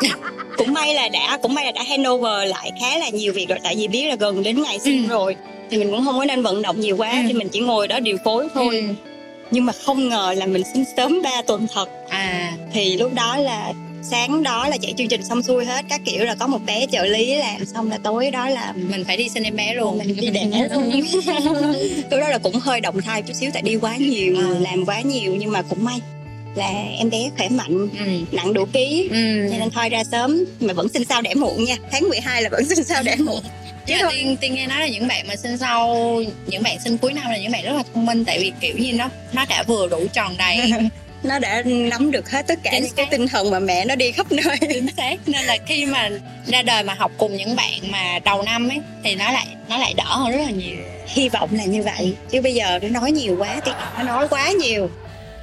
Cũng 0.58 0.74
may 0.74 0.94
là 0.94 1.10
đã 1.10 1.38
Cũng 1.42 1.54
may 1.54 1.66
là 1.66 1.72
đã 1.72 1.84
handover 1.84 2.50
lại 2.50 2.72
khá 2.82 2.98
là 2.98 3.10
nhiều 3.10 3.34
việc 3.34 3.50
rồi 3.50 3.60
Tại 3.64 3.76
vì 3.76 3.88
biết 3.88 4.04
là 4.06 4.16
gần 4.16 4.44
đến 4.44 4.62
ngày 4.62 4.80
sinh 4.80 5.04
Ừ. 5.04 5.10
rồi 5.10 5.36
Thì 5.70 5.78
mình 5.78 5.92
cũng 5.92 6.06
không 6.06 6.18
có 6.18 6.26
nên 6.26 6.42
vận 6.42 6.62
động 6.62 6.80
nhiều 6.80 6.98
quá 6.98 7.12
Ừ. 7.12 7.18
Thì 7.28 7.34
mình 7.34 7.50
chỉ 7.50 7.60
ngồi 7.60 7.88
đó 7.88 8.00
điều 8.00 8.18
phối 8.24 8.48
thôi. 8.54 8.68
Ừ. 8.76 8.82
Nhưng 9.52 9.66
mà 9.66 9.74
không 9.86 10.10
ngờ 10.10 10.34
là 10.38 10.46
mình 10.46 10.64
sinh 10.74 10.84
sớm 10.98 11.22
3 11.24 11.42
tuần 11.42 11.68
thật. 11.74 11.90
À. 12.10 12.54
Thì 12.74 12.98
lúc 12.98 13.14
đó 13.14 13.38
là 13.38 13.74
sáng 14.10 14.44
đó 14.44 14.68
là 14.68 14.78
chạy 14.82 14.94
chương 14.98 15.08
trình 15.08 15.24
xong 15.24 15.44
xuôi 15.44 15.66
hết 15.66 15.86
các 15.90 16.02
kiểu 16.06 16.24
là 16.26 16.36
có 16.36 16.48
một 16.48 16.60
bé 16.66 16.86
trợ 16.92 17.06
lý 17.06 17.36
làm 17.36 17.66
xong 17.66 17.92
là 17.92 17.98
tối 18.04 18.32
đó 18.32 18.50
là 18.50 18.74
mình 18.76 19.04
phải 19.04 19.18
đi 19.18 19.30
sinh 19.30 19.44
em 19.44 19.56
bé 19.56 19.74
luôn 19.74 19.98
mình 19.98 20.16
đi 20.16 20.30
đẻ 20.30 20.46
luôn. 20.74 20.92
Lúc 22.12 22.20
đó 22.20 22.30
là 22.30 22.38
cũng 22.38 22.60
hơi 22.60 22.82
động 22.82 23.02
thai 23.02 23.22
chút 23.22 23.34
xíu 23.34 23.52
tại 23.54 23.62
đi 23.62 23.76
quá 23.76 23.98
nhiều 23.98 24.36
À. 24.38 24.60
làm 24.60 24.86
quá 24.86 25.02
nhiều 25.02 25.36
nhưng 25.36 25.52
mà 25.52 25.62
cũng 25.62 25.84
may 25.84 26.00
là 26.56 26.72
em 26.98 27.10
bé 27.10 27.30
khỏe 27.38 27.50
mạnh 27.50 27.88
ừ. 28.00 28.06
nặng 28.32 28.54
đủ 28.54 28.66
ký 28.74 29.10
ừ. 29.12 29.48
cho 29.52 29.58
nên 29.58 29.70
thôi 29.70 29.90
ra 29.90 30.04
sớm. 30.04 30.46
Mà 30.60 30.74
vẫn 30.74 30.90
sinh 30.90 31.06
sau 31.10 31.22
đẻ 31.22 31.34
muộn 31.34 31.64
nha 31.64 31.76
tháng 31.92 32.10
12 32.10 32.42
là 32.42 32.50
vẫn 32.50 32.66
sinh 32.66 32.84
sau 32.84 33.04
đẻ 33.04 33.16
muộn. 33.16 33.42
Chứ 33.88 33.94
thôi 34.02 34.12
tiên 34.16 34.38
tiên 34.42 34.54
nghe 34.54 34.68
nói 34.68 34.80
là 34.80 34.88
những 34.88 35.08
bạn 35.08 35.28
mà 35.28 35.36
sinh 35.36 35.58
sau 35.58 35.96
những 36.48 36.64
bạn 36.64 36.78
sinh 36.84 36.98
cuối 36.98 37.14
năm 37.14 37.32
là 37.32 37.38
những 37.38 37.52
bạn 37.52 37.64
rất 37.66 37.74
là 37.74 37.84
thông 37.94 38.06
minh 38.06 38.26
tại 38.26 38.40
vì 38.40 38.52
kiểu 38.62 38.78
như 38.78 38.94
nó 38.94 39.10
nó 39.34 39.46
đã 39.50 39.64
vừa 39.68 39.88
đủ 39.88 40.00
tròn 40.14 40.36
đầy 40.38 40.58
nó 41.26 41.40
đã 41.40 41.62
nắm 41.66 42.12
được 42.12 42.30
hết 42.30 42.48
tất 42.48 42.60
cả 42.64 42.72
Chính 42.74 42.84
những 42.84 42.94
cái 42.96 43.08
tinh 43.12 43.28
thần 43.28 43.52
mà 43.52 43.60
mẹ 43.60 43.86
nó 43.86 43.96
đi 43.96 44.12
khắp 44.12 44.32
nơi. 44.32 44.58
Chính 44.74 44.88
xác. 44.98 45.16
Nên 45.26 45.46
là 45.46 45.58
khi 45.66 45.86
mà 45.86 46.10
ra 46.46 46.62
đời 46.62 46.84
mà 46.84 46.94
học 46.94 47.12
cùng 47.18 47.38
những 47.38 47.56
bạn 47.56 47.92
mà 47.92 48.20
đầu 48.26 48.42
năm 48.42 48.70
ấy 48.70 48.80
thì 49.04 49.16
nó 49.16 49.32
lại 49.32 49.48
nó 49.70 49.78
lại 49.78 49.94
đỡ 49.98 50.04
hơn 50.08 50.32
rất 50.32 50.42
là 50.46 50.52
nhiều. 50.52 50.78
Hy 51.08 51.30
vọng 51.30 51.50
là 51.52 51.66
như 51.66 51.84
vậy. 51.84 52.16
Chứ 52.30 52.42
bây 52.42 52.54
giờ 52.54 52.80
nó 52.82 52.88
nói 52.88 53.12
nhiều 53.12 53.36
quá 53.40 53.62
thì 53.66 53.72
nó 53.98 54.04
nói 54.04 54.28
quá 54.28 54.52
nhiều 54.52 54.90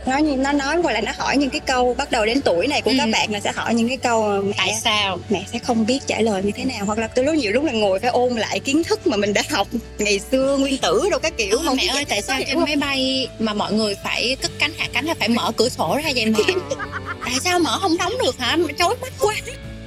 nó 0.07 0.19
nó 0.37 0.53
nói 0.53 0.77
hoặc 0.83 0.93
là 0.93 1.01
nó 1.01 1.13
hỏi 1.19 1.37
những 1.37 1.51
cái 1.51 1.61
câu 1.61 1.95
bắt 1.95 2.11
đầu 2.11 2.27
đến 2.27 2.41
tuổi 2.45 2.67
này 2.67 2.83
của 2.83 2.91
Ừ. 2.91 2.97
các 2.99 3.09
bạn 3.13 3.33
là 3.33 3.41
sẽ 3.41 3.53
hỏi 3.53 3.75
những 3.75 3.89
cái 3.89 3.97
câu 3.97 4.43
mẹ 4.43 4.53
tại 4.57 4.75
sao? 4.85 5.19
mẹ 5.29 5.45
sẽ 5.53 5.59
không 5.59 5.87
biết 5.87 5.99
trả 6.07 6.21
lời 6.21 6.43
như 6.43 6.51
thế 6.57 6.65
nào. 6.65 6.85
Hoặc 6.87 6.99
là 6.99 7.07
từ 7.07 7.23
lúc 7.23 7.35
nhiều 7.35 7.53
lúc 7.53 7.65
là 7.65 7.73
ngồi 7.73 7.99
phải 8.01 8.11
ôn 8.11 8.35
lại 8.35 8.61
kiến 8.61 8.85
thức 8.85 9.07
mà 9.07 9.17
mình 9.17 9.33
đã 9.33 9.43
học 9.51 9.69
ngày 9.99 10.21
xưa 10.31 10.57
nguyên 10.61 10.79
tử 10.79 11.09
đâu 11.11 11.21
các 11.21 11.33
kiểu 11.37 11.59
mà 11.65 11.73
mẹ 11.75 11.87
ơi 11.87 12.05
tại 12.05 12.23
sao 12.23 12.41
trên 12.49 12.61
máy 12.61 12.77
bay 12.77 13.29
mà 13.39 13.55
mọi 13.55 13.73
người 13.73 13.95
phải 14.05 14.37
cất 14.43 14.51
cánh 14.59 14.73
hạ 14.79 14.87
cánh 14.93 15.05
là 15.05 15.15
phải 15.19 15.29
mở 15.29 15.53
cửa 15.57 15.69
sổ 15.69 15.99
ra 16.05 16.11
vậy 16.15 16.27
mà? 16.27 16.39
Tại 17.25 17.35
sao 17.45 17.59
mở 17.59 17.79
không 17.79 17.97
đóng 17.99 18.13
được 18.25 18.39
hả? 18.39 18.57
Chối 18.79 18.95
mắt 19.03 19.13
quá. 19.21 19.35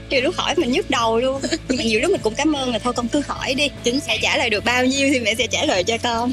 Nhiều 0.09 0.21
lúc 0.21 0.35
hỏi 0.37 0.53
mình 0.57 0.71
nhức 0.71 0.89
đầu 0.89 1.17
luôn. 1.19 1.41
Nhưng 1.69 1.77
mà 1.77 1.83
nhiều 1.83 1.99
lúc 2.01 2.11
mình 2.11 2.21
cũng 2.23 2.35
cảm 2.35 2.53
ơn 2.55 2.71
là 2.71 2.79
thôi 2.79 2.93
con 2.93 3.07
cứ 3.07 3.21
hỏi 3.27 3.53
đi 3.53 3.69
chính 3.83 3.99
sẽ 3.99 4.17
trả 4.21 4.37
lời 4.37 4.49
được 4.49 4.65
bao 4.65 4.85
nhiêu 4.85 5.09
thì 5.13 5.19
mẹ 5.19 5.35
sẽ 5.35 5.47
trả 5.47 5.65
lời 5.65 5.83
cho 5.83 5.97
con 6.03 6.31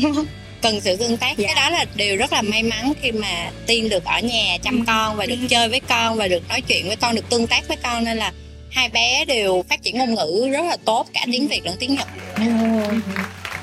cần 0.62 0.80
sự 0.80 0.96
tương 0.96 1.16
tác 1.16 1.36
Dạ. 1.38 1.46
cái 1.46 1.54
đó 1.64 1.70
là 1.70 1.84
điều 1.94 2.16
rất 2.16 2.32
là 2.32 2.42
may 2.42 2.62
mắn 2.62 2.92
khi 3.02 3.12
mà 3.12 3.50
tiên 3.66 3.88
được 3.88 4.04
ở 4.04 4.20
nhà 4.20 4.58
chăm 4.62 4.78
Ừ. 4.78 4.84
con 4.86 5.16
và 5.16 5.26
được 5.26 5.36
Ừ. 5.40 5.46
chơi 5.48 5.68
với 5.68 5.80
con 5.80 6.16
và 6.16 6.28
được 6.28 6.48
nói 6.48 6.60
chuyện 6.60 6.86
với 6.86 6.96
con 6.96 7.14
được 7.14 7.28
tương 7.30 7.46
tác 7.46 7.68
với 7.68 7.76
con 7.82 8.04
nên 8.04 8.16
là 8.16 8.32
hai 8.70 8.88
bé 8.88 9.24
đều 9.24 9.64
phát 9.68 9.82
triển 9.82 9.98
ngôn 9.98 10.14
ngữ 10.14 10.48
rất 10.52 10.62
là 10.64 10.76
tốt 10.84 11.06
cả 11.12 11.26
tiếng 11.32 11.48
việt 11.48 11.66
lẫn 11.66 11.76
tiếng 11.80 11.94
nhật 11.94 12.08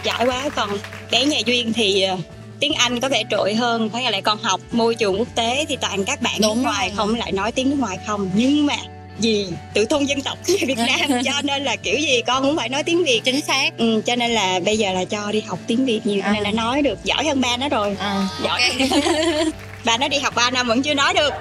giỏi 0.03 0.25
quá 0.25 0.49
còn 0.55 0.69
bé 1.11 1.25
nhà 1.25 1.37
duyên 1.45 1.73
thì 1.73 2.01
ờ, 2.01 2.17
tiếng 2.59 2.73
Anh 2.73 2.99
có 2.99 3.09
vẻ 3.09 3.23
trội 3.31 3.53
hơn 3.53 3.89
thế 3.93 4.11
lại 4.11 4.21
còn 4.21 4.37
học 4.43 4.61
môi 4.71 4.95
trường 4.95 5.19
quốc 5.19 5.27
tế 5.35 5.65
thì 5.69 5.77
toàn 5.81 6.05
các 6.05 6.21
bạn 6.21 6.35
Đúng 6.41 6.57
nước 6.57 6.63
ngoài 6.63 6.87
rồi. 6.89 6.95
không 6.97 7.15
lại 7.15 7.31
nói 7.31 7.51
tiếng 7.51 7.69
nước 7.69 7.75
ngoài 7.79 7.97
không 8.07 8.31
nhưng 8.35 8.65
mà 8.65 8.75
vì 9.21 9.47
tự 9.73 9.85
tôn 9.85 10.05
dân 10.05 10.21
tộc 10.21 10.37
Việt 10.45 10.77
Nam. 10.77 11.21
Cho 11.25 11.31
nên 11.43 11.63
là 11.63 11.75
kiểu 11.75 11.97
gì 11.97 12.21
con 12.27 12.43
cũng 12.43 12.57
phải 12.57 12.69
nói 12.69 12.83
tiếng 12.83 13.03
Việt. 13.03 13.21
Chính 13.23 13.41
xác. 13.41 13.77
Ừ, 13.77 14.01
cho 14.05 14.15
nên 14.15 14.31
là 14.31 14.59
bây 14.65 14.77
giờ 14.77 14.93
là 14.93 15.05
cho 15.05 15.31
đi 15.31 15.41
học 15.41 15.59
tiếng 15.67 15.85
Việt 15.85 16.01
nhiều 16.05 16.21
À. 16.23 16.31
nên 16.33 16.43
là 16.43 16.51
nói 16.51 16.81
được 16.81 17.03
giỏi 17.03 17.25
hơn 17.25 17.41
ba 17.41 17.57
nó 17.57 17.69
rồi. 17.69 17.97
Giỏi 18.43 18.61
ba 19.85 19.97
nó 19.97 20.07
đi 20.07 20.19
học 20.19 20.35
3 20.35 20.51
năm 20.51 20.67
vẫn 20.67 20.81
chưa 20.81 20.93
nói 20.93 21.13
được. 21.13 21.33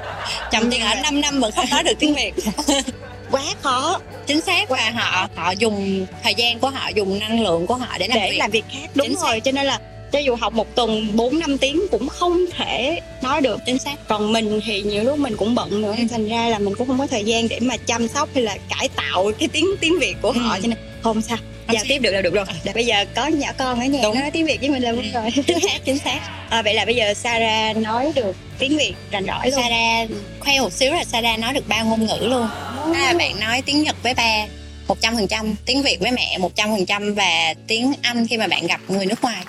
Chồng 0.53 0.71
tiên 0.71 0.81
ở 0.81 0.95
5 0.95 1.21
năm 1.21 1.41
vẫn 1.41 1.53
không 1.53 1.71
nói 1.71 1.83
được 1.83 1.95
tiếng 1.99 2.15
việt. 2.15 2.33
Quá 3.31 3.43
khó. 3.63 4.01
Chính 4.27 4.41
xác 4.41 4.69
và 4.69 4.93
họ 4.97 5.29
họ 5.37 5.51
dùng 5.51 6.07
thời 6.23 6.35
gian 6.35 6.59
của 6.59 6.71
họ 6.71 6.89
dùng 6.89 7.19
năng 7.19 7.43
lượng 7.43 7.67
của 7.67 7.75
họ 7.75 7.87
để 7.99 8.09
làm 8.09 8.19
để 8.19 8.31
việc. 8.31 8.37
làm 8.39 8.51
việc 8.51 8.65
khác. 8.73 8.89
Đúng 8.95 9.07
Chính 9.07 9.17
xác. 9.17 9.23
rồi 9.27 9.41
cho 9.41 9.53
nên 9.53 9.67
là 9.67 9.79
cho 10.13 10.19
dù 10.19 10.37
học 10.37 10.53
một 10.53 10.75
tuần 10.75 11.17
4 11.17 11.39
năm 11.39 11.59
tiếng 11.59 11.83
cũng 11.91 12.09
không 12.09 12.45
thể 12.57 13.01
nói 13.23 13.41
được 13.41 13.61
chính 13.67 13.79
xác. 13.79 14.09
Còn 14.09 14.33
mình 14.33 14.61
thì 14.67 14.83
nhiều 14.83 15.05
lúc 15.05 15.19
mình 15.19 15.37
cũng 15.37 15.55
bận 15.55 15.81
nữa 15.83 15.95
Ừ. 15.99 16.05
thành 16.11 16.29
ra 16.29 16.49
là 16.49 16.59
mình 16.59 16.75
cũng 16.75 16.87
không 16.87 16.99
có 16.99 17.07
thời 17.07 17.25
gian 17.25 17.49
để 17.49 17.61
mà 17.61 17.77
chăm 17.77 18.09
sóc 18.09 18.29
hay 18.35 18.45
là 18.45 18.57
cải 18.79 18.89
tạo 18.89 19.31
cái 19.39 19.49
tiếng 19.49 19.67
tiếng 19.81 19.99
việt 19.99 20.15
của 20.23 20.33
họ 20.33 20.55
Ừ. 20.55 20.61
cho 20.63 20.69
nên 20.69 20.79
không 21.03 21.23
sao. 21.23 21.39
Giao 21.73 21.83
tiếp 21.89 21.99
được 21.99 22.11
là 22.11 22.23
được 22.23 22.35
rồi. 22.35 22.45
Là 22.65 22.73
bây 22.75 22.87
giờ 22.87 23.05
có 23.15 23.27
nhỏ 23.27 23.49
con 23.59 23.81
ở 23.81 23.87
nhà 23.87 24.01
Đúng. 24.03 24.15
nó 24.15 24.21
nói 24.21 24.31
tiếng 24.31 24.47
việt 24.47 24.61
với 24.61 24.71
mình 24.71 24.83
là 24.83 24.93
vui 24.93 25.05
rồi. 25.15 25.31
Chính 25.47 25.61
xác 25.61 25.85
chính 25.85 25.99
xác. 25.99 26.21
À, 26.51 26.63
vậy 26.63 26.75
là 26.75 26.85
bây 26.85 26.95
giờ 26.97 27.15
Sarah 27.15 27.77
nói 27.77 28.13
được 28.15 28.37
tiếng 28.59 28.79
việt 28.79 28.93
rành 29.11 29.27
rõi 29.27 29.51
luôn. 29.51 29.61
Sarah 29.63 30.09
khoe 30.41 30.61
một 30.61 30.73
xíu 30.73 30.93
là 30.93 31.05
Sarah 31.05 31.39
nói 31.39 31.53
được 31.53 31.69
ba 31.69 31.83
ngôn 31.83 32.07
ngữ 32.07 32.19
luôn. 32.21 32.47
À, 32.95 33.15
bạn 33.19 33.41
nói 33.41 33.63
tiếng 33.63 33.83
Nhật 33.83 33.97
với 34.03 34.15
ba 34.15 34.47
một 34.89 35.01
trăm 35.01 35.15
phần 35.17 35.29
trăm 35.29 35.55
tiếng 35.67 35.83
Việt 35.83 36.01
với 36.01 36.11
mẹ 36.13 36.39
một 36.39 36.55
trăm 36.57 36.71
phần 36.77 36.87
trăm 36.87 37.15
và 37.15 37.55
tiếng 37.67 37.93
Anh 38.03 38.27
khi 38.27 38.37
mà 38.37 38.47
bạn 38.47 38.67
gặp 38.67 38.81
người 38.89 39.07
nước 39.07 39.23
ngoài 39.23 39.43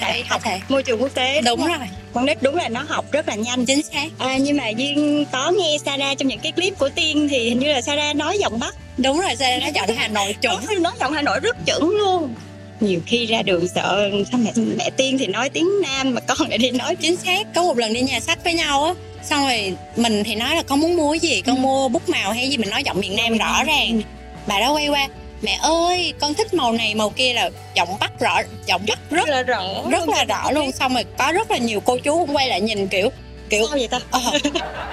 Tại 0.00 0.24
có 0.30 0.38
thể 0.38 0.60
môi 0.68 0.82
trường 0.82 1.02
quốc 1.02 1.14
tế. 1.14 1.40
Đúng 1.40 1.66
rồi. 1.66 1.86
Con 2.12 2.26
nít 2.26 2.42
đúng 2.42 2.54
là 2.54 2.68
nó 2.68 2.84
học 2.88 3.12
rất 3.12 3.28
là 3.28 3.34
nhanh. 3.34 3.66
Chính 3.66 3.82
xác. 3.82 4.06
À, 4.18 4.36
nhưng 4.36 4.56
mà 4.56 4.68
duyên 4.68 5.24
có 5.32 5.50
nghe 5.50 5.78
Sarah 5.84 6.18
trong 6.18 6.28
những 6.28 6.40
cái 6.40 6.52
clip 6.52 6.78
của 6.78 6.88
tiên 6.88 7.28
thì 7.30 7.48
hình 7.48 7.58
như 7.58 7.72
là 7.72 7.80
Sarah 7.80 8.16
nói 8.16 8.38
giọng 8.38 8.58
bắc. 8.58 8.74
Đúng 8.98 9.20
rồi 9.20 9.36
Sarah 9.36 9.62
nói 9.62 9.72
giọng 9.74 9.96
Hà 9.96 10.08
Nội 10.08 10.36
chuẩn. 10.42 10.82
Nói 10.82 10.92
giọng 11.00 11.12
Hà 11.12 11.22
Nội 11.22 11.40
rất 11.40 11.56
chuẩn 11.66 11.90
luôn. 11.90 12.34
Nhiều 12.80 13.00
khi 13.06 13.26
ra 13.26 13.42
đường 13.42 13.68
sợ 13.68 14.10
sao 14.30 14.40
mẹ 14.44 14.52
mẹ 14.76 14.90
tiên 14.96 15.18
thì 15.18 15.26
nói 15.26 15.50
tiếng 15.50 15.68
Nam 15.82 16.14
mà 16.14 16.20
con 16.20 16.48
lại 16.48 16.58
đi 16.58 16.70
nói 16.70 16.96
chính 16.96 17.16
xác 17.16 17.46
có 17.54 17.62
một 17.62 17.78
lần 17.78 17.92
đi 17.92 18.00
nhà 18.00 18.20
sách 18.20 18.44
với 18.44 18.54
nhau 18.54 18.84
á 18.84 18.94
xong 19.24 19.42
rồi 19.42 19.76
mình 19.96 20.24
thì 20.24 20.34
nói 20.34 20.56
là 20.56 20.62
con 20.62 20.80
muốn 20.80 20.96
mua 20.96 21.12
cái 21.12 21.20
gì? 21.20 21.42
Con 21.46 21.62
mua 21.62 21.88
bút 21.88 22.08
màu 22.08 22.32
hay 22.32 22.50
gì? 22.50 22.56
Mình 22.56 22.70
nói 22.70 22.82
giọng 22.84 23.00
miền 23.00 23.16
Nam 23.16 23.38
rõ 23.38 23.64
ràng. 23.64 24.02
Bà 24.46 24.60
đó 24.60 24.72
quay 24.72 24.88
qua 24.88 25.08
mẹ 25.42 25.58
ơi 25.62 26.14
con 26.20 26.34
thích 26.34 26.54
màu 26.54 26.72
này 26.72 26.94
màu 26.94 27.10
kia 27.10 27.32
là 27.32 27.50
giọng 27.76 27.88
bắc 28.00 28.20
rõ 28.20 28.40
giọng 28.66 28.82
bắc 28.88 28.98
rất 29.10 29.28
là 29.28 29.42
rõ. 29.42 29.62
rất 29.90 30.08
là 30.08 30.24
rõ 30.24 30.50
luôn. 30.50 30.72
Xong 30.72 30.94
rồi 30.94 31.04
có 31.18 31.32
rất 31.32 31.50
là 31.50 31.58
nhiều 31.58 31.80
cô 31.80 31.98
chú 31.98 32.18
cũng 32.26 32.36
quay 32.36 32.48
lại 32.48 32.60
nhìn 32.60 32.88
kiểu 32.88 33.08
kiểu 33.50 33.66
sao 33.68 33.76
vậy 33.78 33.88
ta? 33.88 34.00
ờ, 34.10 34.20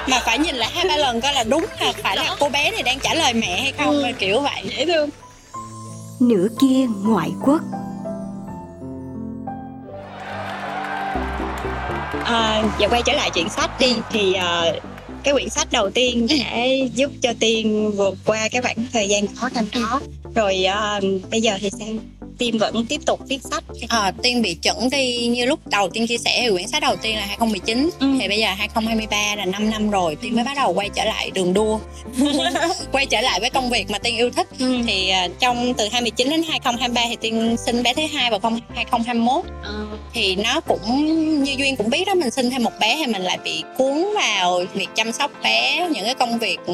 mà 0.08 0.20
phải 0.20 0.40
nhìn 0.40 0.56
lại 0.56 0.70
hai 0.74 0.86
ba 0.90 0.98
lần 0.98 1.22
coi 1.22 1.34
là 1.34 1.44
đúng 1.44 1.66
là 1.80 1.94
phải 2.04 2.18
là 2.18 2.36
cô 2.40 2.50
bé 2.50 2.72
này 2.72 2.84
đang 2.84 3.00
trả 3.00 3.14
lời 3.14 3.34
mẹ 3.34 3.62
hay 3.62 3.72
không 3.78 4.04
Ừ. 4.04 4.12
kiểu 4.20 4.40
vậy. 4.42 4.62
Dễ 4.78 4.86
thương. 4.86 5.10
Nửa 6.20 6.48
kia 6.62 6.86
ngoại 7.06 7.30
quốc. 7.46 7.62
À, 12.26 12.64
giờ 12.80 12.88
quay 12.90 13.02
trở 13.06 13.14
lại 13.14 13.30
chuyện 13.34 13.50
sách 13.50 13.80
đi. 13.80 13.96
Thì 14.10 14.34
à, 14.34 14.64
cái 15.24 15.34
quyển 15.34 15.50
sách 15.50 15.68
đầu 15.72 15.90
tiên 15.90 16.28
sẽ 16.30 16.78
giúp 16.96 17.12
cho 17.22 17.34
tiên 17.40 17.92
vượt 17.92 18.18
qua 18.26 18.50
cái 18.52 18.62
khoảng 18.62 18.88
thời 18.94 19.10
gian 19.10 19.28
khó 19.36 19.50
khăn 19.50 19.66
đó. 19.74 20.02
Rồi 20.36 20.66
uh, 20.98 21.04
bây 21.32 21.42
giờ 21.42 21.58
thì 21.62 21.70
sao 21.80 21.88
tiên 22.38 22.58
vẫn 22.58 22.86
tiếp 22.86 23.02
tục 23.06 23.20
viết 23.28 23.40
sách? 23.52 23.64
Ờ, 23.90 24.12
Tiên 24.24 24.42
bị 24.42 24.54
chuẩn 24.54 24.90
đi 24.90 25.28
như 25.28 25.46
lúc 25.46 25.60
đầu 25.68 25.90
Tiên 25.90 26.08
chia 26.08 26.18
sẻ 26.18 26.40
thì 26.42 26.50
quyển 26.50 26.68
sách 26.68 26.82
đầu 26.82 26.96
tiên 26.96 27.16
là 27.16 27.26
2019 27.26 27.90
Ừ. 28.00 28.08
thì 28.22 28.28
bây 28.28 28.38
giờ 28.40 28.48
2023 28.58 29.36
là 29.36 29.46
5 29.46 29.70
năm 29.70 29.90
rồi. 29.90 30.16
Tiên 30.16 30.36
mới 30.36 30.44
bắt 30.44 30.54
đầu 30.56 30.74
quay 30.74 30.90
trở 30.96 31.06
lại 31.06 31.32
đường 31.32 31.54
đua. 31.54 31.80
Quay 32.92 33.06
trở 33.06 33.22
lại 33.22 33.40
với 33.40 33.50
công 33.50 33.70
việc 33.70 33.90
mà 33.90 34.00
Tiên 34.00 34.18
yêu 34.18 34.30
thích. 34.30 34.48
Ừ. 34.60 34.80
thì 34.88 35.10
à, 35.10 35.28
trong 35.40 35.74
từ 35.74 35.84
2019 35.92 36.30
đến 36.30 36.44
2023 36.50 37.02
thì 37.10 37.16
Tiên 37.22 37.56
sinh 37.66 37.84
bé 37.84 37.94
thứ 37.94 38.02
hai 38.14 38.30
vào 38.32 38.40
năm 38.44 38.60
2021 38.76 39.46
thì 40.14 40.36
nó 40.36 40.62
cũng 40.62 41.44
như 41.44 41.56
duyên 41.58 41.76
cũng 41.76 41.90
biết 41.90 42.06
đó 42.08 42.14
mình 42.14 42.32
sinh 42.32 42.50
thêm 42.50 42.64
một 42.64 42.72
bé 42.80 42.96
thì 43.06 43.14
mình 43.14 43.22
lại 43.22 43.38
bị 43.44 43.64
cuốn 43.78 44.06
vào 44.16 44.62
việc 44.74 44.88
chăm 44.96 45.12
sóc 45.12 45.32
bé. 45.44 45.88
Những 45.92 46.06
cái 46.06 46.16
công 46.16 46.40
việc 46.40 46.58
ừ, 46.66 46.74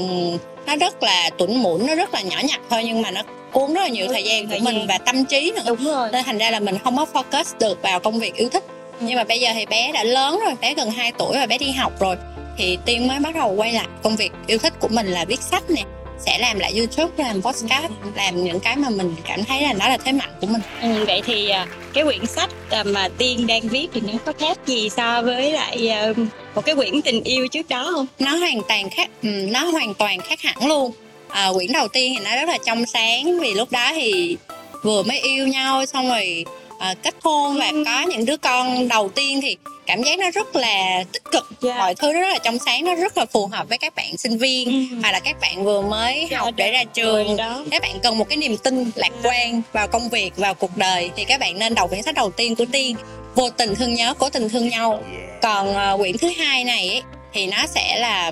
nó 0.66 0.76
rất 0.76 1.04
là 1.04 1.30
tuẩn 1.38 1.64
mũn 1.64 1.88
nó 1.88 1.96
rất 1.96 2.14
là 2.14 2.22
nhỏ 2.22 2.38
nhặt 2.44 2.60
thôi 2.70 2.84
nhưng 2.86 3.02
mà 3.02 3.12
nó 3.12 3.22
cuốn 3.54 3.74
rất 3.74 3.82
là 3.82 3.88
nhiều 3.88 4.08
thời 4.08 4.24
gian 4.24 4.48
của 4.48 4.58
mình 4.62 4.88
và 4.88 4.98
tâm 4.98 5.26
trí 5.26 5.52
nữa. 5.56 5.62
Đúng 5.68 5.86
rồi. 5.86 6.10
Nên 6.12 6.24
thành 6.26 6.38
ra 6.38 6.52
là 6.52 6.60
mình 6.60 6.78
không 6.84 6.98
có 6.98 7.06
focus 7.14 7.44
được 7.60 7.82
vào 7.82 8.00
công 8.00 8.20
việc 8.20 8.36
yêu 8.36 8.50
thích. 8.50 8.64
Nhưng 9.00 9.16
mà 9.16 9.24
bây 9.24 9.40
giờ 9.40 9.50
thì 9.54 9.66
bé 9.66 9.92
đã 9.92 10.04
lớn 10.04 10.40
rồi 10.46 10.54
bé 10.62 10.74
gần 10.74 10.92
2 10.92 11.12
tuổi 11.12 11.38
và 11.38 11.46
bé 11.46 11.58
đi 11.58 11.72
học 11.72 12.00
rồi. 12.00 12.16
Thì 12.58 12.78
tiên 12.86 13.08
mới 13.08 13.20
bắt 13.20 13.36
đầu 13.36 13.54
quay 13.58 13.74
lại 13.74 13.88
công 14.04 14.16
việc 14.16 14.32
yêu 14.48 14.58
thích 14.58 14.74
của 14.80 14.88
mình 14.88 15.08
là 15.08 15.26
viết 15.26 15.42
sách 15.42 15.64
nè 15.70 15.84
sẽ 16.26 16.38
làm 16.40 16.60
lại 16.60 16.74
youtube 16.78 17.24
làm 17.24 17.42
podcast 17.42 17.92
làm 18.16 18.44
những 18.44 18.60
cái 18.60 18.76
mà 18.76 18.90
mình 18.90 19.16
cảm 19.28 19.44
thấy 19.44 19.62
là 19.62 19.74
nó 19.74 19.90
là 19.90 19.98
thế 19.98 20.12
mạnh 20.12 20.30
của 20.42 20.48
mình. 20.48 20.62
Ừ, 20.82 21.06
vậy 21.08 21.22
thì 21.26 21.50
à, 21.50 21.68
cái 21.94 22.04
quyển 22.04 22.26
sách 22.26 22.50
à, 22.70 22.84
mà 22.84 23.10
tiên 23.18 23.48
đang 23.48 23.62
viết 23.62 23.88
thì 23.94 24.02
nó 24.02 24.14
có 24.26 24.34
khác 24.40 24.58
gì 24.66 24.90
so 24.90 25.22
với 25.22 25.52
lại 25.52 25.90
à, 25.90 26.14
một 26.56 26.66
cái 26.66 26.76
quyển 26.76 27.02
tình 27.02 27.24
yêu 27.24 27.48
trước 27.48 27.70
đó 27.70 27.92
không? 27.96 28.06
Nó 28.20 28.36
hoàn 28.36 28.62
toàn 28.68 28.90
khác 28.90 29.10
ừ, 29.24 29.30
nó 29.30 29.66
hoàn 29.66 29.94
toàn 29.94 30.20
khác 30.20 30.42
hẳn 30.42 30.68
luôn 30.68 30.92
à, 31.34 31.50
quyển 31.54 31.72
đầu 31.74 31.88
tiên 31.88 32.14
thì 32.18 32.26
nó 32.26 32.36
rất 32.36 32.50
là 32.50 32.58
trong 32.66 32.86
sáng 32.86 33.40
vì 33.40 33.54
lúc 33.54 33.72
đó 33.72 33.92
thì 33.96 34.38
vừa 34.84 35.04
mới 35.04 35.20
yêu 35.20 35.48
nhau 35.48 35.86
xong 35.86 36.10
rồi 36.10 36.46
à, 36.80 36.96
kết 37.04 37.16
hôn 37.22 37.58
và 37.60 37.68
Ừ. 37.70 37.84
có 37.86 38.02
những 38.02 38.26
đứa 38.26 38.38
con 38.38 38.88
đầu 38.88 39.10
tiên 39.10 39.40
thì 39.42 39.58
cảm 39.86 40.04
giác 40.04 40.20
nó 40.20 40.32
rất 40.32 40.56
là 40.56 41.04
tích 41.14 41.24
cực 41.32 41.50
Dạ. 41.62 41.78
mọi 41.78 41.96
thứ 41.96 42.14
nó 42.14 42.20
rất 42.20 42.28
là 42.34 42.38
trong 42.44 42.58
sáng 42.66 42.86
nó 42.86 42.96
rất 42.96 43.18
là 43.18 43.26
phù 43.26 43.48
hợp 43.48 43.70
với 43.70 43.78
các 43.78 43.96
bạn 43.96 44.18
sinh 44.18 44.38
viên 44.38 44.68
Ừ. 44.92 44.98
hoặc 45.02 45.12
là 45.12 45.20
các 45.20 45.36
bạn 45.42 45.64
vừa 45.64 45.82
mới 45.82 46.28
Dạ, 46.32 46.38
học 46.40 46.54
để 46.56 46.72
ra 46.72 46.84
Rồi 46.84 46.92
trường 46.94 47.38
đó 47.38 47.64
các 47.72 47.82
bạn 47.82 48.00
cần 48.04 48.18
một 48.18 48.30
cái 48.30 48.38
niềm 48.38 48.58
tin 48.58 48.92
lạc 48.96 49.12
quan 49.24 49.62
vào 49.74 49.88
công 49.88 50.10
việc 50.10 50.38
vào 50.38 50.54
cuộc 50.54 50.78
đời 50.78 51.10
thì 51.16 51.26
các 51.26 51.40
bạn 51.40 51.60
nên 51.60 51.76
đọc 51.76 51.90
quyển 51.90 52.02
sách 52.04 52.16
đầu 52.16 52.32
tiên 52.32 52.56
của 52.56 52.66
tiên 52.72 52.96
vô 53.36 53.50
tình 53.50 53.76
thương 53.76 53.94
nhớ 53.94 54.14
cố 54.20 54.30
tình 54.30 54.50
thương 54.50 54.70
nhau 54.70 55.04
còn 55.42 55.74
ờ, 55.76 55.98
quyển 55.98 56.18
thứ 56.18 56.30
hai 56.38 56.64
này 56.64 56.90
ấy, 56.90 57.02
thì 57.34 57.46
nó 57.48 57.58
sẽ 57.76 58.00
là 58.00 58.32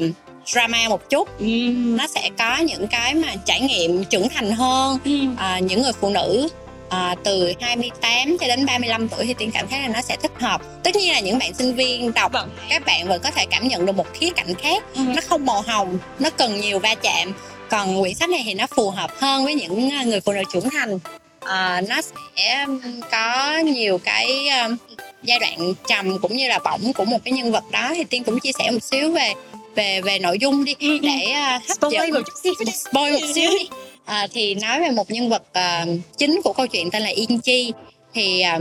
drama 0.52 0.90
một 0.90 1.10
chút 1.10 1.40
ừ. 1.40 1.46
nó 1.74 2.08
sẽ 2.08 2.30
có 2.38 2.58
những 2.58 2.88
cái 2.88 3.14
mà 3.16 3.28
trải 3.46 3.62
nghiệm 3.62 4.04
trưởng 4.04 4.30
thành 4.30 4.52
hơn 4.52 4.98
Ừ. 5.06 5.12
à, 5.38 5.60
những 5.60 5.82
người 5.82 5.94
phụ 6.02 6.10
nữ 6.10 6.48
à, 6.90 7.16
từ 7.24 7.54
28 7.62 8.38
cho 8.42 8.48
đến 8.48 8.66
35 8.66 9.08
tuổi 9.08 9.26
thì 9.26 9.34
tiên 9.34 9.52
cảm 9.54 9.68
thấy 9.68 9.80
là 9.80 9.88
nó 9.88 10.02
sẽ 10.02 10.16
thích 10.22 10.32
hợp 10.40 10.62
tất 10.84 10.96
nhiên 10.96 11.14
là 11.14 11.20
những 11.20 11.40
bạn 11.40 11.54
sinh 11.54 11.74
viên 11.76 12.14
đọc 12.14 12.32
Vâng. 12.34 12.50
các 12.70 12.86
bạn 12.86 13.08
vẫn 13.08 13.22
có 13.24 13.32
thể 13.32 13.46
cảm 13.46 13.68
nhận 13.68 13.86
được 13.86 13.96
một 13.96 14.14
khía 14.14 14.30
cạnh 14.36 14.56
khác 14.56 14.84
Ừ. 14.96 15.02
nó 15.08 15.22
không 15.30 15.46
màu 15.46 15.62
hồng 15.62 15.98
nó 16.20 16.30
cần 16.30 16.62
nhiều 16.62 16.80
va 16.80 16.96
chạm 16.96 17.34
còn 17.70 18.02
quyển 18.02 18.14
sách 18.16 18.30
này 18.30 18.42
thì 18.46 18.54
nó 18.54 18.66
phù 18.76 18.90
hợp 18.90 19.12
hơn 19.20 19.44
với 19.44 19.54
những 19.54 19.90
à, 19.90 20.04
người 20.04 20.22
phụ 20.22 20.32
nữ 20.34 20.42
trưởng 20.54 20.70
thành 20.70 21.00
à, 21.40 21.82
nó 21.90 22.02
sẽ 22.38 22.66
có 23.12 23.58
nhiều 23.58 23.98
cái 23.98 24.50
um, 24.50 24.76
giai 25.24 25.40
đoạn 25.40 25.74
trầm 25.88 26.18
cũng 26.22 26.38
như 26.38 26.48
là 26.48 26.60
bỏng 26.60 26.94
của 26.94 27.06
một 27.06 27.18
cái 27.26 27.32
nhân 27.32 27.52
vật 27.52 27.64
đó 27.72 27.92
thì 27.96 28.04
tiên 28.04 28.24
cũng 28.24 28.40
chia 28.40 28.52
sẻ 28.60 28.72
một 28.72 28.84
xíu 28.84 29.12
về 29.12 29.34
về 29.76 30.02
về 30.02 30.20
nội 30.20 30.38
dung 30.40 30.66
đi 30.66 30.76
Ừ, 30.80 30.88
ừ. 30.88 30.98
để 31.02 31.26
uh, 31.32 31.68
hấp 31.68 31.78
Spoil 31.78 31.94
dẫn 31.94 32.12
một 32.14 32.22
xíu 32.44 32.54
đi. 32.66 32.72
spoil 32.72 33.14
một 33.14 33.28
xíu 33.36 33.50
đi 33.52 33.68
à, 34.06 34.28
thì 34.34 34.56
nói 34.56 34.80
về 34.80 34.90
một 34.92 35.12
nhân 35.12 35.30
vật 35.30 35.44
à, 35.54 35.86
chính 36.18 36.42
của 36.44 36.54
câu 36.54 36.68
chuyện 36.68 36.92
tên 36.92 37.02
là 37.02 37.10
Yên 37.10 37.40
Chi 37.40 37.74
thì 38.14 38.42
à, 38.42 38.60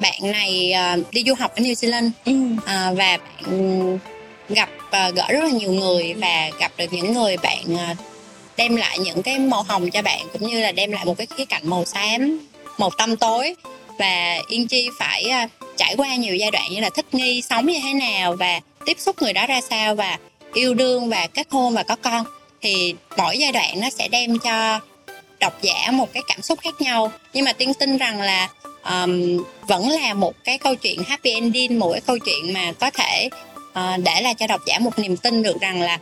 bạn 0.00 0.32
này 0.32 0.72
à, 0.72 0.96
đi 1.10 1.24
du 1.26 1.34
học 1.38 1.52
ở 1.56 1.62
New 1.62 1.72
Zealand 1.72 2.10
Ừ. 2.24 2.32
à, 2.66 2.92
và 2.96 3.18
bạn 3.18 3.98
gặp 4.48 4.68
à, 4.90 5.10
gỡ 5.10 5.24
rất 5.28 5.44
là 5.44 5.50
nhiều 5.50 5.72
người 5.72 6.14
và 6.14 6.50
gặp 6.60 6.72
được 6.76 6.92
những 6.92 7.12
người 7.12 7.36
bạn 7.36 7.76
à, 7.78 7.96
đem 8.56 8.76
lại 8.76 8.98
những 8.98 9.22
cái 9.22 9.38
màu 9.38 9.62
hồng 9.62 9.90
cho 9.90 10.02
bạn 10.02 10.20
cũng 10.32 10.46
như 10.48 10.60
là 10.60 10.72
đem 10.72 10.92
lại 10.92 11.04
một 11.04 11.18
cái 11.18 11.26
khía 11.36 11.44
cạnh 11.44 11.62
màu 11.70 11.84
xám 11.84 12.48
màu 12.78 12.90
tăm 12.98 13.16
tối 13.16 13.54
và 13.98 14.38
Yên 14.48 14.68
Chi 14.68 14.88
phải 14.98 15.22
à, 15.24 15.48
trải 15.76 15.94
qua 15.96 16.14
nhiều 16.16 16.34
giai 16.36 16.50
đoạn 16.50 16.70
như 16.70 16.80
là 16.80 16.90
thích 16.90 17.06
nghi 17.12 17.42
sống 17.42 17.66
như 17.66 17.78
thế 17.82 17.92
nào 17.94 18.36
và 18.36 18.60
tiếp 18.86 18.96
xúc 19.00 19.22
người 19.22 19.32
đó 19.32 19.46
ra 19.46 19.60
sao 19.70 19.94
và 19.94 20.18
yêu 20.56 20.74
đương 20.74 21.08
và 21.08 21.26
kết 21.34 21.46
hôn 21.50 21.74
và 21.74 21.82
có 21.82 21.96
con 21.96 22.24
thì 22.60 22.94
mỗi 23.16 23.38
giai 23.38 23.52
đoạn 23.52 23.80
nó 23.80 23.90
sẽ 23.90 24.08
đem 24.08 24.38
cho 24.38 24.80
độc 25.40 25.62
giả 25.62 25.90
một 25.92 26.12
cái 26.12 26.22
cảm 26.28 26.42
xúc 26.42 26.58
khác 26.62 26.74
nhau 26.80 27.12
nhưng 27.32 27.44
mà 27.44 27.52
tiên 27.52 27.74
tin 27.74 27.96
rằng 27.96 28.20
là 28.20 28.48
um, 28.90 29.44
vẫn 29.68 29.88
là 29.88 30.14
một 30.14 30.34
cái 30.44 30.58
câu 30.58 30.74
chuyện 30.74 31.02
happy 31.06 31.30
ending 31.30 31.78
một 31.78 31.92
cái 31.92 32.00
câu 32.00 32.18
chuyện 32.18 32.52
mà 32.52 32.72
có 32.72 32.90
thể 32.90 33.28
uh, 33.70 34.04
để 34.04 34.20
lại 34.20 34.34
cho 34.34 34.46
độc 34.46 34.60
giả 34.66 34.78
một 34.78 34.98
niềm 34.98 35.16
tin 35.16 35.42
được 35.42 35.60
rằng 35.60 35.80
là 35.82 35.98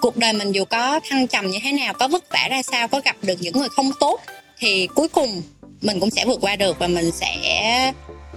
cuộc 0.00 0.16
đời 0.16 0.32
mình 0.32 0.52
dù 0.52 0.64
có 0.64 1.00
thăng 1.08 1.26
trầm 1.26 1.46
như 1.50 1.58
thế 1.62 1.72
nào 1.72 1.94
có 1.94 2.08
vất 2.08 2.24
vả 2.30 2.48
ra 2.50 2.62
sao 2.62 2.88
có 2.88 3.00
gặp 3.04 3.16
được 3.22 3.36
những 3.40 3.54
người 3.58 3.68
không 3.68 3.90
tốt 4.00 4.20
thì 4.58 4.88
cuối 4.94 5.08
cùng 5.08 5.42
mình 5.82 6.00
cũng 6.00 6.10
sẽ 6.10 6.24
vượt 6.24 6.38
qua 6.40 6.56
được 6.56 6.78
và 6.78 6.86
mình 6.86 7.10
sẽ 7.10 7.36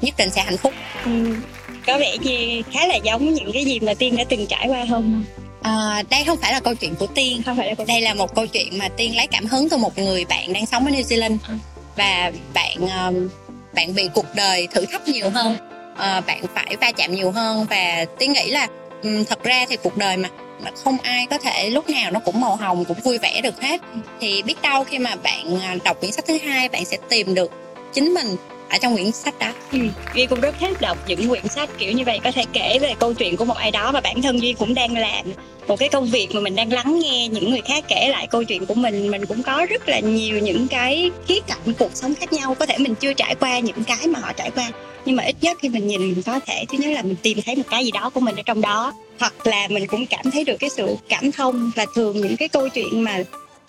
nhất 0.01 0.13
định 0.17 0.30
sẽ 0.30 0.41
hạnh 0.41 0.58
phúc 0.58 0.73
Ừ. 1.06 1.36
có 1.88 1.97
vẻ 1.97 2.17
như 2.21 2.62
khá 2.73 2.88
là 2.88 2.95
giống 2.95 3.34
những 3.34 3.51
cái 3.54 3.65
gì 3.65 3.80
mà 3.80 3.93
tiên 3.93 4.15
đã 4.15 4.23
từng 4.30 4.47
trải 4.47 4.67
qua 4.67 4.86
không 4.89 5.23
à, 5.65 6.04
đây 6.10 6.23
không 6.23 6.38
phải 6.38 6.51
là 6.51 6.60
câu 6.60 6.75
chuyện 6.75 6.95
của 6.95 7.08
tiên. 7.08 7.41
Không 7.45 7.58
phải 7.58 7.67
là 7.67 7.75
câu 7.75 7.86
đây 7.86 8.01
là 8.01 8.13
một 8.13 8.36
câu 8.36 8.47
chuyện 8.47 8.78
mà 8.78 8.89
tiên 8.89 9.15
lấy 9.15 9.28
cảm 9.28 9.45
hứng 9.45 9.69
từ 9.69 9.78
một 9.78 9.97
người 9.97 10.25
bạn 10.25 10.54
đang 10.54 10.65
sống 10.65 10.86
ở 10.86 10.91
New 10.91 11.01
Zealand. 11.01 11.38
Ừ. 11.47 11.54
và 11.95 12.32
bạn 12.54 12.78
um, 12.78 13.30
bạn 13.73 13.95
bị 13.95 14.10
cuộc 14.13 14.25
đời 14.36 14.67
thử 14.71 14.86
thách 14.86 15.08
nhiều 15.08 15.30
hơn. 15.30 15.58
Ờ, 15.97 16.21
bạn 16.28 16.41
phải 16.56 16.75
va 16.82 16.91
chạm 16.91 17.15
nhiều 17.15 17.32
hơn. 17.32 17.65
Và 17.69 18.06
tiên 18.19 18.34
nghĩ 18.34 18.51
là 18.51 18.67
thật 19.30 19.43
ra 19.43 19.65
thì 19.69 19.78
cuộc 19.78 19.97
đời 19.97 20.17
mà 20.17 20.30
không 20.84 20.97
ai 21.04 21.28
có 21.30 21.38
thể 21.38 21.69
lúc 21.69 21.89
nào 21.89 22.12
nó 22.12 22.19
cũng 22.19 22.41
màu 22.41 22.56
hồng 22.56 22.86
cũng 22.86 22.99
vui 23.04 23.17
vẻ 23.17 23.41
được 23.41 23.62
hết. 23.62 23.82
Thì 24.21 24.41
biết 24.41 24.62
đâu 24.62 24.84
khi 24.84 24.99
mà 24.99 25.15
bạn 25.15 25.60
à, 25.62 25.75
đọc 25.84 25.99
quyển 25.99 26.12
sách 26.12 26.25
thứ 26.28 26.38
hai 26.38 26.69
bạn 26.69 26.86
sẽ 26.86 26.97
tìm 27.10 27.36
được 27.36 27.51
chính 27.93 28.13
mình 28.13 28.36
ở 28.69 28.78
trong 28.82 28.95
quyển 28.95 29.12
sách 29.12 29.39
đó. 29.39 29.54
Ừ. 29.71 29.80
Duy 30.15 30.25
cũng 30.25 30.41
rất 30.41 30.56
thích 30.60 30.82
đọc 30.82 30.97
những 31.08 31.30
quyển 31.30 31.47
sách 31.47 31.69
kiểu 31.78 31.91
như 31.91 32.04
vậy. 32.06 32.19
Có 32.23 32.32
thể 32.32 32.43
kể 32.54 32.80
về 32.82 32.93
câu 32.99 33.13
chuyện 33.13 33.38
của 33.38 33.45
một 33.45 33.58
ai 33.58 33.71
đó 33.71 33.91
và 33.91 34.01
bản 34.01 34.21
thân 34.21 34.41
Duy 34.41 34.54
cũng 34.54 34.73
đang 34.73 34.97
làm. 34.97 35.25
Một 35.67 35.80
cái 35.80 35.89
công 35.89 36.06
việc 36.06 36.28
mà 36.34 36.41
mình 36.41 36.56
đang 36.56 36.73
lắng 36.73 36.99
nghe 36.99 37.28
những 37.28 37.49
người 37.49 37.62
khác 37.62 37.84
kể 37.88 38.08
lại 38.10 38.28
câu 38.28 38.43
chuyện 38.43 38.65
của 38.65 38.73
mình. 38.73 39.12
Mình 39.12 39.25
cũng 39.25 39.43
có 39.43 39.65
rất 39.69 39.89
là 39.89 39.99
nhiều 39.99 40.39
những 40.39 40.67
cái 40.67 41.12
khía 41.28 41.39
cạnh 41.47 41.73
cuộc 41.80 41.91
sống 41.93 42.15
khác 42.15 42.34
nhau. 42.34 42.56
Có 42.56 42.65
thể 42.65 42.78
mình 42.78 42.95
chưa 42.95 43.13
trải 43.13 43.36
qua 43.36 43.60
những 43.60 43.84
cái 43.84 44.08
mà 44.08 44.19
họ 44.19 44.34
trải 44.34 44.51
qua, 44.51 44.71
nhưng 45.06 45.15
mà 45.15 45.23
ít 45.23 45.36
nhất 45.41 45.58
khi 45.62 45.69
mình 45.69 45.88
nhìn, 45.88 46.01
mình 46.01 46.21
có 46.25 46.39
thể 46.39 46.65
thứ 46.69 46.78
nhất 46.78 46.91
là 46.91 47.01
mình 47.01 47.15
tìm 47.21 47.38
thấy 47.45 47.56
một 47.56 47.63
cái 47.69 47.86
gì 47.86 47.91
đó 47.91 48.10
của 48.10 48.19
mình 48.19 48.36
ở 48.36 48.41
trong 48.45 48.62
đó. 48.62 48.93
Hoặc 49.19 49.47
là 49.47 49.67
mình 49.69 49.88
cũng 49.88 50.06
cảm 50.06 50.32
thấy 50.32 50.43
được 50.43 50.58
cái 50.60 50.69
sự 50.69 50.95
cảm 51.10 51.32
thông 51.32 51.71
và 51.75 51.86
thường 51.95 52.21
những 52.21 52.38
cái 52.38 52.47
câu 52.47 52.69
chuyện 52.69 53.01
mà 53.01 53.23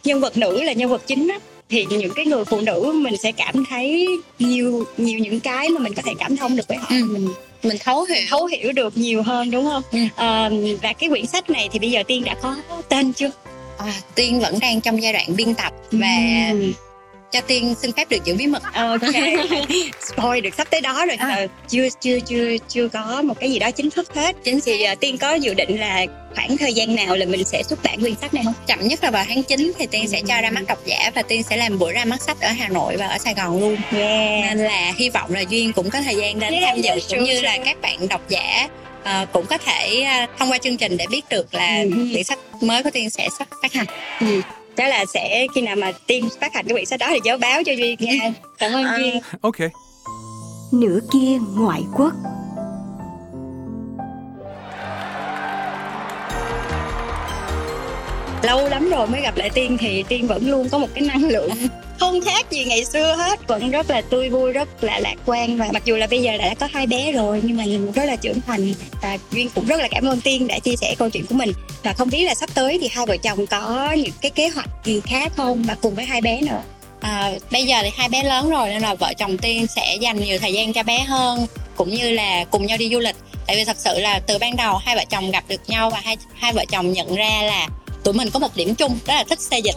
nhân 0.04 0.20
vật 0.20 0.36
nữ 0.36 0.62
là 0.62 0.72
nhân 0.72 0.90
vật 0.90 1.02
chính 1.06 1.28
á 1.28 1.38
thì 1.70 1.86
những 1.90 2.12
cái 2.16 2.24
người 2.26 2.44
phụ 2.44 2.60
nữ 2.60 2.92
mình 2.94 3.16
sẽ 3.22 3.32
cảm 3.32 3.64
thấy 3.70 4.06
nhiều 4.38 4.84
nhiều 4.96 5.18
những 5.18 5.40
cái 5.40 5.68
mà 5.68 5.80
mình 5.80 5.94
có 5.94 6.02
thể 6.06 6.12
cảm 6.18 6.36
thông 6.36 6.56
được 6.56 6.68
với 6.68 6.76
họ 6.78 6.86
Ừ. 6.90 7.04
mình 7.12 7.28
mình 7.62 7.76
thấu 7.84 8.04
hiểu 8.04 8.22
thấu 8.30 8.46
hiểu 8.46 8.72
được 8.72 8.96
nhiều 8.96 9.22
hơn 9.22 9.50
đúng 9.50 9.64
không 9.64 9.82
Ừ. 9.92 9.98
Ờ, 10.16 10.50
và 10.82 10.92
cái 10.92 11.08
quyển 11.08 11.26
sách 11.26 11.50
này 11.50 11.68
thì 11.72 11.78
bây 11.78 11.90
giờ 11.90 12.02
tiên 12.06 12.24
đã 12.24 12.34
có 12.42 12.56
tên 12.88 13.12
chưa 13.12 13.30
à, 13.78 13.92
tiên 14.14 14.40
vẫn 14.40 14.58
đang 14.60 14.80
trong 14.80 15.02
giai 15.02 15.12
đoạn 15.12 15.36
biên 15.36 15.54
tập 15.54 15.72
và 15.92 16.16
Ừ. 16.52 16.72
cho 17.32 17.40
tiên 17.40 17.74
xin 17.82 17.92
phép 17.92 18.10
được 18.10 18.24
giữ 18.24 18.34
bí 18.34 18.46
mật. 18.46 18.62
Ok. 18.74 19.00
Spoil 20.12 20.40
được 20.40 20.54
sắp 20.56 20.66
tới 20.70 20.80
đó 20.80 21.06
rồi. 21.06 21.16
À. 21.16 21.34
Ờ, 21.36 21.46
chưa 21.68 21.88
chưa 22.00 22.20
chưa 22.20 22.56
chưa 22.68 22.88
có 22.88 23.22
một 23.22 23.40
cái 23.40 23.50
gì 23.50 23.58
đó 23.58 23.70
chính 23.70 23.90
thức 23.90 24.14
hết. 24.14 24.36
Chính 24.44 24.60
thì 24.64 24.82
ờ, 24.82 24.94
tiên 24.94 25.18
có 25.18 25.34
dự 25.34 25.54
định 25.54 25.80
là 25.80 26.06
khoảng 26.34 26.56
thời 26.56 26.72
gian 26.74 26.94
nào 26.94 27.16
là 27.16 27.26
mình 27.26 27.44
sẽ 27.44 27.62
xuất 27.62 27.82
bản 27.82 28.00
quyển 28.00 28.14
sách 28.20 28.34
này 28.34 28.44
không? 28.44 28.54
Chậm 28.66 28.78
nhất 28.88 29.04
là 29.04 29.10
vào 29.10 29.24
tháng 29.28 29.42
9 29.42 29.72
thì 29.78 29.86
tiên 29.86 30.08
sẽ 30.08 30.22
cho 30.28 30.40
ra 30.40 30.50
mắt 30.50 30.62
độc 30.68 30.78
giả 30.86 31.10
và 31.14 31.22
tiên 31.22 31.42
sẽ 31.42 31.56
làm 31.56 31.78
buổi 31.78 31.92
ra 31.92 32.04
mắt 32.04 32.22
sách 32.22 32.40
ở 32.40 32.48
Hà 32.50 32.68
Nội 32.68 32.96
và 32.96 33.06
ở 33.06 33.18
Sài 33.18 33.34
Gòn 33.34 33.60
luôn. 33.60 33.76
Yeah. 33.96 34.44
Nên 34.44 34.58
là 34.58 34.92
hy 34.96 35.08
vọng 35.10 35.34
là 35.34 35.40
duyên 35.40 35.72
cũng 35.72 35.90
có 35.90 36.00
thời 36.00 36.14
gian 36.16 36.38
đến 36.38 36.52
Yeah, 36.52 36.64
tham 36.64 36.80
dự 36.80 36.88
yeah, 36.88 37.02
cũng 37.08 37.18
sure, 37.18 37.22
như 37.22 37.34
sure. 37.34 37.42
là 37.48 37.58
các 37.64 37.80
bạn 37.80 38.08
độc 38.08 38.28
giả 38.28 38.68
ờ, 39.04 39.26
cũng 39.32 39.46
có 39.46 39.58
thể 39.58 40.02
ờ, 40.02 40.26
thông 40.38 40.50
qua 40.52 40.58
chương 40.58 40.76
trình 40.76 40.96
để 40.96 41.06
biết 41.10 41.24
được 41.30 41.54
là 41.54 41.76
Ừ. 41.82 41.90
quyển 42.12 42.24
sách 42.24 42.38
mới 42.60 42.82
của 42.82 42.90
tiên 42.90 43.10
sẽ 43.10 43.28
sắp 43.38 43.48
phát 43.62 43.72
hành. 43.72 43.86
Ừ 44.20 44.40
đó 44.76 44.86
là 44.86 45.04
sẽ 45.14 45.46
khi 45.54 45.60
nào 45.60 45.76
mà 45.76 45.92
tiên 46.06 46.28
phát 46.40 46.54
hành 46.54 46.66
cái 46.66 46.74
quyển 46.74 46.86
sách 46.86 47.00
đó 47.00 47.06
thì 47.10 47.20
giáo 47.24 47.38
báo 47.38 47.62
cho 47.66 47.72
duy 47.72 47.96
nha 48.00 48.32
cảm 48.58 48.72
ơn 48.72 48.84
duy. 48.96 49.10
À, 49.10 49.20
ok. 49.40 49.56
Nửa 50.72 50.98
kia 51.12 51.38
ngoại 51.56 51.82
quốc. 51.96 52.12
Lâu 58.42 58.68
lắm 58.68 58.90
rồi 58.90 59.06
mới 59.06 59.20
gặp 59.20 59.36
lại 59.36 59.50
tiên 59.54 59.76
thì 59.80 60.04
tiên 60.08 60.26
vẫn 60.26 60.50
luôn 60.50 60.68
có 60.68 60.78
một 60.78 60.88
cái 60.94 61.04
năng 61.04 61.24
lượng 61.28 61.50
không 62.00 62.20
khác 62.20 62.50
gì 62.50 62.64
ngày 62.64 62.84
xưa 62.84 63.14
hết. 63.14 63.48
Vẫn 63.48 63.70
rất 63.70 63.90
là 63.90 64.00
tươi 64.00 64.28
vui 64.28 64.52
rất 64.52 64.84
là 64.84 65.00
lạc 65.00 65.14
quan 65.26 65.58
và 65.58 65.68
mặc 65.72 65.82
dù 65.84 65.96
là 65.96 66.06
bây 66.10 66.22
giờ 66.22 66.38
đã 66.38 66.54
có 66.60 66.68
hai 66.72 66.86
bé 66.86 67.12
rồi 67.12 67.40
nhưng 67.44 67.56
mà 67.56 67.64
nhìn 67.64 67.92
rất 67.92 68.04
là 68.04 68.16
trưởng 68.16 68.40
thành 68.40 68.74
và 69.02 69.18
duyên 69.30 69.48
cũng 69.54 69.66
rất 69.66 69.80
là 69.80 69.88
cảm 69.90 70.04
ơn 70.04 70.20
tiên 70.20 70.46
đã 70.46 70.58
chia 70.58 70.76
sẻ 70.76 70.94
câu 70.98 71.10
chuyện 71.10 71.26
của 71.26 71.34
mình 71.34 71.52
và 71.86 71.92
không 71.92 72.10
biết 72.10 72.24
là 72.24 72.34
sắp 72.34 72.50
tới 72.54 72.78
thì 72.80 72.88
hai 72.92 73.06
vợ 73.06 73.16
chồng 73.16 73.46
có 73.46 73.92
những 73.92 74.14
cái 74.20 74.30
kế 74.30 74.48
hoạch 74.48 74.68
gì 74.84 75.00
khác 75.00 75.32
không 75.36 75.62
và 75.62 75.76
cùng 75.82 75.94
với 75.94 76.04
hai 76.04 76.20
bé 76.20 76.40
nữa 76.40 76.62
À, 77.00 77.32
bây 77.50 77.64
giờ 77.64 77.78
thì 77.82 77.90
hai 77.96 78.08
bé 78.08 78.22
lớn 78.22 78.50
rồi 78.50 78.68
nên 78.68 78.82
là 78.82 78.94
vợ 78.94 79.12
chồng 79.18 79.38
Tiên 79.38 79.66
sẽ 79.66 79.96
dành 80.00 80.20
nhiều 80.20 80.38
thời 80.38 80.52
gian 80.52 80.72
cho 80.72 80.82
bé 80.82 80.98
hơn 80.98 81.46
cũng 81.76 81.90
như 81.90 82.10
là 82.10 82.44
cùng 82.44 82.66
nhau 82.66 82.78
đi 82.78 82.90
du 82.92 82.98
lịch. 82.98 83.16
Tại 83.46 83.56
vì 83.56 83.64
thật 83.64 83.76
sự 83.76 83.98
là 83.98 84.20
từ 84.26 84.38
ban 84.38 84.56
đầu 84.56 84.76
hai 84.76 84.96
vợ 84.96 85.04
chồng 85.10 85.30
gặp 85.30 85.44
được 85.48 85.60
nhau 85.68 85.90
và 85.90 86.00
hai 86.04 86.16
hai 86.34 86.52
vợ 86.52 86.64
chồng 86.70 86.92
nhận 86.92 87.14
ra 87.14 87.42
là 87.42 87.68
tụi 88.06 88.14
mình 88.14 88.30
có 88.30 88.38
một 88.38 88.56
điểm 88.56 88.74
chung 88.74 88.98
đó 89.06 89.14
là 89.14 89.24
thích 89.24 89.40
xe 89.40 89.58
dịch. 89.58 89.74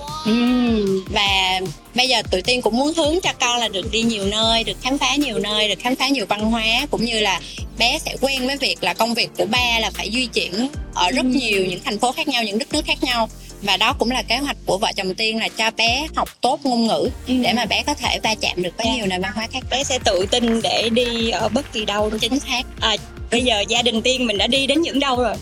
Và 1.09 1.59
bây 1.95 2.07
giờ 2.07 2.21
tụi 2.31 2.41
tiên 2.41 2.61
cũng 2.61 2.77
muốn 2.77 2.93
hướng 2.93 3.21
cho 3.23 3.33
con 3.39 3.59
là 3.59 3.67
được 3.67 3.91
đi 3.91 4.01
nhiều 4.01 4.25
nơi 4.25 4.63
được 4.63 4.77
khám 4.81 4.97
phá 4.97 5.15
nhiều 5.15 5.39
nơi 5.39 5.69
được 5.69 5.79
khám 5.79 5.95
phá 5.95 6.07
nhiều 6.07 6.25
văn 6.29 6.51
hóa 6.51 6.87
cũng 6.91 7.05
như 7.05 7.19
là 7.19 7.41
bé 7.77 7.99
sẽ 8.05 8.15
quen 8.21 8.47
với 8.47 8.57
việc 8.57 8.83
là 8.83 8.93
công 8.93 9.13
việc 9.13 9.29
của 9.37 9.45
ba 9.45 9.79
là 9.79 9.91
phải 9.93 10.11
di 10.11 10.25
chuyển 10.25 10.69
ở 10.93 11.11
rất 11.11 11.25
nhiều 11.25 11.65
những 11.65 11.79
thành 11.85 11.99
phố 11.99 12.11
khác 12.11 12.27
nhau 12.27 12.43
những 12.43 12.59
đất 12.59 12.73
nước 12.73 12.85
khác 12.85 13.03
nhau. 13.03 13.29
Và 13.61 13.77
đó 13.77 13.95
cũng 13.99 14.11
là 14.11 14.21
kế 14.21 14.37
hoạch 14.37 14.57
của 14.65 14.77
vợ 14.77 14.91
chồng 14.95 15.15
tiên 15.15 15.39
là 15.39 15.47
cho 15.47 15.71
bé 15.71 16.07
học 16.15 16.29
tốt 16.41 16.59
ngôn 16.63 16.87
ngữ 16.87 17.09
để 17.27 17.53
mà 17.53 17.65
bé 17.65 17.83
có 17.83 17.93
thể 17.93 18.19
va 18.23 18.35
chạm 18.41 18.63
được 18.63 18.77
với 18.77 18.87
nhiều 18.95 19.05
nền 19.05 19.21
văn 19.21 19.31
hóa 19.35 19.47
khác. 19.51 19.63
Bé 19.71 19.83
sẽ 19.83 19.99
tự 20.03 20.25
tin 20.31 20.61
để 20.61 20.89
đi 20.89 21.29
ở 21.29 21.49
bất 21.49 21.73
kỳ 21.73 21.85
đâu. 21.85 22.11
Chính 22.21 22.39
xác. 22.39 22.61
À, 22.79 22.95
bây 23.31 23.41
giờ 23.41 23.63
gia 23.67 23.81
đình 23.81 24.01
tiên 24.01 24.27
mình 24.27 24.37
đã 24.37 24.47
đi 24.47 24.67
đến 24.67 24.81
những 24.81 24.99
đâu 24.99 25.15
rồi 25.15 25.35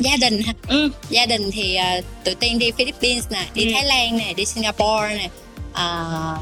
gia 0.00 0.16
đình 0.16 0.42
ha 0.42 0.52
ừ. 0.68 0.90
gia 1.10 1.26
đình 1.26 1.50
thì 1.50 1.78
uh, 1.98 2.04
tụi 2.24 2.34
tiên 2.34 2.58
đi 2.58 2.70
Philippines 2.70 3.24
nè 3.30 3.44
đi 3.54 3.64
Ừ. 3.64 3.70
Thái 3.74 3.84
Lan 3.84 4.16
nè 4.18 4.32
đi 4.36 4.44
Singapore 4.44 5.18
nè 5.18 5.28
uh, 5.70 6.38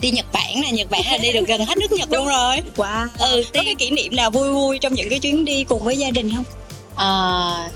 đi 0.00 0.10
Nhật 0.10 0.26
Bản 0.32 0.60
nè. 0.62 0.70
Nhật 0.70 0.90
Bản 0.90 1.02
là 1.10 1.18
đi 1.18 1.32
được 1.32 1.48
gần 1.48 1.66
hết 1.66 1.78
nước 1.78 1.92
Nhật 1.92 2.12
luôn 2.12 2.26
rồi. 2.26 2.56
Wow. 2.76 3.06
Ừ 3.18 3.44
có 3.54 3.62
cái 3.64 3.74
kỷ 3.74 3.90
niệm 3.90 4.16
nào 4.16 4.30
vui 4.30 4.52
vui 4.52 4.78
trong 4.78 4.94
những 4.94 5.08
cái 5.08 5.18
chuyến 5.18 5.44
đi 5.44 5.64
cùng 5.64 5.84
với 5.84 5.98
gia 5.98 6.10
đình 6.10 6.32
không? 6.36 6.44
Ờ, 6.94 7.68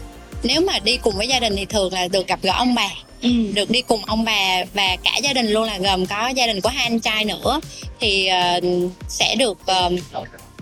nếu 0.43 0.61
mà 0.61 0.79
đi 0.79 0.97
cùng 0.97 1.17
với 1.17 1.29
gia 1.29 1.41
đình 1.41 1.57
thì 1.57 1.65
thường 1.65 1.93
là 1.93 2.09
được 2.09 2.27
gặp 2.27 2.39
gỡ 2.43 2.53
ông 2.57 2.75
bà. 2.75 2.89
Ừ. 3.23 3.29
được 3.55 3.71
đi 3.71 3.83
cùng 3.83 4.05
ông 4.05 4.25
bà 4.25 4.65
và 4.75 4.97
cả 5.05 5.11
gia 5.23 5.33
đình 5.33 5.47
luôn 5.51 5.65
là 5.65 5.79
gồm 5.79 6.07
có 6.07 6.29
gia 6.29 6.47
đình 6.47 6.61
của 6.61 6.69
hai 6.69 6.83
anh 6.85 7.01
trai 7.01 7.25
nữa. 7.25 7.61
Thì 8.01 8.27
ờ, 8.27 8.61
sẽ 9.09 9.35
được 9.35 9.59
ờ, 9.67 9.91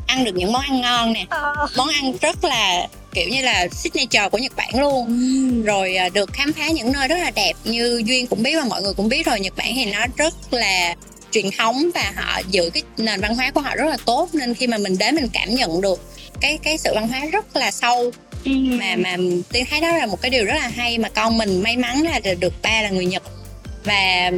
ăn 0.07 0.25
được 0.25 0.35
những 0.35 0.53
món 0.53 0.62
ăn 0.62 0.81
ngon 0.81 1.12
nè. 1.12 1.25
Món 1.77 1.89
ăn 1.89 2.12
rất 2.21 2.45
là 2.45 2.87
kiểu 3.17 3.29
như 3.29 3.43
là 3.43 3.69
signature 3.73 4.29
của 4.29 4.39
Nhật 4.39 4.57
Bản 4.57 4.71
luôn. 4.81 5.62
Rồi 5.62 5.97
à, 5.97 6.09
được 6.09 6.33
khám 6.33 6.53
phá 6.53 6.69
những 6.69 6.93
nơi 6.93 7.09
rất 7.09 7.17
là 7.19 7.31
đẹp 7.31 7.53
như 7.64 8.03
duyên 8.07 8.27
cũng 8.27 8.43
biết 8.43 8.57
và 8.57 8.64
mọi 8.64 8.83
người 8.83 8.95
cũng 8.95 9.09
biết 9.09 9.27
rồi. 9.27 9.41
Nhật 9.41 9.57
Bản 9.57 9.73
thì 9.75 9.85
nó 9.85 10.07
rất 10.17 10.35
là 10.51 10.95
truyền 11.33 11.51
thống 11.59 11.91
và 11.95 12.12
họ 12.17 12.41
giữ 12.51 12.71
cái 12.75 12.83
nền 12.97 13.21
văn 13.21 13.35
hóa 13.35 13.51
của 13.51 13.61
họ 13.61 13.77
rất 13.77 13.85
là 13.85 13.97
tốt. 14.05 14.29
Nên 14.33 14.55
khi 14.55 14.67
mà 14.67 14.79
mình 14.79 14.99
đến 14.99 15.14
mình 15.14 15.29
cảm 15.33 15.55
nhận 15.55 15.81
được 15.81 16.01
cái 16.41 16.59
cái 16.62 16.79
sự 16.79 16.91
văn 16.95 17.09
hóa 17.09 17.21
rất 17.33 17.57
là 17.57 17.71
sâu. 17.71 18.11
Mà 18.45 18.97
mà 18.97 19.17
tiên 19.53 19.64
thấy 19.71 19.81
đó 19.81 19.93
là 19.93 20.07
một 20.07 20.23
cái 20.23 20.31
điều 20.31 20.45
rất 20.45 20.55
là 20.55 20.69
hay 20.69 20.99
mà 20.99 21.09
con 21.09 21.39
mình 21.39 21.62
may 21.62 21.77
mắn 21.77 22.03
là 22.03 22.21
được 22.41 22.53
ba 22.62 22.83
là 22.83 22.91
người 22.91 23.07
Nhật. 23.07 23.23
Và 23.85 24.31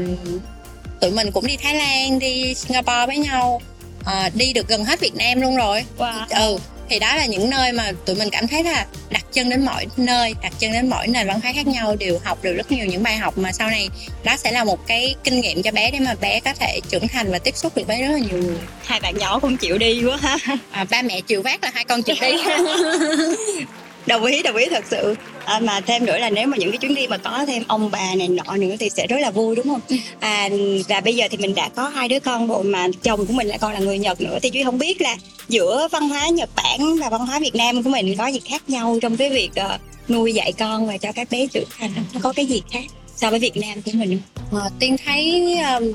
tụi 1.01 1.11
mình 1.11 1.31
cũng 1.33 1.47
đi 1.47 1.57
Thái 1.57 1.74
Lan 1.74 2.18
đi 2.18 2.55
Singapore 2.55 3.07
với 3.07 3.18
nhau. 3.18 3.61
Ờ, 4.05 4.31
đi 4.35 4.53
được 4.53 4.68
gần 4.68 4.85
hết 4.85 5.01
Việt 5.01 5.14
Nam 5.14 5.41
luôn 5.41 5.57
rồi. 5.57 5.85
Wow. 5.99 6.26
ừ 6.31 6.59
thì 6.91 6.99
đó 6.99 7.16
là 7.16 7.26
những 7.26 7.51
nơi 7.51 7.72
mà 7.72 7.93
tụi 8.05 8.16
mình 8.16 8.28
cảm 8.32 8.49
thấy 8.49 8.64
là 8.64 8.86
đặt 9.11 9.24
chân 9.32 9.51
đến 9.51 9.64
mọi 9.64 9.86
nơi 9.97 10.34
đặt 10.43 10.53
chân 10.59 10.72
đến 10.72 10.91
mỗi 10.91 11.07
nền 11.07 11.26
văn 11.26 11.41
hóa 11.41 11.53
khác 11.53 11.66
nhau 11.66 11.97
đều 11.97 12.18
học 12.24 12.39
được 12.43 12.55
rất 12.57 12.72
nhiều 12.72 12.86
những 12.86 13.03
bài 13.03 13.16
học 13.16 13.39
mà 13.39 13.53
sau 13.53 13.70
này 13.70 13.89
đó 14.24 14.36
sẽ 14.36 14.53
là 14.53 14.64
một 14.64 14.86
cái 14.86 15.14
kinh 15.24 15.41
nghiệm 15.41 15.62
cho 15.62 15.70
bé 15.70 15.91
để 15.91 15.99
mà 16.01 16.14
bé 16.20 16.41
có 16.41 16.53
thể 16.55 16.80
trưởng 16.89 17.09
thành 17.09 17.30
và 17.30 17.39
tiếp 17.39 17.57
xúc 17.57 17.76
được 17.76 17.86
với 17.86 18.03
rất 18.03 18.09
là 18.12 18.18
nhiều 18.18 18.39
người. 18.43 18.59
Hai 18.84 19.01
bạn 19.01 19.18
nhỏ 19.18 19.39
cũng 19.39 19.57
chịu 19.57 19.78
đi 19.78 20.05
quá 20.05 20.18
ha. 20.20 20.36
À, 20.70 20.84
ba 20.91 21.03
mẹ 21.03 21.20
chịu 21.20 21.43
vác 21.43 21.62
là 21.62 21.70
hai 21.74 21.84
con 21.84 22.03
chịu 22.03 22.16
đi 22.20 22.32
đồng 24.09 24.25
ý 24.25 24.43
đồng 24.43 24.57
ý 24.57 24.67
thật 24.71 24.85
sự. 24.91 25.15
À, 25.45 25.61
mà 25.61 25.81
thêm 25.81 26.07
nữa 26.07 26.19
là 26.19 26.31
nếu 26.31 26.47
mà 26.47 26.57
những 26.57 26.71
cái 26.71 26.79
chuyến 26.79 26.95
đi 26.95 27.07
mà 27.07 27.19
có 27.19 27.45
thêm 27.47 27.63
ông 27.67 27.91
bà 27.91 28.15
này 28.15 28.29
nọ 28.29 28.57
nữa 28.57 28.75
thì 28.79 28.91
sẽ 28.91 29.07
rất 29.07 29.17
là 29.21 29.31
vui 29.31 29.57
đúng 29.57 29.69
không? 29.69 29.81
À 30.21 30.49
và 30.89 31.01
bây 31.01 31.17
giờ 31.17 31.29
thì 31.31 31.37
mình 31.37 31.55
đã 31.55 31.69
có 31.69 31.89
hai 31.89 32.09
đứa 32.09 32.21
con 32.21 32.49
rồi 32.49 32.65
mà 32.65 32.87
chồng 33.03 33.27
của 33.27 33.33
mình 33.33 33.47
lại 33.47 33.59
còn 33.59 33.73
là 33.73 33.81
người 33.81 33.99
nhật 33.99 34.21
nữa. 34.21 34.39
Thì 34.43 34.51
duy 34.53 34.65
không 34.65 34.79
biết 34.79 35.01
là 35.01 35.17
giữa 35.49 35.89
văn 35.93 36.09
hóa 36.09 36.29
nhật 36.29 36.51
bản 36.57 36.97
và 37.01 37.11
văn 37.11 37.27
hóa 37.27 37.39
việt 37.39 37.55
nam 37.55 37.83
của 37.83 37.91
mình 37.91 38.17
có 38.17 38.27
gì 38.27 38.41
khác 38.45 38.63
nhau 38.69 38.99
trong 39.03 39.17
cái 39.17 39.31
việc 39.31 39.51
uh, 39.75 40.11
nuôi 40.11 40.35
dạy 40.35 40.53
con 40.53 40.87
và 40.87 40.97
cho 40.97 41.13
các 41.13 41.31
bé 41.31 41.47
trưởng 41.47 41.69
thành? 41.79 41.91
Nó 42.15 42.21
có 42.23 42.33
cái 42.33 42.47
gì 42.47 42.63
khác 42.71 42.85
so 43.17 43.31
với 43.31 43.39
việt 43.39 43.57
nam 43.57 43.83
của 43.83 43.91
mình 43.95 44.21
à, 44.53 44.71
tiên 44.79 44.97
thấy 45.05 45.57
um, 45.59 45.93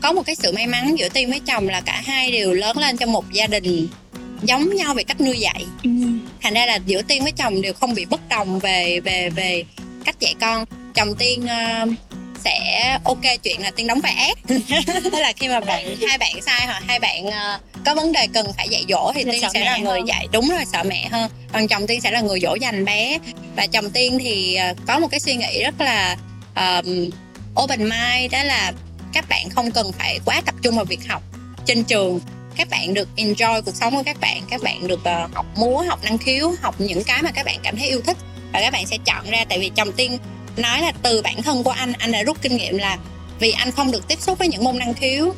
có 0.00 0.12
một 0.12 0.22
cái 0.26 0.34
sự 0.34 0.52
may 0.52 0.66
mắn 0.66 0.94
giữa 0.98 1.08
tiên 1.08 1.30
với 1.30 1.40
chồng 1.40 1.68
là 1.68 1.80
cả 1.80 2.02
hai 2.04 2.30
đều 2.30 2.52
lớn 2.52 2.78
lên 2.78 2.96
trong 2.96 3.12
một 3.12 3.24
gia 3.32 3.46
đình 3.46 3.88
giống 4.44 4.74
nhau 4.76 4.94
về 4.94 5.04
cách 5.04 5.20
nuôi 5.20 5.38
dạy. 5.38 5.64
Thành 6.42 6.54
ra 6.54 6.66
là 6.66 6.78
giữa 6.86 7.02
tiên 7.02 7.22
với 7.22 7.32
chồng 7.32 7.62
đều 7.62 7.72
không 7.72 7.94
bị 7.94 8.04
bất 8.04 8.28
đồng 8.28 8.58
về 8.58 9.00
về 9.00 9.30
về 9.30 9.64
cách 10.04 10.20
dạy 10.20 10.34
con. 10.40 10.64
Chồng 10.94 11.14
tiên 11.18 11.46
ờ, 11.46 11.86
sẽ 12.44 12.98
ok 13.04 13.20
chuyện 13.42 13.60
là 13.62 13.70
tiên 13.70 13.86
đóng 13.86 14.00
vai 14.00 14.12
ác. 14.14 14.38
Tức 15.04 15.12
là 15.12 15.32
khi 15.36 15.48
mà 15.48 15.60
bạn 15.60 15.96
hai 16.08 16.18
bạn 16.18 16.42
sai 16.42 16.66
hoặc 16.66 16.82
hai 16.86 16.98
bạn 17.00 17.26
ờ, 17.26 17.58
có 17.86 17.94
vấn 17.94 18.12
đề 18.12 18.26
cần 18.34 18.46
phải 18.56 18.68
dạy 18.68 18.84
dỗ 18.88 19.12
thì 19.14 19.24
Là 19.24 19.32
tiên 19.32 19.42
sẽ 19.54 19.60
là 19.60 19.76
người 19.76 19.98
hơn. 19.98 20.08
dạy. 20.08 20.26
Đúng 20.32 20.48
rồi 20.48 20.64
sợ 20.72 20.82
mẹ 20.86 21.08
hơn. 21.08 21.30
Còn 21.52 21.68
chồng 21.68 21.86
tiên 21.86 22.00
sẽ 22.00 22.10
là 22.10 22.20
người 22.20 22.40
dỗ 22.40 22.54
dành 22.54 22.84
bé. 22.84 23.18
Và 23.56 23.66
chồng 23.66 23.90
tiên 23.90 24.18
thì 24.20 24.54
ờ, 24.54 24.74
có 24.86 24.98
một 24.98 25.08
cái 25.10 25.20
suy 25.20 25.34
nghĩ 25.36 25.62
rất 25.62 25.80
là 25.80 26.16
um, 26.56 27.10
open 27.62 27.82
mind 27.82 28.32
đó 28.32 28.42
là 28.44 28.72
các 29.12 29.28
bạn 29.28 29.48
không 29.50 29.70
cần 29.70 29.92
phải 29.92 30.18
quá 30.24 30.40
tập 30.46 30.54
trung 30.62 30.76
vào 30.76 30.84
việc 30.84 31.00
học 31.08 31.22
trên 31.66 31.84
trường 31.84 32.20
các 32.56 32.68
bạn 32.70 32.94
được 32.94 33.08
enjoy 33.16 33.62
cuộc 33.62 33.74
sống 33.74 33.96
của 33.96 34.02
các 34.06 34.20
bạn 34.20 34.42
các 34.50 34.62
bạn 34.62 34.86
được 34.86 35.04
ờ, 35.04 35.28
học 35.34 35.46
múa 35.56 35.84
học 35.88 36.00
năng 36.04 36.18
khiếu 36.18 36.52
học 36.62 36.74
những 36.78 37.04
cái 37.04 37.22
mà 37.22 37.30
các 37.30 37.46
bạn 37.46 37.58
cảm 37.62 37.76
thấy 37.76 37.88
yêu 37.88 38.00
thích. 38.06 38.16
Và 38.52 38.60
các 38.60 38.72
bạn 38.72 38.86
sẽ 38.86 38.98
chọn 39.04 39.30
ra 39.30 39.44
tại 39.48 39.58
vì 39.58 39.70
chồng 39.74 39.92
tiên 39.92 40.18
nói 40.56 40.80
là 40.80 40.92
từ 41.02 41.22
bản 41.22 41.42
thân 41.42 41.64
của 41.64 41.70
anh 41.70 41.92
anh 41.98 42.12
đã 42.12 42.22
rút 42.22 42.42
kinh 42.42 42.56
nghiệm 42.56 42.78
là 42.78 42.98
vì 43.40 43.50
anh 43.50 43.70
không 43.70 43.90
được 43.90 44.08
tiếp 44.08 44.20
xúc 44.20 44.38
với 44.38 44.48
những 44.48 44.64
môn 44.64 44.78
năng 44.78 44.94
khiếu. 44.94 45.34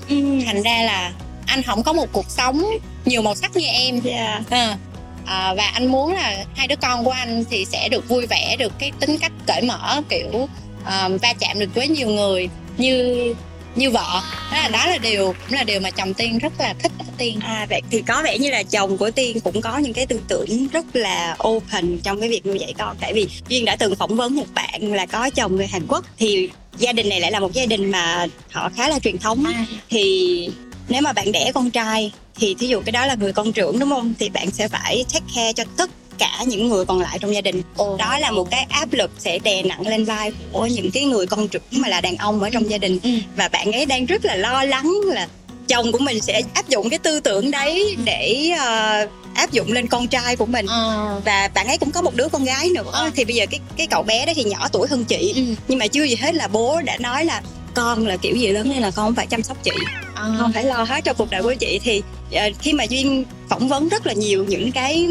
Thành 0.47 0.63
ra 0.63 0.83
là 0.83 1.13
anh 1.47 1.63
không 1.63 1.83
có 1.83 1.93
một 1.93 2.07
cuộc 2.13 2.31
sống 2.31 2.65
nhiều 3.05 3.23
màu 3.23 3.35
sắc 3.35 3.57
như 3.57 3.67
em. 3.67 4.01
Yeah. 4.05 4.51
à, 4.51 4.79
à, 5.27 5.55
và 5.55 5.67
anh 5.67 5.87
muốn 5.87 6.13
là 6.13 6.45
hai 6.57 6.69
đứa 6.69 6.77
con 6.77 7.05
của 7.05 7.11
anh 7.11 7.45
thì 7.51 7.65
sẽ 7.65 7.89
được 7.89 8.09
vui 8.09 8.27
vẻ 8.27 8.57
được 8.59 8.73
cái 8.79 8.93
tính 9.01 9.19
cách 9.19 9.33
cởi 9.47 9.63
mở 9.63 10.03
kiểu 10.09 10.49
à, 10.85 11.09
va 11.09 11.33
chạm 11.39 11.59
được 11.59 11.75
với 11.75 11.89
nhiều 11.89 12.09
người 12.09 12.49
như 12.77 13.35
như 13.77 13.91
vợ. 13.91 14.23
Đó 14.53 14.57
là 14.57 14.69
đó 14.69 14.87
là 14.87 14.99
điều 14.99 15.25
cũng 15.25 15.59
là 15.59 15.65
điều 15.65 15.81
mà 15.81 15.91
chồng 15.91 16.15
tiên 16.15 16.39
rất 16.39 16.53
là 16.59 16.75
thích 16.79 16.93
ở 16.99 17.05
tiên. 17.19 17.41
À 17.45 17.67
vậy 17.71 17.81
thì 17.91 18.03
có 18.03 18.23
vẻ 18.25 18.39
như 18.39 18.51
là 18.51 18.63
chồng 18.63 18.97
của 18.97 19.11
Tiên 19.11 19.41
cũng 19.41 19.61
có 19.61 19.79
những 19.79 19.93
cái 19.93 20.07
tư 20.07 20.21
tưởng 20.29 20.69
rất 20.69 20.97
là 20.97 21.37
open 21.49 21.99
trong 21.99 22.21
cái 22.21 22.29
việc 22.29 22.47
nuôi 22.47 22.59
dạy 22.59 22.75
con. 22.79 22.97
Tại 23.01 23.13
vì 23.13 23.29
Duyên 23.49 23.65
đã 23.65 23.77
từng 23.77 23.97
phỏng 23.97 24.17
vấn 24.17 24.37
một 24.37 24.47
bạn 24.55 24.93
là 24.93 25.07
có 25.07 25.31
chồng 25.31 25.57
người 25.57 25.67
Hàn 25.67 25.87
Quốc 25.89 26.05
thì 26.19 26.49
gia 26.79 26.93
đình 26.93 27.09
này 27.09 27.21
lại 27.21 27.31
là 27.31 27.41
một 27.41 27.53
gia 27.53 27.67
đình 27.67 27.91
mà 27.91 28.27
họ 28.51 28.71
khá 28.77 28.89
là 28.89 28.99
truyền 28.99 29.19
thống. 29.19 29.45
Thì 29.91 30.49
nếu 30.89 31.03
mà 31.03 31.13
bạn 31.13 31.33
đẻ 31.33 31.51
con 31.55 31.71
trai 31.71 32.13
thì 32.39 32.55
thí 32.59 32.67
dụ 32.67 32.81
cái 32.81 32.93
đó 32.93 33.07
là 33.07 33.15
người 33.15 33.33
con 33.33 33.53
trưởng 33.53 33.79
đúng 33.79 33.91
không? 33.91 34.15
Thì 34.19 34.29
bạn 34.29 34.51
sẽ 34.51 34.69
phải 34.69 35.05
take 35.13 35.27
care 35.35 35.53
cho 35.53 35.65
tất 35.77 35.91
cả 36.19 36.45
những 36.47 36.69
người 36.69 36.85
còn 36.85 37.01
lại 37.01 37.19
trong 37.21 37.35
gia 37.35 37.41
đình. 37.41 37.63
Đó 37.99 38.19
là 38.19 38.31
một 38.31 38.51
cái 38.51 38.67
áp 38.69 38.93
lực 38.93 39.11
sẽ 39.19 39.39
đè 39.39 39.63
nặng 39.63 39.87
lên 39.89 40.05
vai 40.05 40.33
của 40.53 40.67
những 40.67 40.91
cái 40.91 41.05
người 41.05 41.27
con 41.27 41.49
trưởng 41.49 41.63
mà 41.71 41.89
là 41.89 42.01
đàn 42.01 42.17
ông 42.17 42.41
ở 42.41 42.51
trong 42.51 42.71
gia 42.71 42.79
đình. 42.79 42.99
Ừ. 43.03 43.11
và 43.37 43.49
bạn 43.49 43.73
ấy 43.73 43.87
đang 43.87 44.07
rất 44.07 44.25
là 44.25 44.37
lo 44.37 44.65
lắng 44.65 44.93
là 45.05 45.29
chồng 45.69 45.93
của 45.93 45.99
mình 45.99 46.21
sẽ 46.21 46.43
áp 46.55 46.69
dụng 46.69 46.91
cái 46.91 46.99
tư 46.99 47.21
tưởng 47.21 47.51
đấy 47.51 47.97
để 48.05 48.51
ờ, 48.59 49.07
áp 49.35 49.53
dụng 49.53 49.73
lên 49.73 49.87
con 49.87 50.09
trai 50.09 50.37
của 50.37 50.47
mình. 50.47 50.67
Ờ, 50.67 51.21
và 51.25 51.51
bạn 51.55 51.67
ấy 51.67 51.79
cũng 51.79 51.91
có 51.91 52.03
một 52.03 52.15
đứa 52.15 52.29
con 52.29 52.45
gái 52.45 52.69
nữa. 52.75 52.91
Ờ. 52.93 53.11
thì 53.17 53.25
bây 53.25 53.35
giờ 53.35 53.47
cái 53.51 53.61
cái 53.77 53.87
cậu 53.87 54.03
bé 54.03 54.27
đó 54.27 54.33
thì 54.37 54.45
nhỏ 54.45 54.69
tuổi 54.73 54.89
hơn 54.89 55.05
chị. 55.05 55.33
Ừ, 55.37 55.43
nhưng 55.69 55.79
mà 55.79 55.87
chưa 55.87 56.05
gì 56.05 56.17
hết 56.17 56.35
là 56.35 56.49
bố 56.49 56.81
đã 56.85 56.99
nói 56.99 57.25
là 57.25 57.43
con 57.75 58.07
là 58.07 58.17
kiểu 58.17 58.37
gì 58.37 58.47
lớn 58.49 58.71
lên 58.71 58.83
là 58.83 58.91
con 58.91 59.15
phải 59.15 59.27
chăm 59.27 59.43
sóc 59.43 59.57
chị. 59.63 59.71
Ờ. 60.15 60.37
con 60.41 60.53
phải 60.53 60.65
lo 60.65 60.85
hết 60.85 61.05
cho 61.05 61.13
cuộc 61.13 61.31
đời 61.31 61.43
của 61.43 61.55
chị. 61.55 61.81
Thì 61.83 62.03
ờ, 62.33 62.49
khi 62.61 62.73
mà 62.73 62.85
duyên 62.85 63.25
phỏng 63.49 63.69
vấn 63.69 63.89
rất 63.89 64.07
là 64.07 64.13
nhiều 64.13 64.45
những 64.49 64.73
cái 64.73 65.07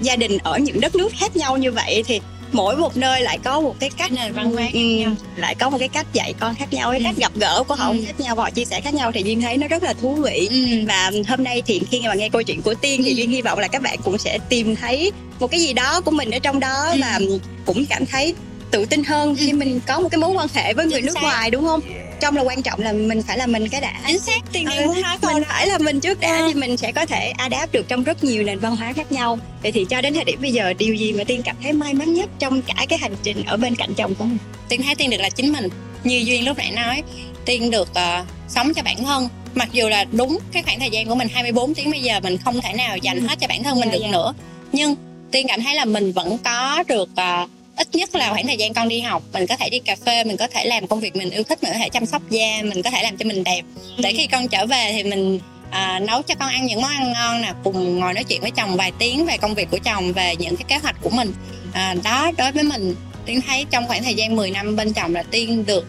gia 0.00 0.16
đình 0.16 0.38
ở 0.42 0.58
những 0.58 0.80
đất 0.80 0.94
nước 0.96 1.12
khác 1.18 1.36
nhau 1.36 1.56
như 1.56 1.72
vậy 1.72 2.02
thì 2.06 2.20
mỗi 2.52 2.76
một 2.76 2.96
nơi 2.96 3.20
lại 3.20 3.38
có 3.44 3.60
một 3.60 3.74
cái 3.80 3.90
cách 3.96 4.12
nền 4.12 4.32
văn 4.32 4.52
hóa 4.52 4.68
ừ, 4.72 4.78
nhau. 4.80 5.12
lại 5.36 5.54
có 5.54 5.70
một 5.70 5.78
cái 5.78 5.88
cách 5.88 6.06
dạy 6.12 6.34
con 6.40 6.54
khác 6.54 6.72
nhau 6.72 6.90
cái 6.90 7.00
Ừ. 7.00 7.04
cách 7.04 7.16
gặp 7.16 7.32
gỡ 7.34 7.62
của 7.68 7.74
họ 7.74 7.90
Ừ. 7.90 7.96
khác 8.06 8.20
nhau 8.20 8.34
và 8.36 8.42
họ 8.42 8.50
chia 8.50 8.64
sẻ 8.64 8.80
khác 8.80 8.94
nhau 8.94 9.12
thì 9.12 9.22
duyên 9.22 9.40
thấy 9.40 9.56
nó 9.56 9.68
rất 9.68 9.82
là 9.82 9.92
thú 9.92 10.14
vị 10.14 10.48
Ừ. 10.50 10.56
và 10.88 11.10
hôm 11.28 11.44
nay 11.44 11.62
thì 11.66 11.80
khi 11.90 12.00
mà 12.06 12.14
nghe 12.14 12.28
câu 12.28 12.42
chuyện 12.42 12.62
của 12.62 12.74
tiên 12.74 13.02
thì 13.04 13.10
Ừ. 13.10 13.14
duyên 13.14 13.30
hy 13.30 13.42
vọng 13.42 13.58
là 13.58 13.68
các 13.68 13.82
bạn 13.82 13.98
cũng 14.04 14.18
sẽ 14.18 14.38
tìm 14.48 14.76
thấy 14.76 15.12
một 15.40 15.50
cái 15.50 15.60
gì 15.60 15.72
đó 15.72 16.00
của 16.00 16.10
mình 16.10 16.30
ở 16.30 16.38
trong 16.38 16.60
đó 16.60 16.88
Ừ. 16.92 16.98
và 17.00 17.18
cũng 17.64 17.86
cảm 17.86 18.06
thấy 18.06 18.34
tự 18.70 18.84
tin 18.84 19.04
hơn 19.04 19.36
khi 19.38 19.52
mình 19.52 19.80
có 19.86 20.00
một 20.00 20.08
cái 20.08 20.18
mối 20.18 20.30
quan 20.30 20.46
hệ 20.54 20.74
với 20.74 20.86
người 20.86 20.98
Chính 21.00 21.06
nước 21.06 21.12
xác. 21.14 21.22
ngoài 21.22 21.50
đúng 21.50 21.64
không 21.64 21.80
trong 22.20 22.36
là 22.36 22.42
quan 22.42 22.62
trọng 22.62 22.80
là 22.80 22.92
mình 22.92 23.22
phải 23.22 23.38
là 23.38 23.46
mình 23.46 23.68
cái 23.68 23.80
đã. 23.80 23.94
Chính 24.06 24.18
xác. 24.18 24.40
Tiên 24.52 24.66
Ừ, 24.76 24.86
muốn 24.86 25.00
nói 25.02 25.16
mình 25.22 25.42
phải 25.48 25.66
là 25.66 25.78
mình 25.78 26.00
trước 26.00 26.20
đã 26.20 26.42
thì 26.48 26.54
mình 26.54 26.76
sẽ 26.76 26.92
có 26.92 27.06
thể 27.06 27.30
adapt 27.36 27.72
được 27.72 27.88
trong 27.88 28.04
rất 28.04 28.24
nhiều 28.24 28.42
nền 28.42 28.58
văn 28.58 28.76
hóa 28.76 28.92
khác 28.92 29.12
nhau. 29.12 29.38
Vậy 29.62 29.72
thì 29.72 29.84
cho 29.90 30.00
đến 30.00 30.14
thời 30.14 30.24
điểm 30.24 30.38
bây 30.42 30.52
giờ 30.52 30.72
điều 30.78 30.94
gì 30.94 31.12
mà 31.12 31.24
tiên 31.24 31.42
cảm 31.44 31.56
thấy 31.62 31.72
may 31.72 31.94
mắn 31.94 32.14
nhất 32.14 32.28
trong 32.38 32.62
cả 32.62 32.86
cái 32.88 32.98
hành 32.98 33.14
trình 33.22 33.44
ở 33.46 33.56
bên 33.56 33.74
cạnh 33.74 33.94
chồng 33.94 34.14
của 34.14 34.24
mình? 34.24 34.38
Tiên 34.68 34.82
thấy 34.82 34.94
tiên 34.94 35.10
được 35.10 35.20
là 35.20 35.30
chính 35.30 35.52
mình. 35.52 35.68
Như 36.04 36.16
duyên 36.24 36.44
lúc 36.44 36.58
nãy 36.58 36.70
nói 36.70 37.02
tiên 37.44 37.70
được 37.70 37.88
ờ, 37.94 38.24
sống 38.48 38.74
cho 38.74 38.82
bản 38.82 39.04
thân. 39.04 39.28
Mặc 39.54 39.68
dù 39.72 39.88
là 39.88 40.04
đúng 40.12 40.38
cái 40.52 40.62
khoảng 40.62 40.78
thời 40.80 40.90
gian 40.90 41.06
của 41.08 41.14
mình 41.14 41.28
24 41.32 41.74
tiếng 41.74 41.90
bây 41.90 42.00
giờ 42.02 42.20
mình 42.20 42.38
không 42.44 42.60
thể 42.60 42.72
nào 42.72 42.96
dành 42.96 43.18
Ừ. 43.20 43.26
hết 43.28 43.40
cho 43.40 43.46
bản 43.48 43.62
thân 43.62 43.80
mình 43.80 43.88
Dạ, 43.88 43.92
được 43.92 44.02
dạ. 44.02 44.10
nữa. 44.10 44.34
Nhưng 44.72 44.96
tiên 45.30 45.46
cảm 45.48 45.62
thấy 45.62 45.74
là 45.74 45.84
mình 45.84 46.12
vẫn 46.12 46.38
có 46.44 46.84
được 46.88 47.08
ờ, 47.16 47.46
ít 47.76 47.88
nhất 47.94 48.14
là 48.14 48.30
khoảng 48.30 48.46
thời 48.46 48.56
gian 48.56 48.74
con 48.74 48.88
đi 48.88 49.00
học 49.00 49.22
mình 49.32 49.46
có 49.46 49.56
thể 49.56 49.70
đi 49.70 49.78
cà 49.78 49.96
phê 50.06 50.24
mình 50.24 50.36
có 50.36 50.46
thể 50.46 50.64
làm 50.64 50.86
công 50.86 51.00
việc 51.00 51.16
mình 51.16 51.30
yêu 51.30 51.42
thích 51.42 51.62
mình 51.62 51.72
có 51.72 51.78
thể 51.78 51.88
chăm 51.88 52.06
sóc 52.06 52.22
da 52.30 52.62
mình 52.62 52.82
có 52.82 52.90
thể 52.90 53.02
làm 53.02 53.16
cho 53.16 53.24
mình 53.24 53.44
đẹp. 53.44 53.62
Để 53.98 54.12
khi 54.12 54.26
con 54.26 54.48
trở 54.48 54.66
về 54.66 54.92
thì 54.92 55.04
mình 55.04 55.40
à, 55.70 55.98
nấu 55.98 56.22
cho 56.22 56.34
con 56.34 56.48
ăn 56.48 56.66
những 56.66 56.82
món 56.82 56.90
ăn 56.90 57.12
ngon 57.12 57.42
nè 57.42 57.52
cùng 57.64 57.98
ngồi 57.98 58.14
nói 58.14 58.24
chuyện 58.24 58.40
với 58.40 58.50
chồng 58.50 58.76
vài 58.76 58.92
tiếng 58.98 59.26
về 59.26 59.36
công 59.36 59.54
việc 59.54 59.70
của 59.70 59.78
chồng 59.84 60.12
về 60.12 60.36
những 60.36 60.56
cái 60.56 60.64
kế 60.68 60.76
hoạch 60.76 60.96
của 61.02 61.10
mình. 61.10 61.32
À, 61.72 61.94
đó 62.04 62.30
đối 62.38 62.52
với 62.52 62.62
mình 62.62 62.94
tiên 63.26 63.40
thấy 63.46 63.66
trong 63.70 63.86
khoảng 63.86 64.02
thời 64.02 64.14
gian 64.14 64.36
10 64.36 64.50
năm 64.50 64.76
bên 64.76 64.92
chồng 64.92 65.14
là 65.14 65.22
tiên 65.22 65.66
được 65.66 65.86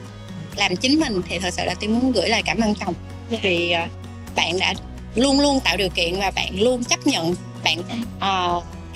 làm 0.56 0.76
chính 0.76 1.00
mình 1.00 1.22
thì 1.30 1.40
thật 1.40 1.54
sự 1.54 1.64
là 1.66 1.74
tiên 1.74 2.00
muốn 2.00 2.12
gửi 2.12 2.30
lời 2.30 2.42
cảm 2.46 2.60
ơn 2.60 2.76
chồng. 2.76 2.94
Vì 3.42 3.72
à, 3.72 3.88
bạn 4.36 4.60
đã 4.60 4.74
luôn 5.16 5.40
luôn 5.40 5.60
tạo 5.60 5.78
điều 5.78 5.90
kiện 5.90 6.20
và 6.20 6.32
bạn 6.32 6.60
luôn 6.60 6.84
chấp 6.84 7.08
nhận 7.08 7.36
bạn 7.64 7.78
à, 8.20 8.48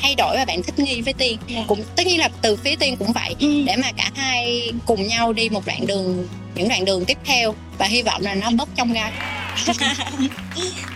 thay 0.02 0.16
đổi 0.16 0.38
và 0.38 0.46
bạn 0.46 0.64
thích 0.64 0.80
nghi 0.80 1.02
với 1.02 1.14
tiên. 1.14 1.38
Cũng 1.68 1.84
tất 1.96 2.08
nhiên 2.08 2.20
là 2.20 2.30
từ 2.42 2.56
phía 2.56 2.76
tiên 2.76 2.96
cũng 2.98 3.12
vậy. 3.14 3.36
Để 3.66 3.76
mà 3.76 3.92
cả 3.98 4.12
hai 4.16 4.72
cùng 4.86 5.08
nhau 5.08 5.34
đi 5.34 5.50
một 5.50 5.66
đoạn 5.66 5.88
đường 5.88 6.28
những 6.56 6.70
đoạn 6.70 6.86
đường 6.86 7.06
tiếp 7.06 7.18
theo 7.26 7.56
và 7.78 7.86
hy 7.86 8.02
vọng 8.02 8.22
là 8.22 8.36
nó 8.36 8.52
bớt 8.52 8.70
trong 8.76 8.94
gai. 8.94 9.12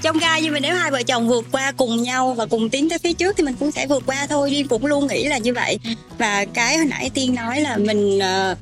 Trong 0.01 0.17
gai 0.17 0.41
nhưng 0.41 0.53
mà 0.53 0.59
nếu 0.59 0.75
hai 0.75 0.91
vợ 0.91 1.03
chồng 1.03 1.27
vượt 1.27 1.45
qua 1.51 1.71
cùng 1.71 2.03
nhau 2.03 2.33
và 2.33 2.45
cùng 2.45 2.69
tiến 2.69 2.89
tới 2.89 2.99
phía 2.99 3.13
trước 3.13 3.37
thì 3.37 3.43
mình 3.43 3.55
cũng 3.59 3.71
sẽ 3.71 3.87
vượt 3.87 4.03
qua 4.05 4.27
thôi. 4.29 4.51
Duyên 4.51 4.67
cũng 4.67 4.85
luôn 4.85 5.07
nghĩ 5.07 5.23
là 5.23 5.37
như 5.37 5.53
vậy. 5.53 5.79
Và 6.17 6.45
cái 6.45 6.77
hồi 6.77 6.85
nãy 6.85 7.09
tiên 7.13 7.35
nói 7.35 7.61
là 7.61 7.77
mình 7.77 8.19
ờ, 8.19 8.55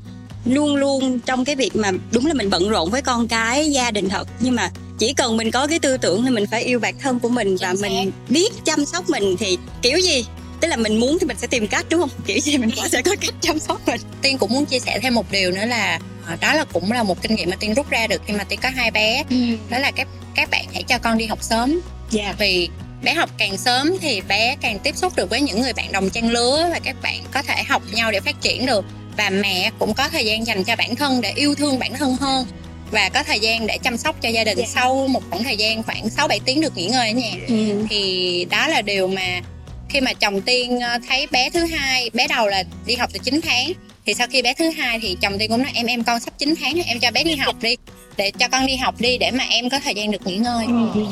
luôn 0.53 0.75
luôn 0.75 1.19
trong 1.25 1.45
cái 1.45 1.55
việc 1.55 1.75
mà 1.75 1.91
đúng 2.11 2.25
là 2.25 2.33
mình 2.33 2.49
bận 2.49 2.69
rộn 2.69 2.89
với 2.89 3.01
con 3.01 3.27
cái 3.27 3.71
gia 3.71 3.91
đình 3.91 4.09
thật. 4.09 4.27
Nhưng 4.39 4.55
mà 4.55 4.69
chỉ 4.97 5.13
cần 5.13 5.37
mình 5.37 5.51
có 5.51 5.67
cái 5.67 5.79
tư 5.79 5.97
tưởng 5.97 6.25
là 6.25 6.31
mình 6.31 6.45
phải 6.51 6.63
yêu 6.63 6.79
bản 6.79 6.99
thân 6.99 7.19
của 7.19 7.29
mình 7.29 7.57
và 7.61 7.73
mình 7.81 8.11
biết 8.29 8.53
chăm 8.65 8.85
sóc 8.85 9.09
mình 9.09 9.35
thì 9.39 9.57
kiểu 9.81 9.97
gì? 9.97 10.25
Tức 10.61 10.67
là 10.67 10.75
mình 10.75 10.99
muốn 10.99 11.17
thì 11.19 11.27
mình 11.27 11.37
sẽ 11.37 11.47
tìm 11.47 11.67
cách 11.67 11.85
đúng 11.89 11.99
không? 11.99 12.09
Kiểu 12.25 12.39
gì 12.39 12.57
mình 12.57 12.69
cũng 12.75 12.89
sẽ 12.89 13.01
có 13.01 13.15
cách 13.21 13.33
chăm 13.41 13.59
sóc 13.59 13.81
mình. 13.87 14.01
Tiên 14.21 14.37
cũng 14.37 14.53
muốn 14.53 14.65
chia 14.65 14.79
sẻ 14.79 14.99
thêm 15.01 15.13
một 15.13 15.31
điều 15.31 15.51
nữa 15.51 15.65
là 15.65 15.99
à, 16.25 16.37
đó 16.41 16.53
là 16.53 16.63
cũng 16.73 16.91
là 16.91 17.03
một 17.03 17.21
kinh 17.21 17.35
nghiệm 17.35 17.49
mà 17.49 17.55
tiên 17.59 17.73
rút 17.73 17.89
ra 17.89 18.07
được 18.07 18.21
khi 18.25 18.33
mà 18.33 18.43
tiên 18.43 18.59
có 18.63 18.69
hai 18.69 18.91
bé. 18.91 19.23
Đó 19.69 19.79
là 19.79 19.91
các 19.91 20.07
các 20.35 20.49
bạn 20.49 20.65
hãy 20.73 20.83
cho 20.83 20.97
con 20.97 21.17
đi 21.17 21.25
học 21.25 21.43
sớm. 21.43 21.81
Dạ. 22.11 22.35
Vì 22.39 22.69
bé 23.03 23.13
học 23.13 23.29
càng 23.37 23.57
sớm 23.57 23.97
thì 24.01 24.21
bé 24.21 24.55
càng 24.61 24.79
tiếp 24.79 24.97
xúc 24.97 25.15
được 25.15 25.29
với 25.29 25.41
những 25.41 25.61
người 25.61 25.73
bạn 25.73 25.91
đồng 25.91 26.09
trang 26.09 26.31
lứa 26.31 26.69
và 26.71 26.79
các 26.83 26.95
bạn 27.01 27.23
có 27.33 27.41
thể 27.41 27.63
học 27.63 27.81
nhau 27.93 28.11
để 28.11 28.19
phát 28.19 28.41
triển 28.41 28.65
được 28.65 28.85
và 29.17 29.29
mẹ 29.29 29.71
cũng 29.79 29.93
có 29.93 30.09
thời 30.09 30.25
gian 30.25 30.47
dành 30.47 30.63
cho 30.63 30.75
bản 30.75 30.95
thân 30.95 31.21
để 31.21 31.33
yêu 31.35 31.55
thương 31.55 31.79
bản 31.79 31.93
thân 31.93 32.15
hơn 32.15 32.45
và 32.91 33.09
có 33.13 33.23
thời 33.23 33.39
gian 33.39 33.67
để 33.67 33.77
chăm 33.83 33.97
sóc 33.97 34.21
cho 34.21 34.29
gia 34.29 34.43
đình 34.43 34.57
Dạ. 34.57 34.65
sau 34.67 35.07
một 35.07 35.23
khoảng 35.29 35.43
thời 35.43 35.57
gian 35.57 35.83
khoảng 35.83 36.09
6 36.09 36.27
7 36.27 36.39
tiếng 36.45 36.61
được 36.61 36.77
nghỉ 36.77 36.85
ngơi 36.85 37.07
ở 37.09 37.13
nhà 37.13 37.31
ừ. 37.47 37.85
thì 37.89 38.45
đó 38.51 38.67
là 38.67 38.81
điều 38.81 39.07
mà 39.07 39.41
khi 39.89 40.01
mà 40.01 40.13
chồng 40.13 40.41
tiên 40.41 40.79
ờ, 40.79 40.97
thấy 41.09 41.27
bé 41.31 41.49
thứ 41.49 41.65
hai 41.65 42.09
bé 42.13 42.27
đầu 42.27 42.47
là 42.47 42.63
đi 42.85 42.95
học 42.95 43.09
từ 43.13 43.19
9 43.23 43.41
tháng 43.43 43.71
thì 44.05 44.13
sau 44.13 44.27
khi 44.31 44.41
bé 44.41 44.53
thứ 44.53 44.69
hai 44.69 44.99
thì 44.99 45.17
chồng 45.21 45.37
tiên 45.39 45.49
cũng 45.51 45.63
nói 45.63 45.71
em 45.73 45.85
em 45.85 46.03
con 46.03 46.19
sắp 46.19 46.33
9 46.37 46.53
tháng 46.61 46.81
em 46.85 46.99
cho 46.99 47.11
bé 47.11 47.23
đi 47.23 47.35
học 47.35 47.55
đi 47.61 47.75
để 48.17 48.31
cho 48.39 48.47
con 48.47 48.65
đi 48.65 48.75
học 48.75 48.95
đi 48.99 49.17
để 49.17 49.31
mà 49.31 49.43
em 49.49 49.69
có 49.69 49.79
thời 49.79 49.93
gian 49.93 50.11
được 50.11 50.27
nghỉ 50.27 50.37
ngơi. 50.37 50.65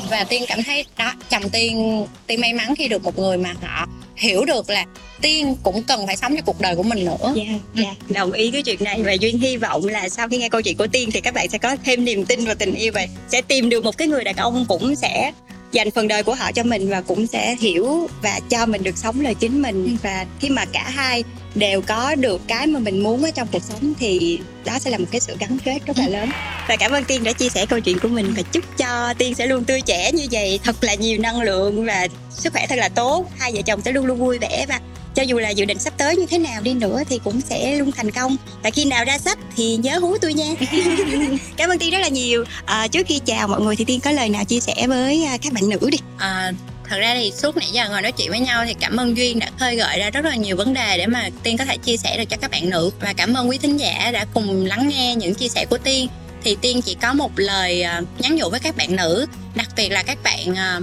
Và 0.09 0.23
tiên 0.23 0.43
cảm 0.47 0.63
thấy 0.63 0.85
đó 0.97 1.13
chồng 1.29 1.49
tiên 1.49 2.05
tiên 2.27 2.41
may 2.41 2.53
mắn 2.53 2.73
khi 2.77 2.87
được 2.87 3.03
một 3.03 3.19
người 3.19 3.37
mà 3.37 3.53
họ 3.61 3.87
hiểu 4.15 4.45
được 4.45 4.69
là 4.69 4.85
tiên 5.21 5.55
cũng 5.63 5.83
cần 5.83 6.07
phải 6.07 6.17
sống 6.17 6.35
cho 6.35 6.41
cuộc 6.45 6.61
đời 6.61 6.75
của 6.75 6.83
mình 6.83 7.05
nữa. 7.05 7.33
Dạ, 7.35 7.43
dạ, 7.75 7.95
đồng 8.09 8.31
ý 8.31 8.51
cái 8.51 8.61
chuyện 8.61 8.83
này. 8.83 9.03
Và 9.03 9.11
duyên 9.11 9.39
hy 9.39 9.57
vọng 9.57 9.85
là 9.85 10.09
sau 10.09 10.27
khi 10.27 10.37
nghe 10.37 10.49
câu 10.49 10.61
chuyện 10.61 10.77
của 10.77 10.87
tiên 10.87 11.09
thì 11.13 11.21
các 11.21 11.33
bạn 11.33 11.49
sẽ 11.49 11.57
có 11.57 11.75
thêm 11.83 12.05
niềm 12.05 12.25
tin 12.25 12.45
vào 12.45 12.55
tình 12.55 12.75
yêu 12.75 12.91
và 12.95 13.07
sẽ 13.27 13.41
tìm 13.41 13.69
được 13.69 13.83
một 13.83 13.97
cái 13.97 14.07
người 14.07 14.23
đàn 14.23 14.35
ông 14.35 14.65
cũng 14.69 14.95
sẽ 14.95 15.31
dành 15.71 15.91
phần 15.91 16.07
đời 16.07 16.23
của 16.23 16.33
họ 16.33 16.51
cho 16.51 16.63
mình 16.63 16.89
và 16.89 17.01
cũng 17.01 17.27
sẽ 17.27 17.55
hiểu 17.59 18.09
và 18.21 18.39
cho 18.49 18.65
mình 18.65 18.83
được 18.83 18.97
sống 18.97 19.21
lời 19.21 19.33
chính 19.33 19.61
mình. 19.61 19.97
Và 20.03 20.25
khi 20.39 20.49
mà 20.49 20.65
cả 20.65 20.89
hai 20.89 21.23
đều 21.55 21.81
có 21.81 22.15
được 22.15 22.41
cái 22.47 22.67
mà 22.67 22.79
mình 22.79 23.03
muốn 23.03 23.23
ở 23.23 23.31
trong 23.31 23.47
cuộc 23.51 23.63
sống 23.63 23.93
thì 23.99 24.39
đó 24.65 24.79
sẽ 24.79 24.89
là 24.89 24.97
một 24.97 25.05
cái 25.11 25.21
sự 25.21 25.35
gắn 25.39 25.57
kết 25.65 25.79
rất 25.85 25.97
là 25.97 26.07
lớn. 26.07 26.29
Và 26.67 26.75
cảm 26.75 26.91
ơn 26.91 27.03
tiên 27.03 27.23
đã 27.23 27.31
chia 27.31 27.49
sẻ 27.49 27.65
câu 27.65 27.79
chuyện 27.79 27.99
của 27.99 28.07
mình 28.07 28.33
và 28.37 28.41
chúc 28.41 28.63
cho 28.77 29.13
tiên 29.17 29.35
sẽ 29.35 29.47
luôn 29.47 29.63
tươi 29.63 29.81
trẻ 29.81 30.11
như 30.11 30.27
vậy 30.31 30.59
thật 30.63 30.75
là 30.81 30.93
nhiều 30.93 31.19
năng 31.19 31.41
lượng 31.41 31.85
và 31.85 32.07
sức 32.29 32.53
khỏe 32.53 32.65
thật 32.69 32.75
là 32.75 32.89
tốt. 32.89 33.25
Hai 33.37 33.51
vợ 33.53 33.61
chồng 33.65 33.81
sẽ 33.85 33.91
luôn 33.91 34.05
luôn 34.05 34.19
vui 34.19 34.37
vẻ 34.37 34.65
và 34.69 34.79
cho 35.15 35.23
dù 35.23 35.37
là 35.37 35.49
dự 35.49 35.65
định 35.65 35.79
sắp 35.79 35.93
tới 35.97 36.15
như 36.15 36.25
thế 36.25 36.37
nào 36.37 36.61
đi 36.61 36.73
nữa 36.73 37.03
thì 37.09 37.19
cũng 37.23 37.41
sẽ 37.41 37.75
luôn 37.75 37.91
thành 37.91 38.11
công. 38.11 38.37
Và 38.63 38.69
khi 38.69 38.85
nào 38.85 39.05
ra 39.05 39.17
sách 39.17 39.37
thì 39.55 39.77
nhớ 39.77 39.99
hú 39.99 40.17
tôi 40.17 40.33
nha. 40.33 40.53
Cảm 41.57 41.69
ơn 41.69 41.79
tiên 41.79 41.91
rất 41.91 41.99
là 41.99 42.07
nhiều. 42.07 42.43
À, 42.65 42.87
trước 42.87 43.07
khi 43.07 43.19
chào 43.25 43.47
mọi 43.47 43.61
người 43.61 43.75
thì 43.75 43.85
tiên 43.85 43.99
có 43.99 44.11
lời 44.11 44.29
nào 44.29 44.45
chia 44.45 44.59
sẻ 44.59 44.87
với 44.87 45.25
à, 45.25 45.37
các 45.41 45.53
bạn 45.53 45.69
nữ 45.69 45.89
đi? 45.91 45.97
À, 46.17 46.51
thật 46.89 46.97
ra 46.99 47.13
thì 47.15 47.31
suốt 47.31 47.57
nãy 47.57 47.69
giờ 47.71 47.89
ngồi 47.89 48.01
nói 48.01 48.11
chuyện 48.11 48.29
với 48.29 48.39
nhau 48.39 48.65
thì 48.67 48.73
cảm 48.79 48.97
ơn 48.97 49.17
duyên 49.17 49.39
đã 49.39 49.49
khơi 49.59 49.75
gợi 49.75 49.99
ra 49.99 50.09
rất 50.09 50.25
là 50.25 50.35
nhiều 50.35 50.55
vấn 50.55 50.73
đề 50.73 50.97
để 50.97 51.07
mà 51.07 51.29
tiên 51.43 51.57
có 51.57 51.65
thể 51.65 51.77
chia 51.77 51.97
sẻ 51.97 52.17
được 52.17 52.25
cho 52.29 52.37
các 52.41 52.51
bạn 52.51 52.69
nữ. 52.69 52.91
Và 52.99 53.13
cảm 53.13 53.33
ơn 53.33 53.49
quý 53.49 53.57
thính 53.57 53.77
giả 53.79 54.11
đã 54.11 54.25
cùng 54.33 54.65
lắng 54.65 54.87
nghe 54.87 55.15
những 55.15 55.35
chia 55.35 55.47
sẻ 55.47 55.65
của 55.65 55.77
tiên. 55.77 56.07
Thì 56.43 56.57
tiên 56.61 56.81
chỉ 56.81 56.95
có 57.01 57.13
một 57.13 57.31
lời 57.35 57.81
à, 57.81 58.01
nhắn 58.19 58.35
nhủ 58.35 58.49
với 58.49 58.59
các 58.59 58.77
bạn 58.77 58.95
nữ. 58.95 59.25
Đặc 59.55 59.67
biệt 59.75 59.89
là 59.89 60.03
các 60.03 60.17
bạn 60.23 60.55
à, 60.55 60.79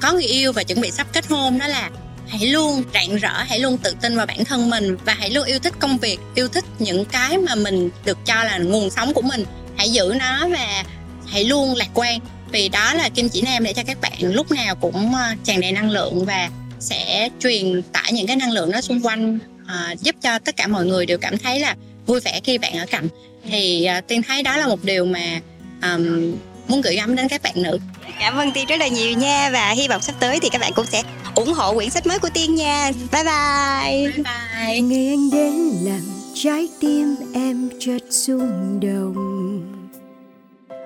có 0.00 0.12
người 0.12 0.22
yêu 0.22 0.52
và 0.52 0.62
chuẩn 0.62 0.80
bị 0.80 0.90
sắp 0.90 1.06
kết 1.12 1.26
hôn, 1.26 1.58
đó 1.58 1.66
là 1.66 1.90
hãy 2.28 2.46
luôn 2.46 2.82
rạng 2.94 3.16
rỡ, 3.16 3.42
hãy 3.48 3.58
luôn 3.58 3.78
tự 3.78 3.94
tin 4.02 4.16
vào 4.16 4.26
bản 4.26 4.44
thân 4.44 4.70
mình 4.70 4.96
và 5.04 5.14
hãy 5.18 5.30
luôn 5.30 5.44
yêu 5.44 5.58
thích 5.58 5.74
công 5.78 5.98
việc, 5.98 6.18
yêu 6.34 6.48
thích 6.48 6.64
những 6.78 7.04
cái 7.04 7.38
mà 7.38 7.54
mình 7.54 7.90
được 8.04 8.18
cho 8.26 8.44
là 8.44 8.58
nguồn 8.58 8.90
sống 8.90 9.14
của 9.14 9.22
mình. 9.22 9.44
Hãy 9.76 9.90
giữ 9.90 10.14
nó 10.18 10.48
và 10.48 10.84
hãy 11.26 11.44
luôn 11.44 11.74
lạc 11.74 11.88
quan 11.94 12.20
vì 12.54 12.68
đó 12.68 12.94
là 12.94 13.08
kim 13.08 13.28
chỉ 13.28 13.42
nam 13.42 13.64
để 13.64 13.72
cho 13.72 13.82
các 13.86 14.00
bạn 14.00 14.12
lúc 14.20 14.50
nào 14.50 14.74
cũng 14.74 15.14
ờ, 15.14 15.34
tràn 15.44 15.60
đầy 15.60 15.72
năng 15.72 15.90
lượng 15.90 16.24
và 16.24 16.50
sẽ 16.80 17.28
truyền 17.40 17.82
tải 17.92 18.12
những 18.12 18.26
cái 18.26 18.36
năng 18.36 18.52
lượng 18.52 18.70
đó 18.70 18.80
xung 18.80 19.00
quanh 19.06 19.38
ờ, 19.66 19.94
giúp 20.00 20.14
cho 20.20 20.38
tất 20.38 20.56
cả 20.56 20.66
mọi 20.66 20.86
người 20.86 21.06
đều 21.06 21.18
cảm 21.18 21.38
thấy 21.38 21.60
là 21.60 21.76
vui 22.06 22.20
vẻ 22.20 22.40
khi 22.44 22.58
bạn 22.58 22.78
ở 22.78 22.86
cạnh. 22.86 23.08
Thì 23.50 23.84
ờ, 23.84 24.00
tiên 24.00 24.22
thấy 24.22 24.42
đó 24.42 24.56
là 24.56 24.66
một 24.66 24.84
điều 24.84 25.04
mà 25.06 25.40
ờm, 25.80 26.34
muốn 26.68 26.80
gửi 26.80 26.96
gắm 26.96 27.16
đến 27.16 27.28
các 27.28 27.42
bạn 27.42 27.62
nữ. 27.62 27.78
Cảm 28.20 28.36
ơn 28.36 28.52
tiên 28.52 28.66
rất 28.66 28.80
là 28.80 28.88
nhiều 28.88 29.12
nha 29.12 29.50
và 29.52 29.70
hy 29.70 29.88
vọng 29.88 30.02
sắp 30.02 30.14
tới 30.20 30.38
thì 30.42 30.48
các 30.48 30.60
bạn 30.60 30.72
cũng 30.74 30.86
sẽ 30.86 31.02
ủng 31.34 31.52
hộ 31.52 31.74
quyển 31.74 31.90
sách 31.90 32.06
mới 32.06 32.18
của 32.18 32.30
tiên 32.34 32.54
nha. 32.54 32.90
Bye 33.12 33.24
bye. 33.24 34.02
Bye 34.02 34.12
bye. 34.16 34.80
Ngày 34.80 35.08
anh 35.08 35.30
đến 35.30 35.54
làm 35.82 36.02
trái 36.34 36.68
tim 36.80 37.16
em 37.34 37.70
chợt 37.80 37.98
rung 38.10 38.80
động. 38.80 39.60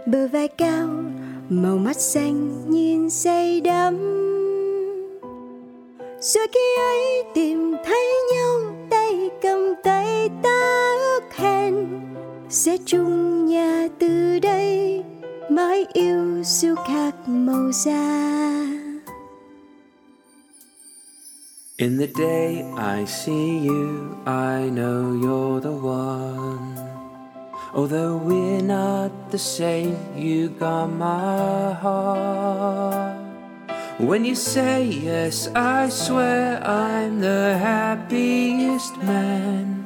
Bờ 0.07 0.29
vai 0.29 0.49
cao 0.59 0.89
màu 1.49 1.79
mắt 1.79 1.97
xanh 1.97 2.71
nhìn 2.71 3.11
say 3.11 3.61
đắm. 3.61 3.97
Rồi 6.21 6.47
khi 6.53 6.77
ấy 6.79 7.25
tìm 7.35 7.75
thấy 7.85 8.07
nhau 8.35 8.61
tay 8.91 9.31
cầm 9.43 9.75
tay 9.85 10.31
ta 10.43 10.95
ước 10.99 11.35
hẹn. 11.35 12.01
Sẽ 12.49 12.77
chung 12.87 13.47
nhà 13.47 13.89
từ 13.99 14.39
đây 14.39 15.05
mãi 15.51 15.87
yêu 15.93 16.43
dù 16.45 16.75
khác 16.75 17.15
màu 17.27 17.73
da. 17.73 18.39
In 21.77 21.99
the 21.99 22.07
day 22.19 22.65
I 22.77 23.07
see 23.07 23.67
you, 23.69 24.09
I 24.27 24.71
know 24.71 25.15
you're 25.23 25.61
the 25.61 25.71
one. 25.83 26.88
Although 27.75 28.17
we're 28.17 28.63
not 28.63 29.31
the 29.31 29.39
same, 29.39 29.97
you 30.17 30.49
got 30.49 30.87
my 30.87 31.75
heart. 31.75 33.19
When 33.99 34.25
you 34.25 34.35
say 34.35 34.85
yes, 34.85 35.49
I 35.55 35.89
swear 35.89 36.63
I'm 36.65 37.21
the 37.21 37.59
happiest 37.59 38.97
man. 39.03 39.85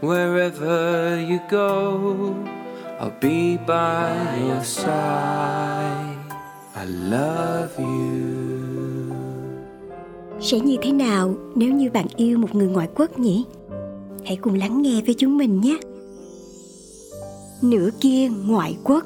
Wherever 0.00 1.20
you 1.20 1.38
go, 1.48 2.34
I'll 2.98 3.14
be 3.20 3.56
by 3.56 4.38
your 4.38 4.64
side. 4.64 6.16
I 6.74 6.84
love 6.84 7.78
you. 7.78 8.42
sẽ 10.40 10.60
như 10.60 10.76
thế 10.82 10.92
nào 10.92 11.34
nếu 11.54 11.72
như 11.72 11.90
bạn 11.90 12.06
yêu 12.16 12.38
một 12.38 12.54
người 12.54 12.66
ngoại 12.66 12.88
quốc 12.94 13.18
nhỉ 13.18 13.44
hãy 14.24 14.36
cùng 14.36 14.54
lắng 14.54 14.82
nghe 14.82 15.02
với 15.06 15.14
chúng 15.18 15.38
mình 15.38 15.60
nhé 15.60 15.78
nửa 17.62 17.90
kia 18.00 18.28
ngoại 18.46 18.76
quốc. 18.84 19.04